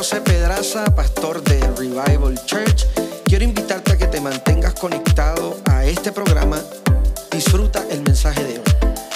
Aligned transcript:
José 0.00 0.22
Pedraza, 0.22 0.86
pastor 0.94 1.42
de 1.42 1.60
Revival 1.76 2.34
Church. 2.46 2.86
Quiero 3.26 3.44
invitarte 3.44 3.92
a 3.92 3.98
que 3.98 4.06
te 4.06 4.18
mantengas 4.18 4.72
conectado 4.72 5.58
a 5.70 5.84
este 5.84 6.10
programa. 6.10 6.58
Disfruta 7.30 7.84
el 7.90 8.00
mensaje 8.00 8.42
de 8.42 8.60
hoy. 8.60 9.09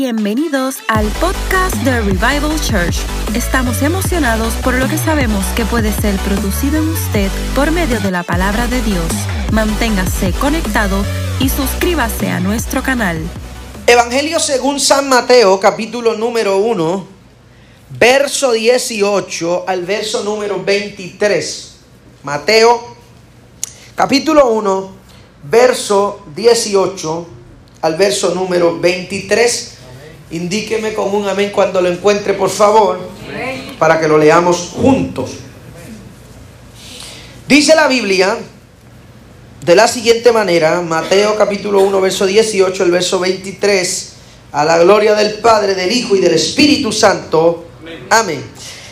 Bienvenidos 0.00 0.76
al 0.86 1.08
podcast 1.20 1.74
de 1.78 2.00
Revival 2.00 2.60
Church. 2.60 2.98
Estamos 3.34 3.82
emocionados 3.82 4.54
por 4.62 4.74
lo 4.74 4.86
que 4.86 4.96
sabemos 4.96 5.44
que 5.56 5.64
puede 5.64 5.92
ser 5.92 6.14
producido 6.18 6.78
en 6.78 6.88
usted 6.88 7.28
por 7.56 7.72
medio 7.72 7.98
de 7.98 8.12
la 8.12 8.22
palabra 8.22 8.68
de 8.68 8.80
Dios. 8.82 9.10
Manténgase 9.50 10.30
conectado 10.34 11.04
y 11.40 11.48
suscríbase 11.48 12.28
a 12.28 12.38
nuestro 12.38 12.80
canal. 12.80 13.18
Evangelio 13.88 14.38
según 14.38 14.78
San 14.78 15.08
Mateo, 15.08 15.58
capítulo 15.58 16.16
número 16.16 16.58
1, 16.58 17.06
verso 17.98 18.52
18 18.52 19.64
al 19.66 19.84
verso 19.84 20.22
número 20.22 20.62
23. 20.62 21.72
Mateo, 22.22 22.96
capítulo 23.96 24.48
1, 24.50 24.90
verso 25.50 26.22
18 26.36 27.26
al 27.82 27.96
verso 27.96 28.32
número 28.32 28.78
23. 28.78 29.77
Indíqueme 30.30 30.92
con 30.92 31.14
un 31.14 31.26
amén 31.26 31.50
cuando 31.54 31.80
lo 31.80 31.88
encuentre, 31.88 32.34
por 32.34 32.50
favor, 32.50 33.08
para 33.78 33.98
que 33.98 34.08
lo 34.08 34.18
leamos 34.18 34.72
juntos. 34.74 35.30
Dice 37.46 37.74
la 37.74 37.88
Biblia 37.88 38.36
de 39.64 39.74
la 39.74 39.88
siguiente 39.88 40.32
manera, 40.32 40.80
Mateo 40.82 41.36
capítulo 41.36 41.80
1, 41.80 42.00
verso 42.00 42.26
18, 42.26 42.84
el 42.84 42.90
verso 42.90 43.18
23, 43.20 44.12
a 44.52 44.64
la 44.64 44.78
gloria 44.78 45.14
del 45.14 45.34
Padre, 45.34 45.74
del 45.74 45.92
Hijo 45.92 46.14
y 46.14 46.20
del 46.20 46.34
Espíritu 46.34 46.92
Santo. 46.92 47.66
Amén. 48.10 48.44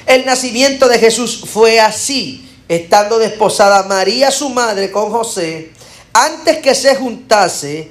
El 0.06 0.25
nacimiento 0.25 0.89
de 0.89 0.98
Jesús 0.98 1.45
fue 1.47 1.81
así, 1.81 2.48
estando 2.69 3.19
desposada 3.19 3.83
María 3.84 4.31
su 4.31 4.48
madre 4.50 4.91
con 4.91 5.11
José, 5.11 5.73
antes 6.12 6.59
que 6.59 6.75
se 6.75 6.95
juntase, 6.97 7.91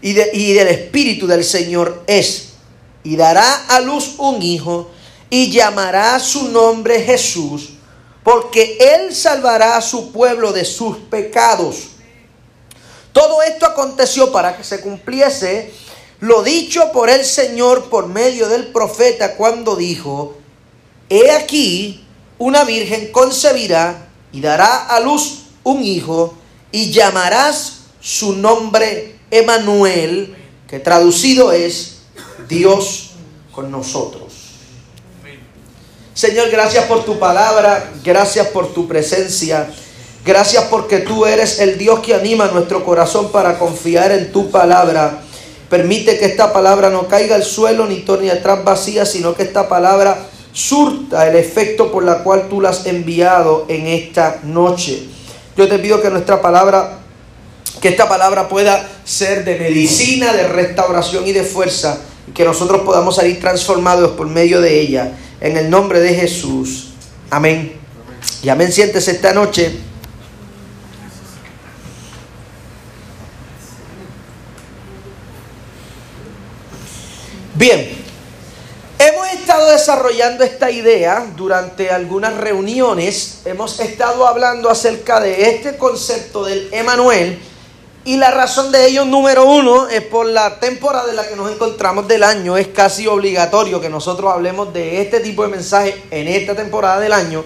y, 0.00 0.12
del 0.12 0.68
Espíritu 0.68 1.26
del 1.26 1.44
Señor 1.44 2.04
es, 2.06 2.50
y 3.02 3.16
dará 3.16 3.66
a 3.66 3.80
luz 3.80 4.14
un 4.18 4.42
hijo, 4.42 4.90
y 5.30 5.50
llamará 5.50 6.18
su 6.20 6.48
nombre 6.48 7.02
Jesús, 7.02 7.70
porque 8.22 8.78
él 8.80 9.14
salvará 9.14 9.76
a 9.76 9.82
su 9.82 10.12
pueblo 10.12 10.52
de 10.52 10.64
sus 10.64 10.96
pecados. 10.98 11.88
Todo 13.12 13.42
esto 13.42 13.66
aconteció 13.66 14.30
para 14.30 14.56
que 14.56 14.64
se 14.64 14.80
cumpliese 14.80 15.72
lo 16.20 16.42
dicho 16.42 16.90
por 16.92 17.10
el 17.10 17.24
Señor 17.24 17.90
por 17.90 18.06
medio 18.06 18.48
del 18.48 18.68
profeta 18.68 19.36
cuando 19.36 19.76
dijo, 19.76 20.36
He 21.08 21.30
aquí, 21.30 22.04
una 22.38 22.64
virgen 22.64 23.12
concebirá 23.12 24.08
y 24.32 24.40
dará 24.40 24.86
a 24.86 25.00
luz 25.00 25.44
un 25.64 25.82
hijo, 25.82 26.34
y 26.70 26.90
llamarás 26.90 27.80
su 28.00 28.34
nombre 28.34 29.17
Emanuel, 29.30 30.36
que 30.68 30.78
traducido 30.78 31.52
es 31.52 31.98
Dios 32.48 33.10
con 33.52 33.70
nosotros. 33.70 34.28
Señor, 36.14 36.50
gracias 36.50 36.84
por 36.86 37.04
tu 37.04 37.18
palabra, 37.18 37.92
gracias 38.02 38.48
por 38.48 38.72
tu 38.74 38.88
presencia, 38.88 39.70
gracias 40.24 40.64
porque 40.64 40.98
tú 40.98 41.26
eres 41.26 41.60
el 41.60 41.78
Dios 41.78 42.00
que 42.00 42.14
anima 42.14 42.46
nuestro 42.48 42.84
corazón 42.84 43.30
para 43.30 43.58
confiar 43.58 44.10
en 44.10 44.32
tu 44.32 44.50
palabra. 44.50 45.22
Permite 45.70 46.18
que 46.18 46.24
esta 46.24 46.52
palabra 46.52 46.90
no 46.90 47.06
caiga 47.06 47.36
al 47.36 47.44
suelo 47.44 47.86
ni 47.86 48.00
torne 48.00 48.30
atrás 48.30 48.64
vacía, 48.64 49.06
sino 49.06 49.34
que 49.34 49.44
esta 49.44 49.68
palabra 49.68 50.18
surta 50.52 51.28
el 51.28 51.36
efecto 51.36 51.92
por 51.92 52.02
la 52.02 52.24
cual 52.24 52.48
tú 52.48 52.60
la 52.60 52.70
has 52.70 52.86
enviado 52.86 53.66
en 53.68 53.86
esta 53.86 54.40
noche. 54.42 55.06
Yo 55.56 55.68
te 55.68 55.78
pido 55.78 56.02
que 56.02 56.10
nuestra 56.10 56.42
palabra 56.42 56.97
que 57.80 57.88
esta 57.88 58.08
palabra 58.08 58.48
pueda 58.48 58.88
ser 59.04 59.44
de 59.44 59.56
medicina, 59.58 60.32
de 60.32 60.48
restauración 60.48 61.26
y 61.26 61.32
de 61.32 61.44
fuerza, 61.44 61.98
y 62.26 62.32
que 62.32 62.44
nosotros 62.44 62.82
podamos 62.82 63.16
salir 63.16 63.40
transformados 63.40 64.12
por 64.12 64.26
medio 64.26 64.60
de 64.60 64.80
ella. 64.80 65.12
En 65.40 65.56
el 65.56 65.70
nombre 65.70 66.00
de 66.00 66.14
Jesús. 66.14 66.90
Amén. 67.30 67.78
Y 68.42 68.48
amén. 68.48 68.72
Siéntese 68.72 69.12
esta 69.12 69.32
noche. 69.32 69.78
Bien, 77.54 77.90
hemos 79.00 79.32
estado 79.32 79.72
desarrollando 79.72 80.44
esta 80.44 80.70
idea 80.70 81.26
durante 81.36 81.90
algunas 81.90 82.36
reuniones. 82.36 83.40
Hemos 83.44 83.80
estado 83.80 84.26
hablando 84.28 84.70
acerca 84.70 85.20
de 85.20 85.50
este 85.50 85.76
concepto 85.76 86.44
del 86.44 86.68
Emanuel 86.72 87.40
y 88.08 88.16
la 88.16 88.30
razón 88.30 88.72
de 88.72 88.86
ello, 88.86 89.04
número 89.04 89.44
uno, 89.44 89.86
es 89.86 90.00
por 90.00 90.24
la 90.24 90.58
temporada 90.60 91.10
en 91.10 91.16
la 91.16 91.28
que 91.28 91.36
nos 91.36 91.52
encontramos 91.52 92.08
del 92.08 92.22
año. 92.22 92.56
Es 92.56 92.68
casi 92.68 93.06
obligatorio 93.06 93.82
que 93.82 93.90
nosotros 93.90 94.32
hablemos 94.32 94.72
de 94.72 95.02
este 95.02 95.20
tipo 95.20 95.42
de 95.42 95.50
mensaje 95.50 95.94
en 96.10 96.26
esta 96.26 96.54
temporada 96.54 97.00
del 97.00 97.12
año. 97.12 97.44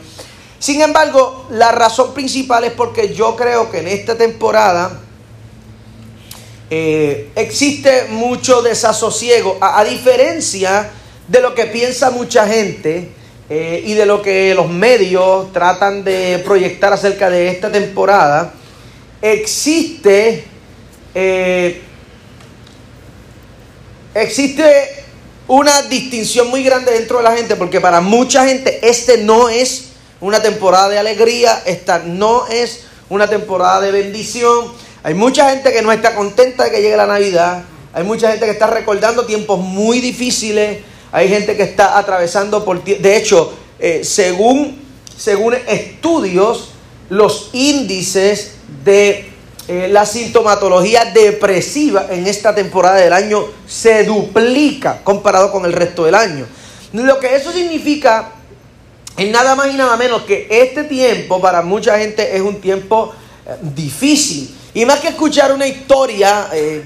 Sin 0.61 0.81
embargo, 0.81 1.47
la 1.51 1.72
razón 1.72 2.15
principal 2.15 2.62
es 2.62 2.71
porque 2.71 3.12
yo 3.12 3.34
creo 3.34 3.72
que 3.72 3.81
en 3.81 3.89
esta 3.89 4.17
temporada 4.17 5.01
eh, 6.71 7.33
existe 7.34 8.05
mucho 8.11 8.62
desasosiego. 8.62 9.59
A, 9.61 9.83
diferencia 9.83 10.93
de 11.27 11.41
lo 11.41 11.56
que 11.56 11.65
piensa 11.65 12.12
mucha 12.12 12.47
gente 12.47 13.11
eh, 13.51 13.83
y 13.84 13.95
de 13.95 14.06
lo 14.06 14.22
que 14.22 14.55
los 14.55 14.69
medios 14.69 15.53
tratan 15.53 16.05
de 16.05 16.41
proyectar 16.45 16.93
acerca 16.93 17.31
de 17.31 17.49
esta 17.49 17.72
temporada, 17.72 18.55
existe 19.21 20.52
eh, 21.15 21.83
existe 24.15 25.05
una 25.49 25.83
distinción 25.83 26.49
muy 26.49 26.62
grande 26.62 26.93
dentro 26.93 27.19
de 27.19 27.25
la 27.25 27.33
gente 27.33 27.56
porque 27.56 27.81
para 27.81 28.00
mucha 28.00 28.47
gente 28.47 28.89
este 28.89 29.19
no 29.19 29.49
es 29.49 29.89
una 30.21 30.41
temporada 30.41 30.89
de 30.89 30.99
alegría, 30.99 31.62
esta 31.67 31.99
no 31.99 32.47
es 32.47 32.84
una 33.11 33.28
temporada 33.28 33.81
de 33.81 33.91
bendición. 33.91 34.72
Hay 35.03 35.15
mucha 35.15 35.51
gente 35.51 35.72
que 35.72 35.83
no 35.83 35.91
está 35.91 36.15
contenta 36.15 36.65
de 36.65 36.71
que 36.71 36.81
llegue 36.81 36.97
la 36.97 37.06
Navidad, 37.06 37.65
hay 37.93 38.05
mucha 38.05 38.31
gente 38.31 38.47
que 38.47 38.53
está 38.53 38.69
recordando 38.69 39.27
tiempos 39.27 39.59
muy 39.59 40.01
difíciles, 40.01 40.78
hay 41.10 41.28
gente 41.28 41.57
que 41.57 41.65
está 41.65 41.98
atravesando 41.98 42.65
por... 42.65 42.83
De 42.84 43.16
hecho, 43.16 43.53
eh, 43.81 44.03
según, 44.04 44.81
según 45.16 45.54
estudios, 45.66 46.71
los 47.10 47.51
índices 47.53 48.53
de 48.84 49.32
eh, 49.68 49.88
la 49.88 50.04
sintomatología 50.04 51.04
depresiva 51.04 52.06
en 52.10 52.26
esta 52.26 52.53
temporada 52.53 52.97
del 52.97 53.12
año 53.12 53.44
se 53.64 54.03
duplica 54.03 55.03
comparado 55.04 55.53
con 55.53 55.64
el 55.64 55.72
resto 55.72 56.04
del 56.04 56.16
año. 56.16 56.47
Lo 56.92 57.20
que 57.20 57.36
eso 57.36 57.53
significa 57.53 58.32
es 59.16 59.30
nada 59.30 59.54
más 59.54 59.72
y 59.72 59.76
nada 59.76 59.97
menos 59.97 60.22
que 60.22 60.48
este 60.50 60.82
tiempo 60.84 61.41
para 61.41 61.62
mucha 61.62 61.97
gente 61.97 62.34
es 62.34 62.42
un 62.42 62.60
tiempo 62.60 63.14
eh, 63.47 63.56
difícil. 63.62 64.53
Y 64.74 64.84
más 64.84 64.98
que 64.98 65.09
escuchar 65.09 65.53
una 65.53 65.66
historia, 65.66 66.48
eh, 66.53 66.84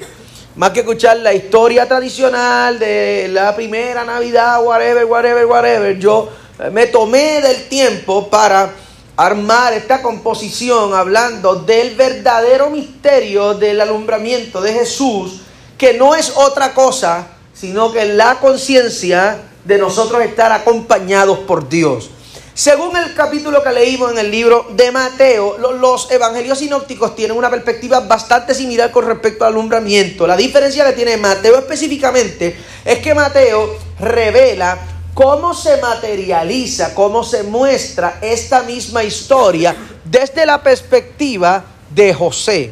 más 0.56 0.70
que 0.72 0.80
escuchar 0.80 1.16
la 1.18 1.32
historia 1.32 1.88
tradicional 1.88 2.78
de 2.78 3.28
la 3.28 3.56
primera 3.56 4.04
Navidad, 4.04 4.62
whatever, 4.62 5.06
whatever, 5.06 5.46
whatever, 5.46 5.98
yo 5.98 6.28
me 6.72 6.86
tomé 6.86 7.40
del 7.40 7.68
tiempo 7.68 8.28
para 8.28 8.70
armar 9.16 9.72
esta 9.72 10.02
composición 10.02 10.94
hablando 10.94 11.56
del 11.56 11.94
verdadero 11.94 12.70
misterio 12.70 13.54
del 13.54 13.80
alumbramiento 13.80 14.60
de 14.60 14.72
Jesús, 14.72 15.40
que 15.78 15.94
no 15.94 16.14
es 16.14 16.32
otra 16.36 16.74
cosa, 16.74 17.26
sino 17.54 17.92
que 17.92 18.04
la 18.04 18.38
conciencia 18.40 19.42
de 19.64 19.78
nosotros 19.78 20.22
estar 20.22 20.52
acompañados 20.52 21.38
por 21.40 21.68
Dios. 21.68 22.10
Según 22.52 22.96
el 22.96 23.12
capítulo 23.14 23.62
que 23.62 23.70
leímos 23.70 24.12
en 24.12 24.18
el 24.18 24.30
libro 24.30 24.66
de 24.70 24.90
Mateo, 24.90 25.58
los 25.58 26.10
evangelios 26.10 26.58
sinópticos 26.58 27.14
tienen 27.14 27.36
una 27.36 27.50
perspectiva 27.50 28.00
bastante 28.00 28.54
similar 28.54 28.90
con 28.90 29.04
respecto 29.06 29.44
al 29.44 29.52
alumbramiento. 29.52 30.26
La 30.26 30.38
diferencia 30.38 30.86
que 30.86 30.94
tiene 30.94 31.18
Mateo 31.18 31.58
específicamente 31.58 32.56
es 32.82 32.98
que 33.00 33.14
Mateo 33.14 33.76
revela 34.00 34.78
cómo 35.16 35.54
se 35.54 35.80
materializa, 35.80 36.94
cómo 36.94 37.24
se 37.24 37.42
muestra 37.42 38.18
esta 38.20 38.62
misma 38.64 39.02
historia 39.02 39.74
desde 40.04 40.44
la 40.44 40.62
perspectiva 40.62 41.64
de 41.88 42.12
José. 42.12 42.70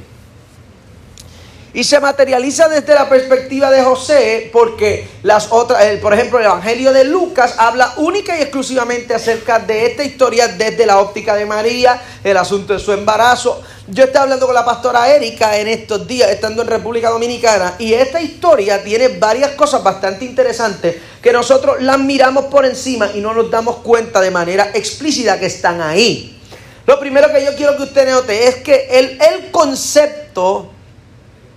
Y 1.75 1.82
se 1.82 1.99
materializa 1.99 2.69
desde 2.69 2.94
la 2.94 3.09
perspectiva 3.09 3.69
de 3.69 3.82
José 3.82 4.49
porque 4.53 5.09
las 5.25 5.49
otras, 5.50 5.85
por 5.97 6.15
ejemplo, 6.15 6.38
el 6.38 6.44
Evangelio 6.44 6.93
de 6.93 7.03
Lucas 7.03 7.56
habla 7.59 7.94
única 7.97 8.38
y 8.38 8.43
exclusivamente 8.43 9.12
acerca 9.12 9.59
de 9.59 9.87
esta 9.87 10.05
historia 10.05 10.47
desde 10.47 10.87
la 10.87 11.00
óptica 11.00 11.35
de 11.35 11.44
María, 11.47 12.00
el 12.23 12.37
asunto 12.37 12.75
de 12.75 12.79
su 12.79 12.93
embarazo. 12.93 13.61
Yo 13.88 14.05
estaba 14.05 14.23
hablando 14.23 14.47
con 14.47 14.55
la 14.55 14.65
pastora 14.65 15.12
Erika 15.12 15.59
en 15.59 15.67
estos 15.67 16.06
días, 16.06 16.31
estando 16.31 16.62
en 16.62 16.69
República 16.69 17.11
Dominicana, 17.11 17.75
y 17.81 17.93
esta 17.93 18.21
historia 18.23 18.85
tiene 18.85 19.09
varias 19.09 19.50
cosas 19.50 19.82
bastante 19.82 20.25
interesantes 20.25 20.94
que 21.21 21.32
nosotros 21.32 21.82
las 21.82 21.99
miramos 21.99 22.44
por 22.44 22.65
encima 22.65 23.11
y 23.12 23.21
no 23.21 23.35
nos 23.35 23.50
damos 23.50 23.79
cuenta 23.79 24.21
de 24.21 24.31
manera 24.31 24.71
explícita 24.75 25.41
que 25.41 25.47
están 25.47 25.82
ahí. 25.82 26.38
Lo 26.87 27.00
primero 27.00 27.32
que 27.32 27.44
yo 27.44 27.56
quiero 27.56 27.76
que 27.76 27.82
usted 27.82 28.09
note 28.09 28.47
es 28.47 28.56
que 28.56 28.87
el, 28.93 29.19
el 29.21 29.50
concepto 29.50 30.71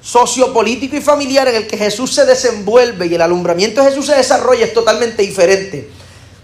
sociopolítico 0.07 0.95
y 0.95 1.01
familiar 1.01 1.49
en 1.49 1.55
el 1.55 1.67
que 1.67 1.77
Jesús 1.77 2.15
se 2.15 2.25
desenvuelve 2.25 3.07
y 3.07 3.15
el 3.15 3.21
alumbramiento 3.21 3.81
de 3.81 3.89
Jesús 3.89 4.05
se 4.05 4.15
desarrolla 4.15 4.63
es 4.63 4.73
totalmente 4.73 5.21
diferente. 5.21 5.89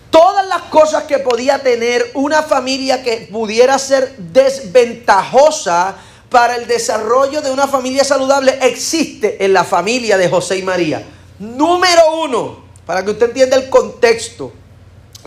Todas 0.10 0.45
las 0.48 0.63
cosas 0.63 1.04
que 1.04 1.19
podía 1.19 1.60
tener 1.60 2.12
una 2.13 2.44
familia 2.44 3.01
que 3.01 3.30
pudiera 3.31 3.80
ser 3.80 4.18
desventajosa 4.18 5.95
para 6.30 6.57
el 6.57 6.68
desarrollo 6.68 7.42
de 7.42 7.51
una 7.51 7.65
familia 7.65 8.04
saludable 8.04 8.60
existe 8.63 9.45
en 9.45 9.54
la 9.54 9.63
familia 9.63 10.18
de 10.18 10.27
José 10.27 10.57
y 10.57 10.63
María. 10.63 11.01
Número 11.39 12.21
uno, 12.21 12.65
para 12.86 13.06
que 13.06 13.12
usted 13.12 13.27
entienda 13.27 13.56
el 13.56 13.69
contexto 13.69 14.51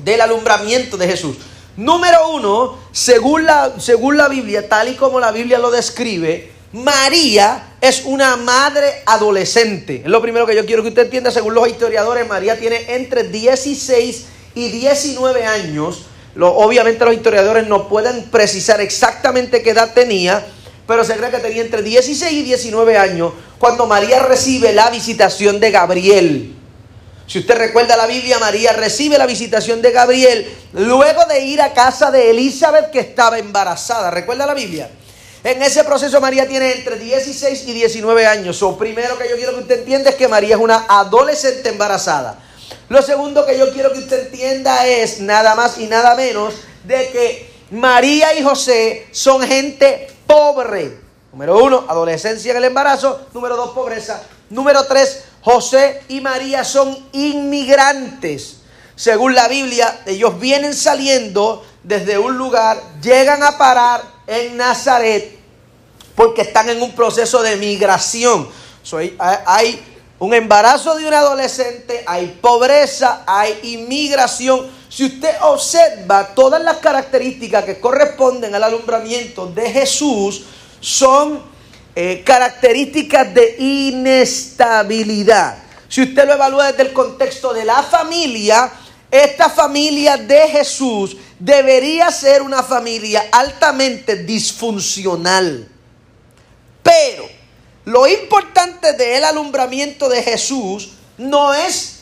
del 0.02 0.20
alumbramiento 0.20 0.98
de 0.98 1.08
Jesús. 1.08 1.38
Número 1.78 2.28
uno, 2.28 2.76
según 2.92 3.46
la, 3.46 3.80
según 3.80 4.18
la 4.18 4.28
Biblia, 4.28 4.68
tal 4.68 4.88
y 4.88 4.94
como 4.94 5.20
la 5.20 5.32
Biblia 5.32 5.58
lo 5.58 5.70
describe, 5.70 6.52
María 6.74 7.75
es 7.88 8.02
una 8.04 8.36
madre 8.36 9.02
adolescente. 9.06 10.02
Es 10.04 10.10
lo 10.10 10.20
primero 10.20 10.46
que 10.46 10.54
yo 10.54 10.66
quiero 10.66 10.82
que 10.82 10.88
usted 10.88 11.04
entienda. 11.04 11.30
Según 11.30 11.54
los 11.54 11.68
historiadores, 11.68 12.26
María 12.26 12.58
tiene 12.58 12.94
entre 12.94 13.24
16 13.24 14.24
y 14.54 14.68
19 14.68 15.44
años. 15.44 16.06
obviamente 16.38 17.04
los 17.04 17.14
historiadores 17.14 17.66
no 17.66 17.88
pueden 17.88 18.24
precisar 18.30 18.80
exactamente 18.80 19.62
qué 19.62 19.70
edad 19.70 19.92
tenía, 19.94 20.44
pero 20.86 21.04
se 21.04 21.16
cree 21.16 21.30
que 21.30 21.38
tenía 21.38 21.62
entre 21.62 21.82
16 21.82 22.32
y 22.32 22.42
19 22.42 22.98
años 22.98 23.32
cuando 23.58 23.86
María 23.86 24.22
recibe 24.22 24.72
la 24.72 24.90
visitación 24.90 25.60
de 25.60 25.70
Gabriel. 25.70 26.54
Si 27.26 27.40
usted 27.40 27.56
recuerda 27.56 27.96
la 27.96 28.06
Biblia, 28.06 28.38
María 28.38 28.72
recibe 28.72 29.18
la 29.18 29.26
visitación 29.26 29.82
de 29.82 29.90
Gabriel 29.90 30.46
luego 30.72 31.24
de 31.24 31.40
ir 31.40 31.60
a 31.60 31.72
casa 31.72 32.10
de 32.10 32.30
Elizabeth 32.30 32.90
que 32.90 33.00
estaba 33.00 33.38
embarazada. 33.38 34.10
¿Recuerda 34.10 34.46
la 34.46 34.54
Biblia? 34.54 34.90
En 35.46 35.62
ese 35.62 35.84
proceso 35.84 36.20
María 36.20 36.48
tiene 36.48 36.72
entre 36.72 36.98
16 36.98 37.68
y 37.68 37.72
19 37.72 38.26
años. 38.26 38.60
Lo 38.62 38.76
primero 38.76 39.16
que 39.16 39.28
yo 39.28 39.36
quiero 39.36 39.54
que 39.54 39.60
usted 39.60 39.78
entienda 39.78 40.10
es 40.10 40.16
que 40.16 40.26
María 40.26 40.56
es 40.56 40.60
una 40.60 40.86
adolescente 40.88 41.68
embarazada. 41.68 42.36
Lo 42.88 43.00
segundo 43.00 43.46
que 43.46 43.56
yo 43.56 43.72
quiero 43.72 43.92
que 43.92 44.00
usted 44.00 44.26
entienda 44.26 44.84
es 44.88 45.20
nada 45.20 45.54
más 45.54 45.78
y 45.78 45.86
nada 45.86 46.16
menos 46.16 46.54
de 46.82 47.10
que 47.10 47.50
María 47.70 48.34
y 48.34 48.42
José 48.42 49.06
son 49.12 49.40
gente 49.42 50.08
pobre. 50.26 50.98
Número 51.30 51.62
uno, 51.62 51.84
adolescencia 51.88 52.50
en 52.50 52.56
el 52.56 52.64
embarazo. 52.64 53.28
Número 53.32 53.54
dos, 53.54 53.70
pobreza. 53.70 54.24
Número 54.50 54.84
tres, 54.86 55.26
José 55.42 56.02
y 56.08 56.20
María 56.22 56.64
son 56.64 57.06
inmigrantes. 57.12 58.62
Según 58.96 59.36
la 59.36 59.46
Biblia, 59.46 60.00
ellos 60.06 60.40
vienen 60.40 60.74
saliendo 60.74 61.64
desde 61.84 62.18
un 62.18 62.36
lugar, 62.36 62.82
llegan 63.00 63.44
a 63.44 63.56
parar 63.56 64.02
en 64.26 64.56
Nazaret 64.56 65.35
porque 66.16 66.42
están 66.42 66.68
en 66.70 66.82
un 66.82 66.92
proceso 66.92 67.42
de 67.42 67.56
migración. 67.56 68.48
hay 69.46 69.80
un 70.18 70.32
embarazo 70.32 70.96
de 70.96 71.06
un 71.06 71.12
adolescente, 71.12 72.02
hay 72.06 72.38
pobreza, 72.40 73.22
hay 73.26 73.58
inmigración. 73.64 74.66
Si 74.88 75.04
usted 75.04 75.34
observa 75.42 76.28
todas 76.34 76.62
las 76.62 76.78
características 76.78 77.64
que 77.64 77.78
corresponden 77.78 78.54
al 78.54 78.64
alumbramiento 78.64 79.44
de 79.46 79.70
Jesús, 79.70 80.44
son 80.80 81.42
eh, 81.94 82.22
características 82.24 83.34
de 83.34 83.56
inestabilidad. 83.58 85.58
Si 85.88 86.02
usted 86.02 86.26
lo 86.26 86.32
evalúa 86.32 86.72
desde 86.72 86.84
el 86.84 86.94
contexto 86.94 87.52
de 87.52 87.66
la 87.66 87.82
familia, 87.82 88.72
esta 89.10 89.50
familia 89.50 90.16
de 90.16 90.48
Jesús 90.48 91.14
debería 91.38 92.10
ser 92.10 92.40
una 92.40 92.62
familia 92.62 93.26
altamente 93.30 94.24
disfuncional. 94.24 95.75
Lo 97.86 98.08
importante 98.08 98.94
del 98.94 99.22
alumbramiento 99.22 100.08
de 100.08 100.20
Jesús 100.20 100.90
no 101.18 101.54
es 101.54 102.00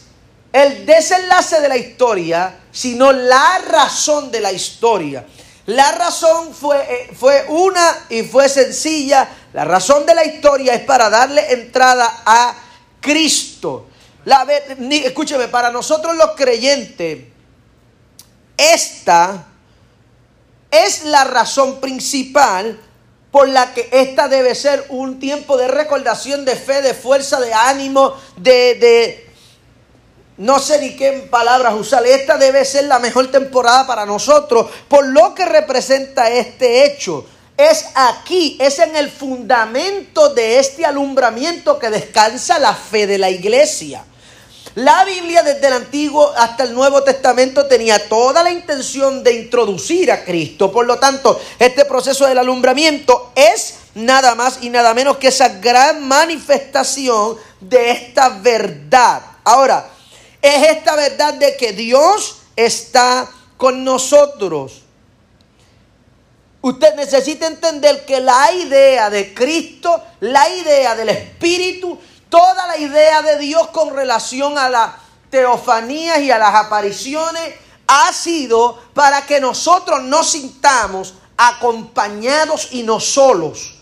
el 0.50 0.86
desenlace 0.86 1.60
de 1.60 1.68
la 1.68 1.76
historia, 1.76 2.58
sino 2.72 3.12
la 3.12 3.58
razón 3.68 4.30
de 4.30 4.40
la 4.40 4.50
historia. 4.50 5.26
La 5.66 5.92
razón 5.92 6.54
fue, 6.54 6.78
eh, 6.78 7.10
fue 7.14 7.44
una 7.48 8.06
y 8.08 8.22
fue 8.22 8.48
sencilla. 8.48 9.28
La 9.52 9.66
razón 9.66 10.06
de 10.06 10.14
la 10.14 10.24
historia 10.24 10.72
es 10.72 10.80
para 10.84 11.10
darle 11.10 11.52
entrada 11.52 12.22
a 12.24 12.54
Cristo. 13.00 13.88
La, 14.24 14.46
escúcheme, 14.88 15.48
para 15.48 15.70
nosotros 15.70 16.16
los 16.16 16.30
creyentes, 16.30 17.26
esta 18.56 19.48
es 20.70 21.04
la 21.04 21.24
razón 21.24 21.78
principal 21.78 22.80
por 23.34 23.48
la 23.48 23.74
que 23.74 23.88
esta 23.90 24.28
debe 24.28 24.54
ser 24.54 24.84
un 24.90 25.18
tiempo 25.18 25.56
de 25.56 25.66
recordación, 25.66 26.44
de 26.44 26.54
fe, 26.54 26.82
de 26.82 26.94
fuerza, 26.94 27.40
de 27.40 27.52
ánimo, 27.52 28.14
de, 28.36 28.76
de 28.76 29.30
no 30.36 30.60
sé 30.60 30.80
ni 30.80 30.94
qué 30.94 31.26
palabras 31.28 31.74
usar. 31.74 32.06
Esta 32.06 32.38
debe 32.38 32.64
ser 32.64 32.84
la 32.84 33.00
mejor 33.00 33.32
temporada 33.32 33.88
para 33.88 34.06
nosotros 34.06 34.70
por 34.86 35.08
lo 35.08 35.34
que 35.34 35.46
representa 35.46 36.30
este 36.30 36.84
hecho. 36.84 37.26
Es 37.56 37.86
aquí, 37.96 38.56
es 38.60 38.78
en 38.78 38.94
el 38.94 39.10
fundamento 39.10 40.32
de 40.32 40.60
este 40.60 40.86
alumbramiento 40.86 41.76
que 41.80 41.90
descansa 41.90 42.60
la 42.60 42.72
fe 42.72 43.08
de 43.08 43.18
la 43.18 43.30
iglesia. 43.30 44.04
La 44.76 45.04
Biblia 45.04 45.44
desde 45.44 45.68
el 45.68 45.72
Antiguo 45.74 46.32
hasta 46.36 46.64
el 46.64 46.74
Nuevo 46.74 47.04
Testamento 47.04 47.66
tenía 47.66 48.08
toda 48.08 48.42
la 48.42 48.50
intención 48.50 49.22
de 49.22 49.34
introducir 49.34 50.10
a 50.10 50.24
Cristo. 50.24 50.72
Por 50.72 50.84
lo 50.84 50.98
tanto, 50.98 51.40
este 51.60 51.84
proceso 51.84 52.26
del 52.26 52.38
alumbramiento 52.38 53.30
es 53.36 53.76
nada 53.94 54.34
más 54.34 54.58
y 54.62 54.70
nada 54.70 54.92
menos 54.92 55.18
que 55.18 55.28
esa 55.28 55.48
gran 55.60 56.02
manifestación 56.08 57.36
de 57.60 57.92
esta 57.92 58.30
verdad. 58.40 59.22
Ahora, 59.44 59.88
es 60.42 60.68
esta 60.68 60.96
verdad 60.96 61.34
de 61.34 61.56
que 61.56 61.72
Dios 61.72 62.38
está 62.56 63.30
con 63.56 63.84
nosotros. 63.84 64.82
Usted 66.62 66.94
necesita 66.96 67.46
entender 67.46 68.04
que 68.04 68.20
la 68.20 68.50
idea 68.52 69.08
de 69.08 69.34
Cristo, 69.34 70.02
la 70.20 70.48
idea 70.48 70.96
del 70.96 71.10
Espíritu, 71.10 71.96
Toda 72.34 72.66
la 72.66 72.76
idea 72.78 73.22
de 73.22 73.38
Dios 73.38 73.68
con 73.68 73.94
relación 73.94 74.58
a 74.58 74.68
las 74.68 74.90
teofanías 75.30 76.18
y 76.18 76.32
a 76.32 76.38
las 76.38 76.52
apariciones 76.52 77.54
ha 77.86 78.12
sido 78.12 78.76
para 78.92 79.24
que 79.24 79.40
nosotros 79.40 80.02
nos 80.02 80.32
sintamos 80.32 81.14
acompañados 81.36 82.70
y 82.72 82.82
no 82.82 82.98
solos. 82.98 83.74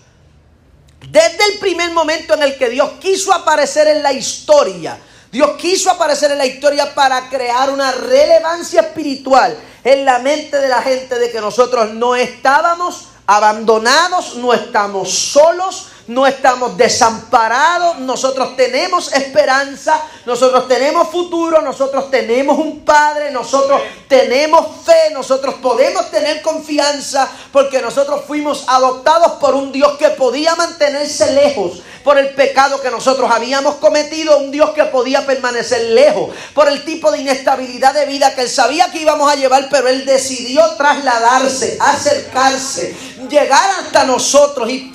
Desde 1.08 1.46
el 1.50 1.60
primer 1.60 1.92
momento 1.92 2.34
en 2.34 2.42
el 2.42 2.58
que 2.58 2.68
Dios 2.68 2.90
quiso 3.00 3.32
aparecer 3.32 3.88
en 3.88 4.02
la 4.02 4.12
historia, 4.12 4.98
Dios 5.30 5.52
quiso 5.56 5.90
aparecer 5.90 6.32
en 6.32 6.36
la 6.36 6.44
historia 6.44 6.94
para 6.94 7.30
crear 7.30 7.70
una 7.70 7.90
relevancia 7.92 8.82
espiritual 8.82 9.58
en 9.82 10.04
la 10.04 10.18
mente 10.18 10.58
de 10.58 10.68
la 10.68 10.82
gente 10.82 11.18
de 11.18 11.32
que 11.32 11.40
nosotros 11.40 11.94
no 11.94 12.14
estábamos 12.14 13.06
abandonados, 13.26 14.34
no 14.34 14.52
estamos 14.52 15.10
solos, 15.10 15.86
no 16.08 16.26
estamos 16.26 16.76
desamparados, 16.76 17.98
nosotros 18.00 18.56
tenemos 18.56 19.12
esperanza, 19.12 20.00
nosotros 20.26 20.68
tenemos 20.68 21.08
futuro, 21.08 21.62
nosotros 21.62 22.10
tenemos 22.10 22.58
un 22.58 22.80
Padre, 22.80 23.30
nosotros 23.30 23.80
tenemos 24.08 24.66
fe, 24.84 25.12
nosotros 25.12 25.54
podemos 25.56 26.10
tener 26.10 26.42
confianza 26.42 27.30
porque 27.52 27.80
nosotros 27.80 28.22
fuimos 28.26 28.64
adoptados 28.66 29.32
por 29.32 29.54
un 29.54 29.72
Dios 29.72 29.96
que 29.98 30.10
podía 30.10 30.54
mantenerse 30.56 31.32
lejos 31.32 31.82
por 32.02 32.18
el 32.18 32.30
pecado 32.30 32.80
que 32.80 32.90
nosotros 32.90 33.30
habíamos 33.30 33.76
cometido, 33.76 34.38
un 34.38 34.50
Dios 34.50 34.70
que 34.70 34.84
podía 34.84 35.24
permanecer 35.26 35.90
lejos, 35.90 36.30
por 36.54 36.68
el 36.68 36.84
tipo 36.84 37.10
de 37.10 37.20
inestabilidad 37.20 37.94
de 37.94 38.06
vida 38.06 38.34
que 38.34 38.42
él 38.42 38.48
sabía 38.48 38.90
que 38.90 39.02
íbamos 39.02 39.30
a 39.30 39.36
llevar, 39.36 39.68
pero 39.70 39.88
él 39.88 40.04
decidió 40.04 40.68
trasladarse, 40.72 41.78
acercarse, 41.80 42.94
llegar 43.28 43.70
hasta 43.80 44.04
nosotros 44.04 44.68
y 44.70 44.90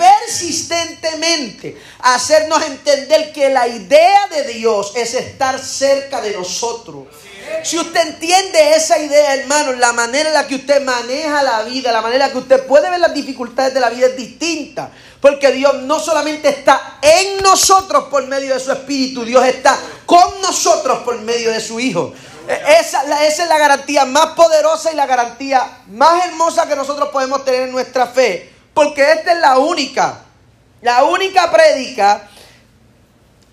hacernos 2.00 2.64
entender 2.64 3.32
que 3.34 3.50
la 3.50 3.68
idea 3.68 4.28
de 4.28 4.44
Dios 4.54 4.94
es 4.96 5.14
estar 5.14 5.60
cerca 5.60 6.22
de 6.22 6.32
nosotros. 6.32 7.06
Si 7.64 7.78
usted 7.78 8.08
entiende 8.08 8.76
esa 8.76 8.98
idea, 9.00 9.36
hermano, 9.36 9.74
la 9.74 9.94
manera 9.94 10.30
en 10.30 10.34
la 10.34 10.48
que 10.48 10.56
usted 10.56 10.82
maneja 10.82 11.42
la 11.44 11.64
vida, 11.64 11.92
la 11.92 12.02
manera 12.02 12.26
en 12.26 12.30
la 12.30 12.34
que 12.34 12.40
usted 12.40 12.66
puede 12.66 12.90
ver 12.90 13.00
las 13.00 13.14
dificultades 13.14 13.74
de 13.74 13.80
la 13.80 13.90
vida 13.90 14.08
es 14.08 14.18
distinta. 14.18 14.92
Porque 15.20 15.52
Dios 15.52 15.74
no 15.84 16.00
solamente 16.00 16.50
está 16.50 17.00
en 17.02 17.42
nosotros 17.42 18.06
por 18.06 18.26
medio 18.28 18.54
de 18.54 18.60
su 18.60 18.72
Espíritu, 18.72 19.26
Dios 19.26 19.46
está 19.46 19.78
con 20.06 20.42
nosotros 20.42 21.00
por 21.00 21.20
medio 21.22 21.52
de 21.52 21.60
su 21.60 21.80
Hijo. 21.80 22.14
E, 22.48 22.80
esa, 22.80 23.02
esa, 23.26 23.44
es 23.44 23.50
la 23.50 23.58
garantía 23.58 24.06
más 24.06 24.28
poderosa 24.28 24.92
y 24.92 24.96
la 24.96 25.06
garantía 25.06 25.80
más 25.88 26.26
hermosa 26.26 26.68
que 26.68 26.76
nosotros 26.76 27.10
podemos 27.10 27.44
tener 27.44 27.64
en 27.64 27.72
nuestra 27.72 28.08
fe. 28.08 28.54
Porque 28.74 29.12
esta 29.12 29.34
es 29.34 29.40
la 29.40 29.58
única, 29.58 30.27
la 30.82 31.04
única 31.04 31.52
prédica, 31.52 32.28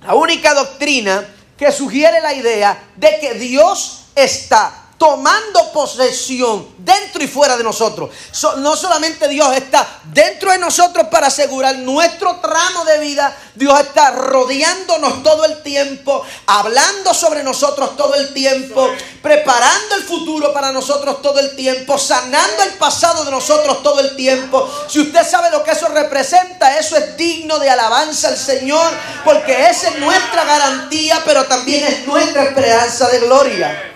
la 0.02 0.14
única 0.14 0.54
doctrina 0.54 1.26
que 1.56 1.72
sugiere 1.72 2.20
la 2.20 2.34
idea 2.34 2.78
de 2.96 3.18
que 3.20 3.34
Dios 3.34 4.06
está 4.14 4.83
tomando 4.98 5.72
posesión 5.72 6.74
dentro 6.78 7.22
y 7.22 7.28
fuera 7.28 7.56
de 7.56 7.64
nosotros. 7.64 8.10
no 8.58 8.76
solamente 8.76 9.28
Dios 9.28 9.54
está 9.56 9.86
dentro 10.04 10.52
de 10.52 10.58
nosotros 10.58 11.08
para 11.08 11.28
asegurar 11.28 11.76
nuestro 11.76 12.36
tramo 12.36 12.84
de 12.84 12.98
vida, 12.98 13.36
Dios 13.54 13.78
está 13.80 14.10
rodeándonos 14.12 15.22
todo 15.22 15.44
el 15.44 15.62
tiempo, 15.62 16.24
hablando 16.46 17.12
sobre 17.14 17.42
nosotros 17.42 17.96
todo 17.96 18.14
el 18.14 18.32
tiempo, 18.32 18.90
preparando 19.22 19.96
el 19.96 20.04
futuro 20.04 20.52
para 20.52 20.72
nosotros 20.72 21.22
todo 21.22 21.38
el 21.38 21.56
tiempo, 21.56 21.98
sanando 21.98 22.62
el 22.62 22.72
pasado 22.74 23.24
de 23.24 23.30
nosotros 23.30 23.82
todo 23.82 24.00
el 24.00 24.16
tiempo. 24.16 24.68
Si 24.88 25.00
usted 25.00 25.26
sabe 25.28 25.50
lo 25.50 25.62
que 25.62 25.72
eso 25.72 25.88
representa, 25.88 26.78
eso 26.78 26.96
es 26.96 27.16
digno 27.16 27.58
de 27.58 27.70
alabanza 27.70 28.28
al 28.28 28.38
Señor, 28.38 28.92
porque 29.24 29.68
esa 29.68 29.88
es 29.88 29.98
nuestra 29.98 30.44
garantía, 30.44 31.20
pero 31.24 31.44
también 31.46 31.84
es 31.84 32.06
nuestra 32.06 32.44
esperanza 32.44 33.08
de 33.08 33.20
gloria. 33.20 33.93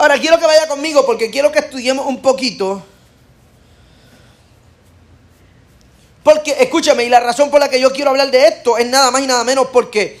Ahora 0.00 0.18
quiero 0.18 0.38
que 0.38 0.46
vaya 0.46 0.66
conmigo 0.66 1.04
porque 1.04 1.30
quiero 1.30 1.52
que 1.52 1.58
estudiemos 1.58 2.06
un 2.06 2.22
poquito. 2.22 2.82
Porque, 6.22 6.56
escúchame, 6.58 7.04
y 7.04 7.10
la 7.10 7.20
razón 7.20 7.50
por 7.50 7.60
la 7.60 7.68
que 7.68 7.78
yo 7.78 7.92
quiero 7.92 8.08
hablar 8.08 8.30
de 8.30 8.46
esto 8.46 8.78
es 8.78 8.86
nada 8.86 9.10
más 9.10 9.20
y 9.20 9.26
nada 9.26 9.44
menos 9.44 9.66
porque 9.70 10.18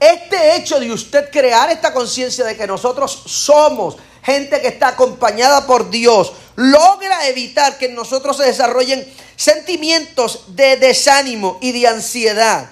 este 0.00 0.56
hecho 0.56 0.80
de 0.80 0.90
usted 0.90 1.30
crear 1.30 1.68
esta 1.68 1.92
conciencia 1.92 2.46
de 2.46 2.56
que 2.56 2.66
nosotros 2.66 3.24
somos 3.26 3.98
gente 4.22 4.58
que 4.62 4.68
está 4.68 4.88
acompañada 4.88 5.66
por 5.66 5.90
Dios, 5.90 6.32
logra 6.56 7.28
evitar 7.28 7.76
que 7.76 7.86
en 7.86 7.96
nosotros 7.96 8.38
se 8.38 8.44
desarrollen 8.44 9.06
sentimientos 9.36 10.44
de 10.56 10.78
desánimo 10.78 11.58
y 11.60 11.72
de 11.72 11.88
ansiedad. 11.88 12.70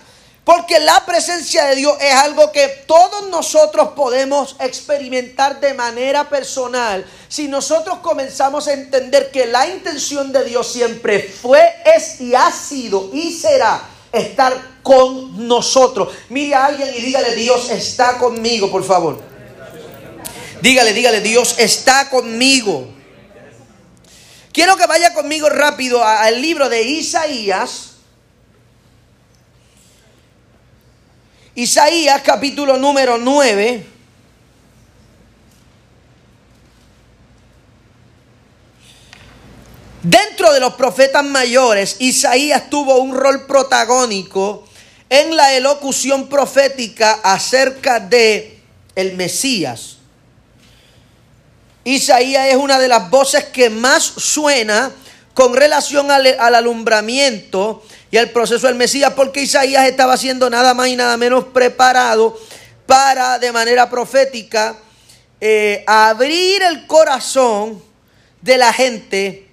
Porque 0.48 0.80
la 0.80 1.04
presencia 1.04 1.66
de 1.66 1.76
Dios 1.76 1.98
es 2.00 2.14
algo 2.14 2.50
que 2.50 2.68
todos 2.86 3.28
nosotros 3.28 3.90
podemos 3.94 4.56
experimentar 4.60 5.60
de 5.60 5.74
manera 5.74 6.26
personal 6.30 7.04
si 7.28 7.48
nosotros 7.48 7.98
comenzamos 7.98 8.66
a 8.66 8.72
entender 8.72 9.30
que 9.30 9.44
la 9.44 9.68
intención 9.68 10.32
de 10.32 10.44
Dios 10.44 10.72
siempre 10.72 11.20
fue, 11.20 11.60
es 11.84 12.22
y 12.22 12.34
ha 12.34 12.50
sido 12.50 13.10
y 13.12 13.30
será 13.30 13.90
estar 14.10 14.78
con 14.82 15.46
nosotros. 15.46 16.14
Mire 16.30 16.54
a 16.54 16.64
alguien 16.64 16.94
y 16.96 17.00
dígale, 17.02 17.34
Dios 17.34 17.68
está 17.68 18.16
conmigo, 18.16 18.70
por 18.70 18.84
favor. 18.84 19.20
Dígale, 20.62 20.94
dígale, 20.94 21.20
Dios 21.20 21.56
está 21.58 22.08
conmigo. 22.08 22.88
Quiero 24.50 24.78
que 24.78 24.86
vaya 24.86 25.12
conmigo 25.12 25.50
rápido 25.50 26.02
al 26.02 26.40
libro 26.40 26.70
de 26.70 26.84
Isaías. 26.84 27.87
Isaías 31.58 32.22
capítulo 32.22 32.76
número 32.76 33.18
9. 33.18 33.84
Dentro 40.04 40.52
de 40.52 40.60
los 40.60 40.74
profetas 40.74 41.24
mayores, 41.24 41.96
Isaías 41.98 42.70
tuvo 42.70 42.98
un 42.98 43.12
rol 43.12 43.44
protagónico 43.46 44.68
en 45.10 45.36
la 45.36 45.52
elocución 45.52 46.28
profética 46.28 47.14
acerca 47.24 47.98
de 47.98 48.60
el 48.94 49.16
Mesías. 49.16 49.96
Isaías 51.82 52.46
es 52.50 52.56
una 52.56 52.78
de 52.78 52.86
las 52.86 53.10
voces 53.10 53.46
que 53.46 53.68
más 53.68 54.04
suena 54.04 54.92
con 55.38 55.54
relación 55.54 56.10
al, 56.10 56.26
al 56.26 56.56
alumbramiento 56.56 57.84
y 58.10 58.16
el 58.16 58.28
proceso 58.30 58.66
del 58.66 58.74
Mesías, 58.74 59.12
porque 59.14 59.40
Isaías 59.40 59.86
estaba 59.86 60.16
siendo 60.16 60.50
nada 60.50 60.74
más 60.74 60.88
y 60.88 60.96
nada 60.96 61.16
menos 61.16 61.44
preparado 61.44 62.36
para 62.86 63.38
de 63.38 63.52
manera 63.52 63.88
profética 63.88 64.76
eh, 65.40 65.84
abrir 65.86 66.64
el 66.64 66.88
corazón 66.88 67.80
de 68.42 68.58
la 68.58 68.72
gente 68.72 69.46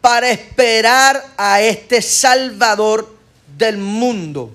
para 0.00 0.30
esperar 0.30 1.22
a 1.36 1.60
este 1.60 2.00
Salvador 2.00 3.14
del 3.58 3.76
mundo. 3.76 4.54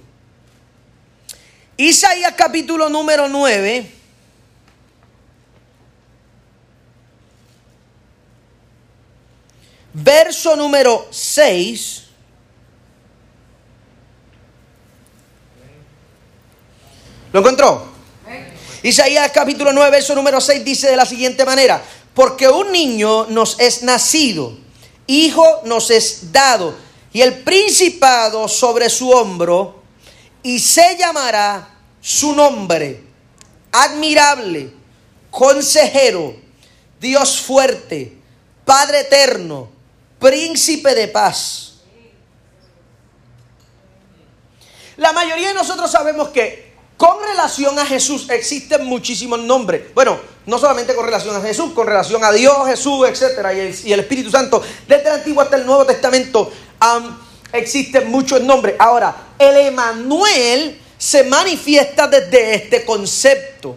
Isaías 1.77 2.33
capítulo 2.35 2.89
número 2.89 3.29
9. 3.29 3.91
Verso 9.97 10.57
número 10.57 11.07
6. 11.09 12.03
¿Lo 17.31 17.39
encontró? 17.39 17.85
Isaías 18.83 19.31
capítulo 19.31 19.71
9, 19.71 19.91
verso 19.91 20.13
número 20.13 20.41
6 20.41 20.65
dice 20.65 20.89
de 20.89 20.97
la 20.97 21.05
siguiente 21.05 21.45
manera, 21.45 21.81
porque 22.13 22.49
un 22.49 22.73
niño 22.73 23.27
nos 23.27 23.57
es 23.57 23.83
nacido, 23.83 24.57
hijo 25.07 25.61
nos 25.63 25.89
es 25.89 26.33
dado, 26.33 26.75
y 27.13 27.21
el 27.21 27.35
principado 27.43 28.49
sobre 28.49 28.89
su 28.89 29.11
hombro, 29.11 29.81
y 30.43 30.59
se 30.59 30.97
llamará 30.97 31.69
su 32.01 32.35
nombre, 32.35 33.01
admirable, 33.71 34.73
consejero, 35.31 36.35
Dios 36.99 37.39
fuerte, 37.39 38.17
Padre 38.65 38.99
eterno, 39.01 39.74
príncipe 40.25 40.95
de 40.95 41.07
paz. 41.07 41.73
La 44.97 45.13
mayoría 45.13 45.49
de 45.49 45.53
nosotros 45.53 45.91
sabemos 45.91 46.29
que 46.29 46.73
con 46.97 47.21
relación 47.21 47.77
a 47.77 47.85
Jesús 47.85 48.27
existen 48.31 48.85
muchísimos 48.85 49.39
nombres. 49.41 49.93
Bueno, 49.93 50.19
no 50.47 50.57
solamente 50.57 50.95
con 50.95 51.05
relación 51.05 51.35
a 51.35 51.41
Jesús, 51.41 51.73
con 51.73 51.85
relación 51.85 52.23
a 52.23 52.31
Dios, 52.31 52.55
Jesús, 52.65 53.07
el, 53.07 53.75
y 53.83 53.93
el 53.93 53.99
Espíritu 53.99 54.31
Santo. 54.31 54.63
Desde 54.87 55.09
el 55.09 55.15
Antiguo 55.15 55.43
hasta 55.43 55.57
el 55.57 55.65
Nuevo 55.65 55.85
Testamento 55.85 56.51
existen 57.53 58.09
muchos 58.09 58.41
nombres. 58.41 58.75
Ahora, 58.79 59.15
el 59.37 59.57
Emanuel 59.57 60.81
se 60.97 61.23
manifiesta 61.25 62.07
desde 62.07 62.55
este 62.55 62.83
concepto. 62.83 63.75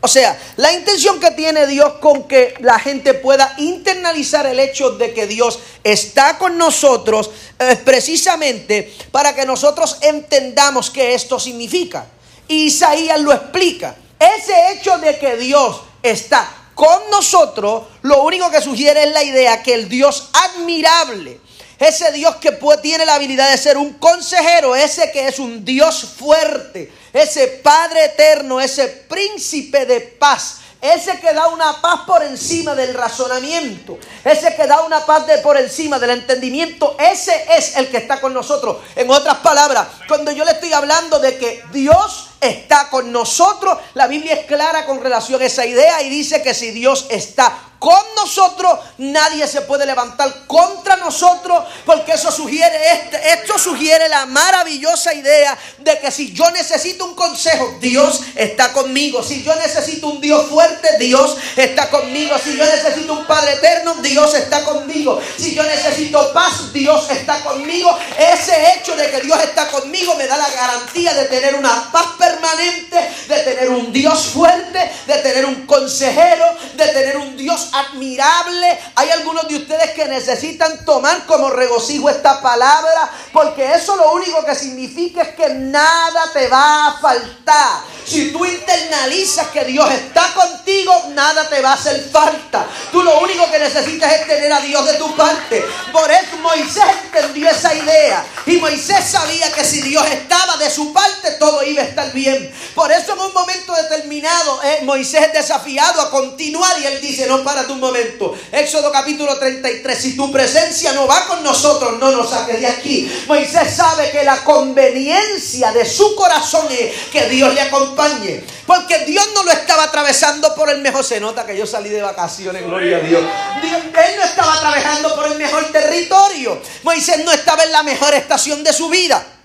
O 0.00 0.06
sea, 0.06 0.40
la 0.56 0.72
intención 0.72 1.18
que 1.18 1.32
tiene 1.32 1.66
Dios 1.66 1.94
con 1.94 2.28
que 2.28 2.54
la 2.60 2.78
gente 2.78 3.14
pueda 3.14 3.52
internalizar 3.58 4.46
el 4.46 4.60
hecho 4.60 4.92
de 4.92 5.12
que 5.12 5.26
Dios 5.26 5.58
está 5.82 6.38
con 6.38 6.56
nosotros 6.56 7.30
es 7.58 7.78
precisamente 7.78 8.94
para 9.10 9.34
que 9.34 9.44
nosotros 9.44 9.98
entendamos 10.02 10.90
qué 10.90 11.14
esto 11.14 11.40
significa. 11.40 12.06
Isaías 12.46 13.20
lo 13.20 13.32
explica. 13.32 13.96
Ese 14.18 14.72
hecho 14.72 14.98
de 14.98 15.18
que 15.18 15.36
Dios 15.36 15.80
está 16.02 16.48
con 16.74 17.10
nosotros, 17.10 17.88
lo 18.02 18.22
único 18.22 18.50
que 18.52 18.62
sugiere 18.62 19.02
es 19.02 19.12
la 19.12 19.24
idea 19.24 19.64
que 19.64 19.74
el 19.74 19.88
Dios 19.88 20.30
admirable, 20.32 21.40
ese 21.76 22.12
Dios 22.12 22.36
que 22.36 22.56
tiene 22.80 23.04
la 23.04 23.16
habilidad 23.16 23.50
de 23.50 23.58
ser 23.58 23.76
un 23.76 23.94
consejero, 23.94 24.76
ese 24.76 25.10
que 25.10 25.26
es 25.26 25.40
un 25.40 25.64
Dios 25.64 26.04
fuerte, 26.16 26.92
ese 27.12 27.48
Padre 27.62 28.06
eterno, 28.06 28.60
ese 28.60 28.88
príncipe 28.88 29.86
de 29.86 30.00
paz, 30.00 30.58
ese 30.80 31.18
que 31.18 31.32
da 31.32 31.48
una 31.48 31.80
paz 31.80 32.02
por 32.06 32.22
encima 32.22 32.74
del 32.74 32.94
razonamiento, 32.94 33.98
ese 34.24 34.54
que 34.54 34.66
da 34.66 34.82
una 34.82 35.04
paz 35.04 35.26
de 35.26 35.38
por 35.38 35.56
encima 35.56 35.98
del 35.98 36.10
entendimiento, 36.10 36.96
ese 36.98 37.46
es 37.56 37.76
el 37.76 37.88
que 37.88 37.96
está 37.96 38.20
con 38.20 38.32
nosotros. 38.32 38.78
En 38.94 39.10
otras 39.10 39.38
palabras, 39.38 39.88
cuando 40.06 40.30
yo 40.30 40.44
le 40.44 40.52
estoy 40.52 40.72
hablando 40.72 41.18
de 41.18 41.36
que 41.36 41.64
Dios 41.72 42.28
está 42.40 42.88
con 42.90 43.10
nosotros, 43.10 43.78
la 43.94 44.06
Biblia 44.06 44.34
es 44.34 44.46
clara 44.46 44.86
con 44.86 45.02
relación 45.02 45.42
a 45.42 45.46
esa 45.46 45.66
idea 45.66 46.00
y 46.02 46.10
dice 46.10 46.42
que 46.42 46.54
si 46.54 46.70
Dios 46.70 47.06
está 47.10 47.67
con 47.78 48.02
nosotros, 48.16 48.78
nadie 48.98 49.46
se 49.46 49.62
puede 49.62 49.86
levantar 49.86 50.46
contra 50.46 50.96
nosotros, 50.96 51.64
porque 51.84 52.12
eso 52.12 52.32
sugiere 52.32 52.76
este, 52.92 53.32
esto 53.32 53.58
sugiere 53.58 54.08
la 54.08 54.26
maravillosa 54.26 55.14
idea 55.14 55.56
de 55.78 55.98
que 56.00 56.10
si 56.10 56.32
yo 56.32 56.50
necesito 56.50 57.04
un 57.04 57.14
consejo, 57.14 57.76
Dios 57.80 58.20
está 58.34 58.72
conmigo. 58.72 59.22
Si 59.22 59.42
yo 59.42 59.54
necesito 59.54 60.08
un 60.08 60.20
Dios 60.20 60.48
fuerte, 60.48 60.98
Dios 60.98 61.36
está 61.56 61.88
conmigo. 61.88 62.36
Si 62.42 62.56
yo 62.56 62.64
necesito 62.64 63.12
un 63.12 63.26
Padre 63.26 63.54
eterno, 63.54 63.94
Dios 63.96 64.34
está 64.34 64.64
conmigo. 64.64 65.20
Si 65.36 65.54
yo 65.54 65.62
necesito 65.62 66.32
paz, 66.32 66.72
Dios 66.72 67.08
está 67.10 67.42
conmigo. 67.42 67.96
Ese 68.18 68.74
hecho 68.74 68.96
de 68.96 69.10
que 69.10 69.20
Dios 69.20 69.40
está 69.42 69.68
conmigo 69.68 70.14
me 70.16 70.26
da 70.26 70.36
la 70.36 70.48
garantía 70.50 71.14
de 71.14 71.26
tener 71.26 71.54
una 71.54 71.90
paz 71.92 72.06
permanente, 72.18 72.96
de 73.28 73.38
tener 73.40 73.70
un 73.70 73.92
Dios 73.92 74.26
fuerte, 74.26 74.90
de 75.06 75.18
tener 75.18 75.46
un 75.46 75.66
consejero, 75.66 76.44
de 76.74 76.88
tener 76.88 77.16
un 77.18 77.36
Dios 77.36 77.67
admirable. 77.72 78.78
Hay 78.94 79.10
algunos 79.10 79.48
de 79.48 79.56
ustedes 79.56 79.90
que 79.92 80.06
necesitan 80.06 80.84
tomar 80.84 81.26
como 81.26 81.50
regocijo 81.50 82.10
esta 82.10 82.40
palabra, 82.40 83.10
porque 83.32 83.74
eso 83.74 83.96
lo 83.96 84.12
único 84.12 84.44
que 84.44 84.54
significa 84.54 85.22
es 85.22 85.34
que 85.34 85.48
nada 85.50 86.32
te 86.32 86.48
va 86.48 86.88
a 86.88 86.98
faltar. 87.00 87.98
Si 88.08 88.32
tú 88.32 88.44
internalizas 88.46 89.48
que 89.48 89.64
Dios 89.66 89.90
está 89.90 90.32
contigo, 90.32 90.94
nada 91.10 91.46
te 91.48 91.60
va 91.60 91.72
a 91.72 91.74
hacer 91.74 92.08
falta. 92.10 92.66
Tú 92.90 93.02
lo 93.02 93.20
único 93.20 93.50
que 93.50 93.58
necesitas 93.58 94.10
es 94.14 94.26
tener 94.26 94.50
a 94.50 94.60
Dios 94.60 94.86
de 94.86 94.94
tu 94.94 95.14
parte. 95.14 95.62
Por 95.92 96.10
eso 96.10 96.38
Moisés 96.40 96.84
entendió 97.04 97.50
esa 97.50 97.74
idea. 97.74 98.24
Y 98.46 98.56
Moisés 98.56 99.04
sabía 99.10 99.52
que 99.52 99.62
si 99.62 99.82
Dios 99.82 100.06
estaba 100.06 100.56
de 100.56 100.70
su 100.70 100.90
parte, 100.92 101.32
todo 101.32 101.62
iba 101.62 101.82
a 101.82 101.84
estar 101.84 102.10
bien. 102.12 102.50
Por 102.74 102.90
eso 102.90 103.12
en 103.12 103.18
un 103.20 103.34
momento 103.34 103.74
determinado, 103.74 104.62
eh, 104.62 104.80
Moisés 104.84 105.26
es 105.26 105.32
desafiado 105.34 106.00
a 106.00 106.10
continuar 106.10 106.80
y 106.80 106.86
él 106.86 107.00
dice, 107.02 107.26
no, 107.26 107.44
para 107.44 107.57
un 107.66 107.80
momento. 107.80 108.36
Éxodo 108.52 108.92
capítulo 108.92 109.38
33, 109.38 109.98
si 109.98 110.16
tu 110.16 110.30
presencia 110.30 110.92
no 110.92 111.06
va 111.06 111.26
con 111.26 111.42
nosotros, 111.42 111.98
no 111.98 112.10
nos 112.12 112.30
saques 112.30 112.60
de 112.60 112.66
aquí. 112.66 113.10
Moisés 113.26 113.74
sabe 113.74 114.10
que 114.10 114.24
la 114.24 114.44
conveniencia 114.44 115.72
de 115.72 115.84
su 115.84 116.14
corazón 116.14 116.66
es 116.70 116.92
que 117.10 117.28
Dios 117.28 117.52
le 117.54 117.60
acompañe 117.62 118.44
porque 118.68 118.98
Dios 119.06 119.26
no 119.34 119.44
lo 119.44 119.50
estaba 119.50 119.84
atravesando 119.84 120.54
por 120.54 120.68
el 120.68 120.82
mejor. 120.82 121.02
Se 121.02 121.18
nota 121.18 121.46
que 121.46 121.56
yo 121.56 121.66
salí 121.66 121.88
de 121.88 122.02
vacaciones, 122.02 122.62
gloria 122.64 122.98
a 122.98 123.00
Dios. 123.00 123.22
Él 123.62 124.16
no 124.16 124.22
estaba 124.22 124.54
atravesando 124.54 125.14
por 125.14 125.26
el 125.26 125.38
mejor 125.38 125.72
territorio. 125.72 126.60
Moisés 126.82 127.24
no 127.24 127.32
estaba 127.32 127.64
en 127.64 127.72
la 127.72 127.82
mejor 127.82 128.12
estación 128.14 128.62
de 128.62 128.74
su 128.74 128.90
vida. 128.90 129.37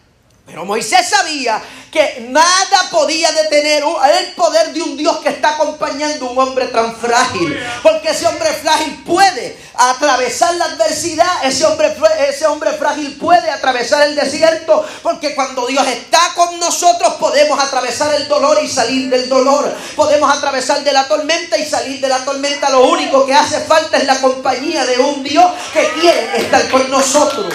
Pero 0.46 0.66
Moisés 0.66 1.08
sabía 1.10 1.62
que 1.90 2.26
nada 2.30 2.90
podía 2.92 3.32
detener 3.32 3.82
el 3.82 4.34
poder 4.34 4.74
de 4.74 4.82
un 4.82 4.98
Dios 4.98 5.20
que 5.20 5.30
está 5.30 5.52
acompañando 5.52 6.28
a 6.28 6.32
un 6.32 6.38
hombre 6.38 6.66
tan 6.68 6.94
frágil. 6.98 7.58
Porque 7.82 8.10
ese 8.10 8.28
hombre 8.28 8.52
frágil 8.62 9.04
puede 9.06 9.58
atravesar 9.76 10.54
la 10.56 10.66
adversidad, 10.66 11.46
ese 11.46 11.66
hombre, 11.66 11.96
ese 12.28 12.46
hombre 12.46 12.72
frágil 12.74 13.16
puede 13.18 13.50
atravesar 13.50 14.08
el 14.08 14.16
desierto, 14.16 14.86
porque 15.02 15.34
cuando 15.34 15.66
Dios 15.66 15.88
está 15.88 16.20
con 16.36 16.60
nosotros 16.60 17.14
podemos 17.14 17.58
atravesar 17.60 18.14
el 18.16 18.28
dolor 18.28 18.60
y 18.62 18.68
salir 18.68 19.10
del 19.10 19.30
dolor. 19.30 19.74
Podemos 19.96 20.36
atravesar 20.36 20.84
de 20.84 20.92
la 20.92 21.08
tormenta 21.08 21.58
y 21.58 21.66
salir 21.66 22.02
de 22.02 22.10
la 22.10 22.26
tormenta. 22.26 22.70
Lo 22.70 22.86
único 22.88 23.26
que 23.26 23.34
hace 23.34 23.62
falta 23.62 23.98
es 23.98 24.06
la 24.06 24.20
compañía 24.20 24.86
de 24.86 24.98
un 24.98 25.24
Dios 25.24 25.46
que 25.72 25.88
quiere 26.02 26.38
estar 26.38 26.68
con 26.70 26.90
nosotros. 26.90 27.54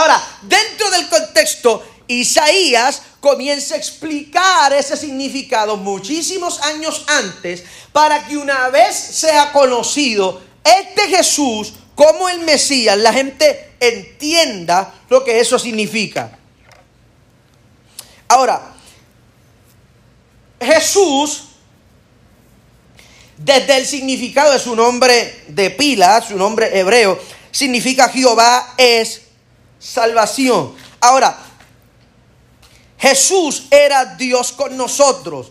Ahora, 0.00 0.18
dentro 0.40 0.90
del 0.92 1.10
contexto, 1.10 1.84
Isaías 2.06 3.02
comienza 3.20 3.74
a 3.74 3.76
explicar 3.76 4.72
ese 4.72 4.96
significado 4.96 5.76
muchísimos 5.76 6.58
años 6.62 7.04
antes 7.06 7.64
para 7.92 8.26
que 8.26 8.38
una 8.38 8.70
vez 8.70 8.96
sea 8.96 9.52
conocido 9.52 10.40
este 10.64 11.06
Jesús 11.06 11.74
como 11.94 12.30
el 12.30 12.40
Mesías, 12.40 12.96
la 12.96 13.12
gente 13.12 13.74
entienda 13.78 14.94
lo 15.10 15.22
que 15.22 15.38
eso 15.38 15.58
significa. 15.58 16.38
Ahora, 18.28 18.72
Jesús, 20.62 21.42
desde 23.36 23.76
el 23.76 23.86
significado 23.86 24.52
de 24.52 24.60
su 24.60 24.74
nombre 24.74 25.44
de 25.48 25.68
pila, 25.68 26.22
su 26.22 26.38
nombre 26.38 26.78
hebreo, 26.80 27.20
significa 27.50 28.08
Jehová 28.08 28.76
es 28.78 29.28
salvación. 29.80 30.72
Ahora, 31.00 31.36
Jesús 32.98 33.64
era 33.70 34.04
Dios 34.14 34.52
con 34.52 34.76
nosotros. 34.76 35.50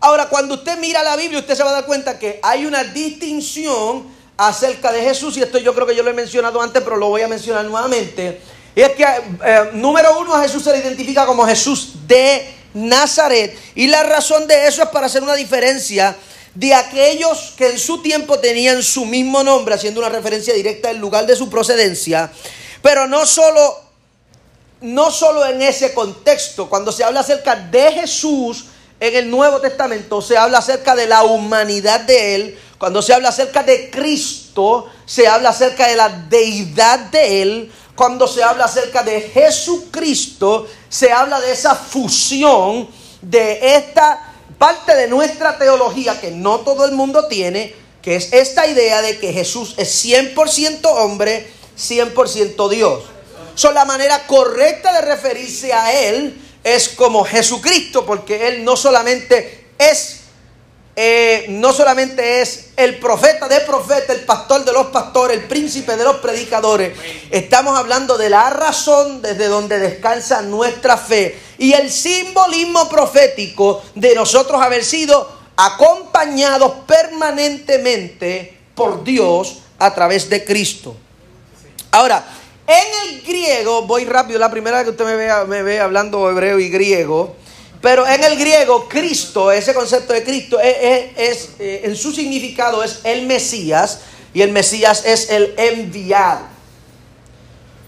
Ahora, 0.00 0.28
cuando 0.28 0.54
usted 0.54 0.78
mira 0.78 1.02
la 1.02 1.16
Biblia, 1.16 1.40
usted 1.40 1.56
se 1.56 1.64
va 1.64 1.70
a 1.70 1.72
dar 1.72 1.86
cuenta 1.86 2.18
que 2.18 2.38
hay 2.42 2.66
una 2.66 2.84
distinción 2.84 4.06
acerca 4.36 4.92
de 4.92 5.02
Jesús, 5.02 5.36
y 5.36 5.42
esto 5.42 5.58
yo 5.58 5.74
creo 5.74 5.86
que 5.86 5.96
yo 5.96 6.04
lo 6.04 6.10
he 6.10 6.14
mencionado 6.14 6.62
antes, 6.62 6.80
pero 6.84 6.96
lo 6.96 7.08
voy 7.08 7.22
a 7.22 7.28
mencionar 7.28 7.64
nuevamente. 7.64 8.40
Y 8.76 8.82
es 8.82 8.90
que, 8.90 9.02
eh, 9.02 9.70
número 9.72 10.20
uno, 10.20 10.34
a 10.34 10.42
Jesús 10.42 10.62
se 10.62 10.70
le 10.70 10.78
identifica 10.78 11.26
como 11.26 11.44
Jesús 11.44 11.94
de 12.06 12.54
Nazaret. 12.74 13.58
Y 13.74 13.88
la 13.88 14.04
razón 14.04 14.46
de 14.46 14.68
eso 14.68 14.82
es 14.82 14.88
para 14.90 15.06
hacer 15.06 15.22
una 15.22 15.34
diferencia 15.34 16.16
de 16.54 16.74
aquellos 16.74 17.54
que 17.56 17.70
en 17.70 17.78
su 17.78 18.02
tiempo 18.02 18.38
tenían 18.38 18.82
su 18.82 19.04
mismo 19.04 19.42
nombre, 19.42 19.74
haciendo 19.74 20.00
una 20.00 20.08
referencia 20.08 20.54
directa 20.54 20.90
al 20.90 20.98
lugar 20.98 21.26
de 21.26 21.34
su 21.34 21.50
procedencia, 21.50 22.30
pero 22.82 23.06
no 23.06 23.26
solo, 23.26 23.80
no 24.80 25.10
solo 25.10 25.46
en 25.46 25.62
ese 25.62 25.94
contexto, 25.94 26.68
cuando 26.68 26.92
se 26.92 27.04
habla 27.04 27.20
acerca 27.20 27.56
de 27.56 27.92
Jesús 27.92 28.66
en 29.00 29.16
el 29.16 29.30
Nuevo 29.30 29.60
Testamento, 29.60 30.20
se 30.22 30.36
habla 30.36 30.58
acerca 30.58 30.94
de 30.94 31.06
la 31.06 31.22
humanidad 31.24 32.00
de 32.00 32.34
Él. 32.34 32.58
Cuando 32.78 33.02
se 33.02 33.12
habla 33.12 33.30
acerca 33.30 33.62
de 33.62 33.90
Cristo, 33.90 34.86
se 35.04 35.26
habla 35.26 35.50
acerca 35.50 35.88
de 35.88 35.96
la 35.96 36.08
deidad 36.08 36.98
de 37.10 37.42
Él. 37.42 37.72
Cuando 37.96 38.28
se 38.28 38.42
habla 38.42 38.66
acerca 38.66 39.02
de 39.02 39.20
Jesucristo, 39.20 40.68
se 40.88 41.10
habla 41.10 41.40
de 41.40 41.52
esa 41.52 41.74
fusión 41.74 42.88
de 43.20 43.74
esta 43.76 44.34
parte 44.58 44.94
de 44.94 45.08
nuestra 45.08 45.58
teología 45.58 46.20
que 46.20 46.30
no 46.30 46.60
todo 46.60 46.84
el 46.84 46.92
mundo 46.92 47.26
tiene, 47.26 47.74
que 48.02 48.16
es 48.16 48.32
esta 48.32 48.66
idea 48.66 49.02
de 49.02 49.18
que 49.18 49.32
Jesús 49.32 49.74
es 49.76 50.04
100% 50.04 50.80
hombre 50.84 51.57
100% 51.78 52.68
Dios. 52.68 53.04
So, 53.54 53.72
la 53.72 53.84
manera 53.84 54.26
correcta 54.26 54.92
de 54.92 55.00
referirse 55.02 55.72
a 55.72 55.92
Él 55.92 56.40
es 56.62 56.88
como 56.90 57.24
Jesucristo, 57.24 58.04
porque 58.04 58.48
Él 58.48 58.64
no 58.64 58.76
solamente 58.76 59.68
es 59.78 60.18
eh, 61.00 61.46
no 61.50 61.72
solamente 61.72 62.40
es 62.40 62.70
el 62.76 62.98
profeta 62.98 63.46
de 63.46 63.60
profetas, 63.60 64.16
el 64.16 64.24
pastor 64.24 64.64
de 64.64 64.72
los 64.72 64.88
pastores, 64.88 65.38
el 65.38 65.44
príncipe 65.46 65.96
de 65.96 66.02
los 66.02 66.16
predicadores. 66.16 66.92
Estamos 67.30 67.78
hablando 67.78 68.18
de 68.18 68.28
la 68.28 68.50
razón 68.50 69.22
desde 69.22 69.46
donde 69.46 69.78
descansa 69.78 70.42
nuestra 70.42 70.96
fe 70.96 71.38
y 71.56 71.72
el 71.72 71.92
simbolismo 71.92 72.88
profético 72.88 73.80
de 73.94 74.12
nosotros 74.16 74.60
haber 74.60 74.84
sido 74.84 75.30
acompañados 75.54 76.72
permanentemente 76.84 78.58
por 78.74 79.04
Dios 79.04 79.58
a 79.78 79.94
través 79.94 80.28
de 80.28 80.44
Cristo. 80.44 80.96
Ahora, 81.90 82.24
en 82.66 83.08
el 83.08 83.22
griego, 83.22 83.82
voy 83.82 84.04
rápido, 84.04 84.38
la 84.38 84.50
primera 84.50 84.76
vez 84.76 84.84
que 84.84 84.90
usted 84.90 85.04
me 85.04 85.16
ve, 85.16 85.32
me 85.46 85.62
ve 85.62 85.80
hablando 85.80 86.28
hebreo 86.28 86.58
y 86.58 86.68
griego, 86.68 87.34
pero 87.80 88.06
en 88.06 88.24
el 88.24 88.36
griego, 88.36 88.88
Cristo, 88.88 89.52
ese 89.52 89.72
concepto 89.72 90.12
de 90.12 90.24
Cristo, 90.24 90.58
es, 90.60 91.50
eh, 91.58 91.82
en 91.84 91.96
su 91.96 92.12
significado 92.12 92.82
es 92.82 93.00
el 93.04 93.26
Mesías 93.26 94.00
y 94.34 94.42
el 94.42 94.50
Mesías 94.50 95.04
es 95.04 95.30
el 95.30 95.54
enviado. 95.56 96.40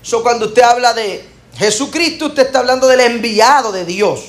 So, 0.03 0.23
cuando 0.23 0.47
usted 0.47 0.63
habla 0.63 0.95
de 0.95 1.25
Jesucristo, 1.57 2.27
usted 2.27 2.47
está 2.47 2.61
hablando 2.61 2.87
del 2.87 3.01
enviado 3.01 3.73
de 3.73 3.85
Dios. 3.85 4.21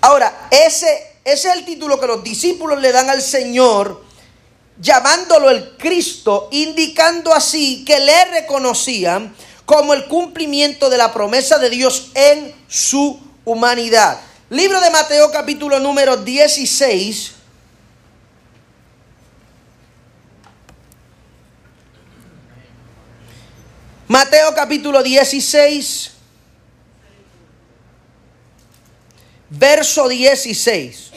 Ahora, 0.00 0.48
ese, 0.50 1.18
ese 1.24 1.50
es 1.50 1.54
el 1.56 1.64
título 1.64 2.00
que 2.00 2.06
los 2.06 2.24
discípulos 2.24 2.80
le 2.80 2.90
dan 2.90 3.10
al 3.10 3.22
Señor 3.22 4.02
llamándolo 4.82 5.48
el 5.48 5.76
Cristo, 5.76 6.48
indicando 6.50 7.32
así 7.32 7.84
que 7.84 8.00
le 8.00 8.24
reconocían 8.26 9.32
como 9.64 9.94
el 9.94 10.06
cumplimiento 10.06 10.90
de 10.90 10.98
la 10.98 11.12
promesa 11.12 11.58
de 11.58 11.70
Dios 11.70 12.10
en 12.14 12.52
su 12.66 13.18
humanidad. 13.44 14.20
Libro 14.50 14.80
de 14.80 14.90
Mateo 14.90 15.30
capítulo 15.30 15.78
número 15.78 16.16
16. 16.16 17.34
Mateo 24.08 24.52
capítulo 24.54 25.02
16, 25.02 26.10
verso 29.48 30.06
16. 30.06 31.12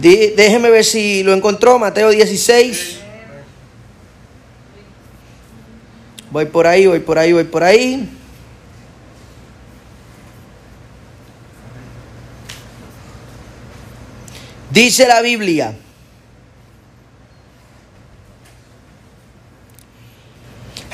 Déjeme 0.00 0.70
ver 0.70 0.84
si 0.84 1.22
lo 1.22 1.32
encontró, 1.34 1.78
Mateo 1.78 2.10
16. 2.10 2.98
Voy 6.30 6.46
por 6.46 6.66
ahí, 6.66 6.86
voy 6.86 7.00
por 7.00 7.18
ahí, 7.18 7.32
voy 7.32 7.44
por 7.44 7.64
ahí. 7.64 8.08
Dice 14.70 15.08
la 15.08 15.20
Biblia. 15.20 15.76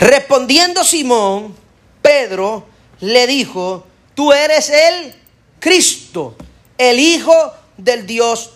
Respondiendo 0.01 0.85
Simón, 0.85 1.55
Pedro 2.01 2.67
le 3.01 3.27
dijo, 3.27 3.87
tú 4.15 4.33
eres 4.33 4.71
el 4.71 5.15
Cristo, 5.61 6.37
el 6.79 6.99
Hijo 6.99 7.53
del 7.77 8.07
Dios 8.07 8.56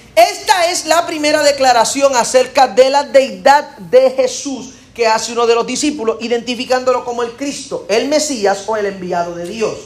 esta 0.15 0.69
es 0.69 0.85
la 0.85 1.05
primera 1.05 1.41
declaración 1.43 2.15
acerca 2.15 2.67
de 2.67 2.89
la 2.89 3.03
deidad 3.03 3.77
de 3.77 4.11
Jesús 4.11 4.73
que 4.93 5.07
hace 5.07 5.31
uno 5.31 5.47
de 5.47 5.55
los 5.55 5.65
discípulos, 5.65 6.17
identificándolo 6.19 7.05
como 7.05 7.23
el 7.23 7.31
Cristo, 7.31 7.85
el 7.87 8.07
Mesías 8.07 8.63
o 8.67 8.75
el 8.75 8.85
enviado 8.85 9.35
de 9.35 9.45
Dios. 9.45 9.77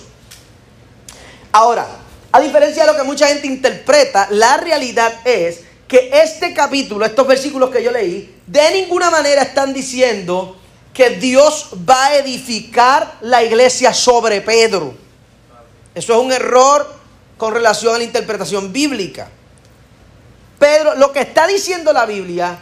Ahora, 1.51 1.85
a 2.31 2.39
diferencia 2.39 2.85
de 2.85 2.91
lo 2.91 2.97
que 2.97 3.03
mucha 3.03 3.27
gente 3.27 3.47
interpreta, 3.47 4.27
la 4.31 4.57
realidad 4.57 5.13
es 5.25 5.61
que 5.87 6.09
este 6.11 6.53
capítulo, 6.53 7.05
estos 7.05 7.27
versículos 7.27 7.69
que 7.69 7.83
yo 7.83 7.91
leí, 7.91 8.35
de 8.47 8.71
ninguna 8.71 9.11
manera 9.11 9.43
están 9.43 9.73
diciendo 9.73 10.57
que 10.93 11.11
Dios 11.11 11.69
va 11.87 12.07
a 12.07 12.15
edificar 12.15 13.17
la 13.21 13.43
iglesia 13.43 13.93
sobre 13.93 14.41
Pedro. 14.41 14.95
Eso 15.93 16.13
es 16.13 16.19
un 16.19 16.31
error 16.31 16.93
con 17.37 17.53
relación 17.53 17.95
a 17.95 17.97
la 17.99 18.03
interpretación 18.03 18.73
bíblica. 18.73 19.29
Pedro, 20.59 20.95
lo 20.95 21.11
que 21.11 21.21
está 21.21 21.47
diciendo 21.47 21.91
la 21.93 22.05
Biblia 22.05 22.57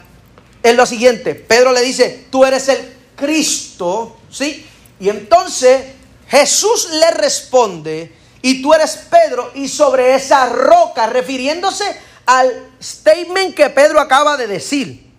es 0.62 0.76
lo 0.76 0.86
siguiente. 0.86 1.36
Pedro 1.36 1.72
le 1.72 1.82
dice, 1.82 2.28
tú 2.30 2.46
eres 2.46 2.68
el 2.70 2.94
Cristo, 3.16 4.18
¿sí? 4.30 4.66
Y 5.00 5.10
entonces 5.10 5.84
Jesús 6.28 6.90
le 6.94 7.12
responde, 7.12 8.12
y 8.42 8.62
tú 8.62 8.74
eres 8.74 9.08
Pedro, 9.10 9.52
y 9.56 9.68
sobre 9.68 10.16
esa 10.16 10.48
roca, 10.50 11.08
refiriéndose 11.08 11.86
al 12.26 12.72
statement 12.82 13.56
que 13.56 13.70
Pedro 13.70 14.00
acaba 14.00 14.38
de 14.38 14.48
decir. 14.48 15.12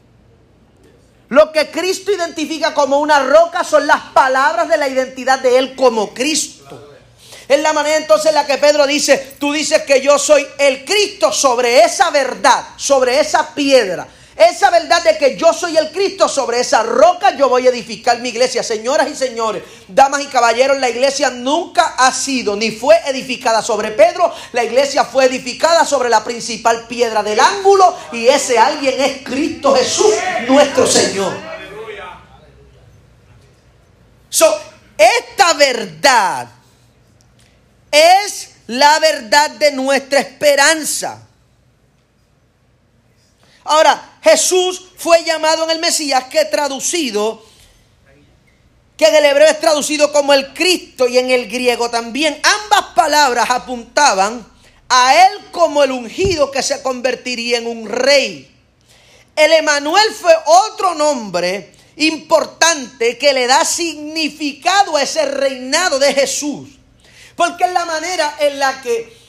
Lo 1.28 1.52
que 1.52 1.70
Cristo 1.70 2.12
identifica 2.12 2.74
como 2.74 3.00
una 3.00 3.20
roca 3.20 3.64
son 3.64 3.86
las 3.86 4.00
palabras 4.12 4.68
de 4.68 4.76
la 4.76 4.88
identidad 4.88 5.40
de 5.40 5.58
Él 5.58 5.74
como 5.74 6.14
Cristo. 6.14 6.53
Es 7.46 7.60
la 7.60 7.72
manera 7.72 7.96
entonces 7.96 8.26
en 8.26 8.34
la 8.34 8.46
que 8.46 8.58
Pedro 8.58 8.86
dice, 8.86 9.36
tú 9.38 9.52
dices 9.52 9.82
que 9.82 10.00
yo 10.00 10.18
soy 10.18 10.46
el 10.58 10.84
Cristo 10.84 11.32
sobre 11.32 11.84
esa 11.84 12.10
verdad, 12.10 12.64
sobre 12.76 13.20
esa 13.20 13.54
piedra. 13.54 14.06
Esa 14.36 14.68
verdad 14.70 15.00
de 15.04 15.16
que 15.16 15.36
yo 15.36 15.52
soy 15.52 15.76
el 15.76 15.92
Cristo 15.92 16.28
sobre 16.28 16.58
esa 16.58 16.82
roca, 16.82 17.36
yo 17.36 17.48
voy 17.48 17.68
a 17.68 17.70
edificar 17.70 18.18
mi 18.18 18.30
iglesia. 18.30 18.64
Señoras 18.64 19.08
y 19.08 19.14
señores, 19.14 19.62
damas 19.86 20.22
y 20.22 20.26
caballeros, 20.26 20.80
la 20.80 20.88
iglesia 20.88 21.30
nunca 21.30 21.94
ha 21.96 22.10
sido 22.10 22.56
ni 22.56 22.72
fue 22.72 22.98
edificada 23.06 23.62
sobre 23.62 23.92
Pedro. 23.92 24.32
La 24.52 24.64
iglesia 24.64 25.04
fue 25.04 25.26
edificada 25.26 25.84
sobre 25.84 26.08
la 26.08 26.24
principal 26.24 26.88
piedra 26.88 27.22
del 27.22 27.38
ángulo 27.38 27.96
y 28.10 28.26
ese 28.26 28.58
alguien 28.58 29.00
es 29.00 29.22
Cristo 29.22 29.76
Jesús, 29.76 30.14
nuestro 30.48 30.84
Señor. 30.84 31.32
So, 34.28 34.52
esta 34.98 35.52
verdad 35.52 36.48
es 37.94 38.50
la 38.66 38.98
verdad 38.98 39.50
de 39.52 39.72
nuestra 39.72 40.20
esperanza. 40.20 41.22
Ahora, 43.64 44.18
Jesús 44.22 44.86
fue 44.96 45.24
llamado 45.24 45.64
en 45.64 45.70
el 45.70 45.78
Mesías, 45.78 46.24
que 46.24 46.44
traducido, 46.46 47.44
que 48.96 49.06
en 49.06 49.14
el 49.14 49.24
hebreo 49.24 49.48
es 49.48 49.60
traducido 49.60 50.12
como 50.12 50.32
el 50.32 50.52
Cristo 50.54 51.08
y 51.08 51.18
en 51.18 51.30
el 51.30 51.48
griego 51.48 51.90
también. 51.90 52.40
Ambas 52.42 52.94
palabras 52.94 53.50
apuntaban 53.50 54.46
a 54.88 55.26
él 55.26 55.46
como 55.50 55.82
el 55.82 55.92
ungido 55.92 56.50
que 56.50 56.62
se 56.62 56.82
convertiría 56.82 57.58
en 57.58 57.66
un 57.66 57.88
rey. 57.88 58.50
El 59.34 59.52
Emanuel 59.52 60.12
fue 60.12 60.34
otro 60.44 60.94
nombre 60.94 61.72
importante 61.96 63.18
que 63.18 63.32
le 63.32 63.46
da 63.46 63.64
significado 63.64 64.96
a 64.96 65.02
ese 65.02 65.24
reinado 65.26 65.98
de 65.98 66.12
Jesús. 66.12 66.68
Porque 67.36 67.64
es 67.64 67.72
la 67.72 67.84
manera 67.84 68.36
en 68.40 68.58
la 68.58 68.80
que 68.80 69.24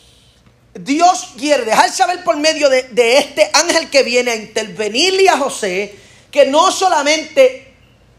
Dios 0.74 1.30
quiere 1.38 1.64
dejar 1.64 1.90
saber 1.90 2.24
por 2.24 2.36
medio 2.38 2.70
de, 2.70 3.18
este 3.18 3.50
ángel 3.54 3.90
que 3.90 4.04
viene 4.04 4.32
a 4.32 4.36
intervenirle 4.36 5.30
a 5.30 5.38
José 5.38 5.96
que 6.30 6.46
no 6.48 6.70
solamente 6.70 7.74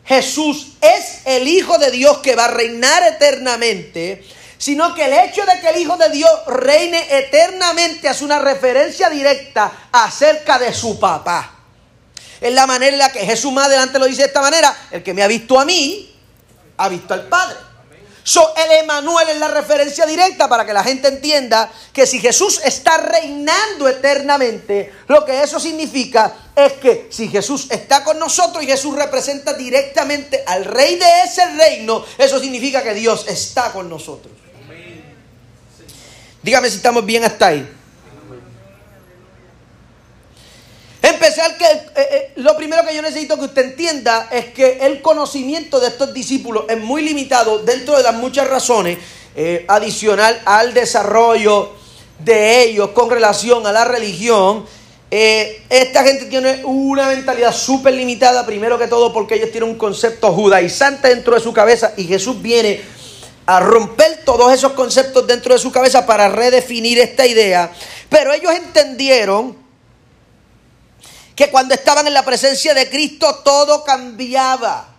Jesús 0.06 0.68
es 0.80 1.20
el 1.26 1.46
Hijo 1.46 1.76
de 1.76 1.90
Dios 1.90 2.18
que 2.18 2.34
va 2.34 2.46
a 2.46 2.50
reinar 2.50 3.02
eternamente, 3.02 4.24
sino 4.56 4.94
que 4.94 5.04
el 5.04 5.12
hecho 5.12 5.44
de 5.44 5.60
que 5.60 5.68
el 5.68 5.82
Hijo 5.82 5.98
de 5.98 6.08
Dios 6.08 6.30
reine 6.46 7.06
eternamente 7.10 8.08
hace 8.08 8.24
una 8.24 8.38
referencia 8.38 9.10
directa 9.10 9.88
acerca 9.92 10.58
de 10.58 10.72
su 10.72 10.98
papá. 10.98 11.56
Es 12.40 12.54
la 12.54 12.66
manera 12.66 12.92
en 12.92 12.98
la 12.98 13.12
que 13.12 13.20
Jesús 13.20 13.52
más 13.52 13.66
adelante 13.66 13.98
lo 13.98 14.06
dice 14.06 14.22
de 14.22 14.28
esta 14.28 14.40
manera, 14.40 14.74
el 14.90 15.02
que 15.02 15.12
me 15.12 15.22
ha 15.22 15.26
visto 15.26 15.60
a 15.60 15.66
mí, 15.66 16.14
ha 16.78 16.88
visto 16.88 17.12
al 17.12 17.28
Padre. 17.28 17.65
So, 18.28 18.52
el 18.56 18.82
Emanuel 18.82 19.28
es 19.28 19.38
la 19.38 19.46
referencia 19.46 20.04
directa 20.04 20.48
para 20.48 20.66
que 20.66 20.72
la 20.72 20.82
gente 20.82 21.06
entienda 21.06 21.70
que 21.92 22.08
si 22.08 22.18
Jesús 22.18 22.60
está 22.64 22.96
reinando 22.96 23.88
eternamente, 23.88 24.92
lo 25.06 25.24
que 25.24 25.44
eso 25.44 25.60
significa 25.60 26.34
es 26.56 26.72
que 26.72 27.06
si 27.08 27.28
Jesús 27.28 27.68
está 27.70 28.02
con 28.02 28.18
nosotros 28.18 28.64
y 28.64 28.66
Jesús 28.66 28.96
representa 28.96 29.52
directamente 29.52 30.42
al 30.44 30.64
rey 30.64 30.96
de 30.96 31.22
ese 31.24 31.46
reino, 31.54 32.04
eso 32.18 32.40
significa 32.40 32.82
que 32.82 32.94
Dios 32.94 33.26
está 33.28 33.70
con 33.70 33.88
nosotros. 33.88 34.34
Dígame 36.42 36.68
si 36.68 36.78
estamos 36.78 37.06
bien 37.06 37.22
hasta 37.22 37.46
ahí. 37.46 37.75
Eh, 41.26 41.82
eh, 41.96 42.30
lo 42.36 42.56
primero 42.56 42.86
que 42.86 42.94
yo 42.94 43.02
necesito 43.02 43.36
que 43.36 43.46
usted 43.46 43.64
entienda 43.64 44.28
es 44.30 44.46
que 44.46 44.78
el 44.82 45.02
conocimiento 45.02 45.80
de 45.80 45.88
estos 45.88 46.14
discípulos 46.14 46.66
es 46.68 46.78
muy 46.78 47.02
limitado 47.02 47.58
dentro 47.58 47.96
de 47.96 48.04
las 48.04 48.14
muchas 48.14 48.46
razones 48.46 48.98
eh, 49.34 49.64
adicional 49.66 50.40
al 50.44 50.72
desarrollo 50.72 51.72
de 52.20 52.62
ellos 52.62 52.90
con 52.90 53.10
relación 53.10 53.66
a 53.66 53.72
la 53.72 53.84
religión. 53.84 54.66
esta 55.10 56.04
gente 56.04 56.26
tiene 56.26 56.62
una 56.64 57.08
mentalidad 57.08 57.52
súper 57.52 57.94
limitada, 57.94 58.46
primero 58.46 58.78
que 58.78 58.86
todo 58.86 59.12
porque 59.12 59.34
ellos 59.34 59.50
tienen 59.50 59.70
un 59.70 59.78
concepto 59.78 60.32
judaizante 60.32 61.08
dentro 61.08 61.34
de 61.34 61.40
su 61.40 61.52
cabeza 61.52 61.92
y 61.96 62.04
Jesús 62.04 62.40
viene 62.40 62.80
a 63.46 63.58
romper 63.58 64.20
todos 64.24 64.52
esos 64.52 64.72
conceptos 64.72 65.26
dentro 65.26 65.54
de 65.54 65.60
su 65.60 65.72
cabeza 65.72 66.06
para 66.06 66.28
redefinir 66.28 67.00
esta 67.00 67.26
idea. 67.26 67.72
Pero 68.08 68.32
ellos 68.32 68.52
entendieron 68.54 69.65
que 71.36 71.50
cuando 71.50 71.74
estaban 71.74 72.06
en 72.06 72.14
la 72.14 72.24
presencia 72.24 72.72
de 72.72 72.88
Cristo 72.88 73.42
todo 73.44 73.84
cambiaba. 73.84 74.94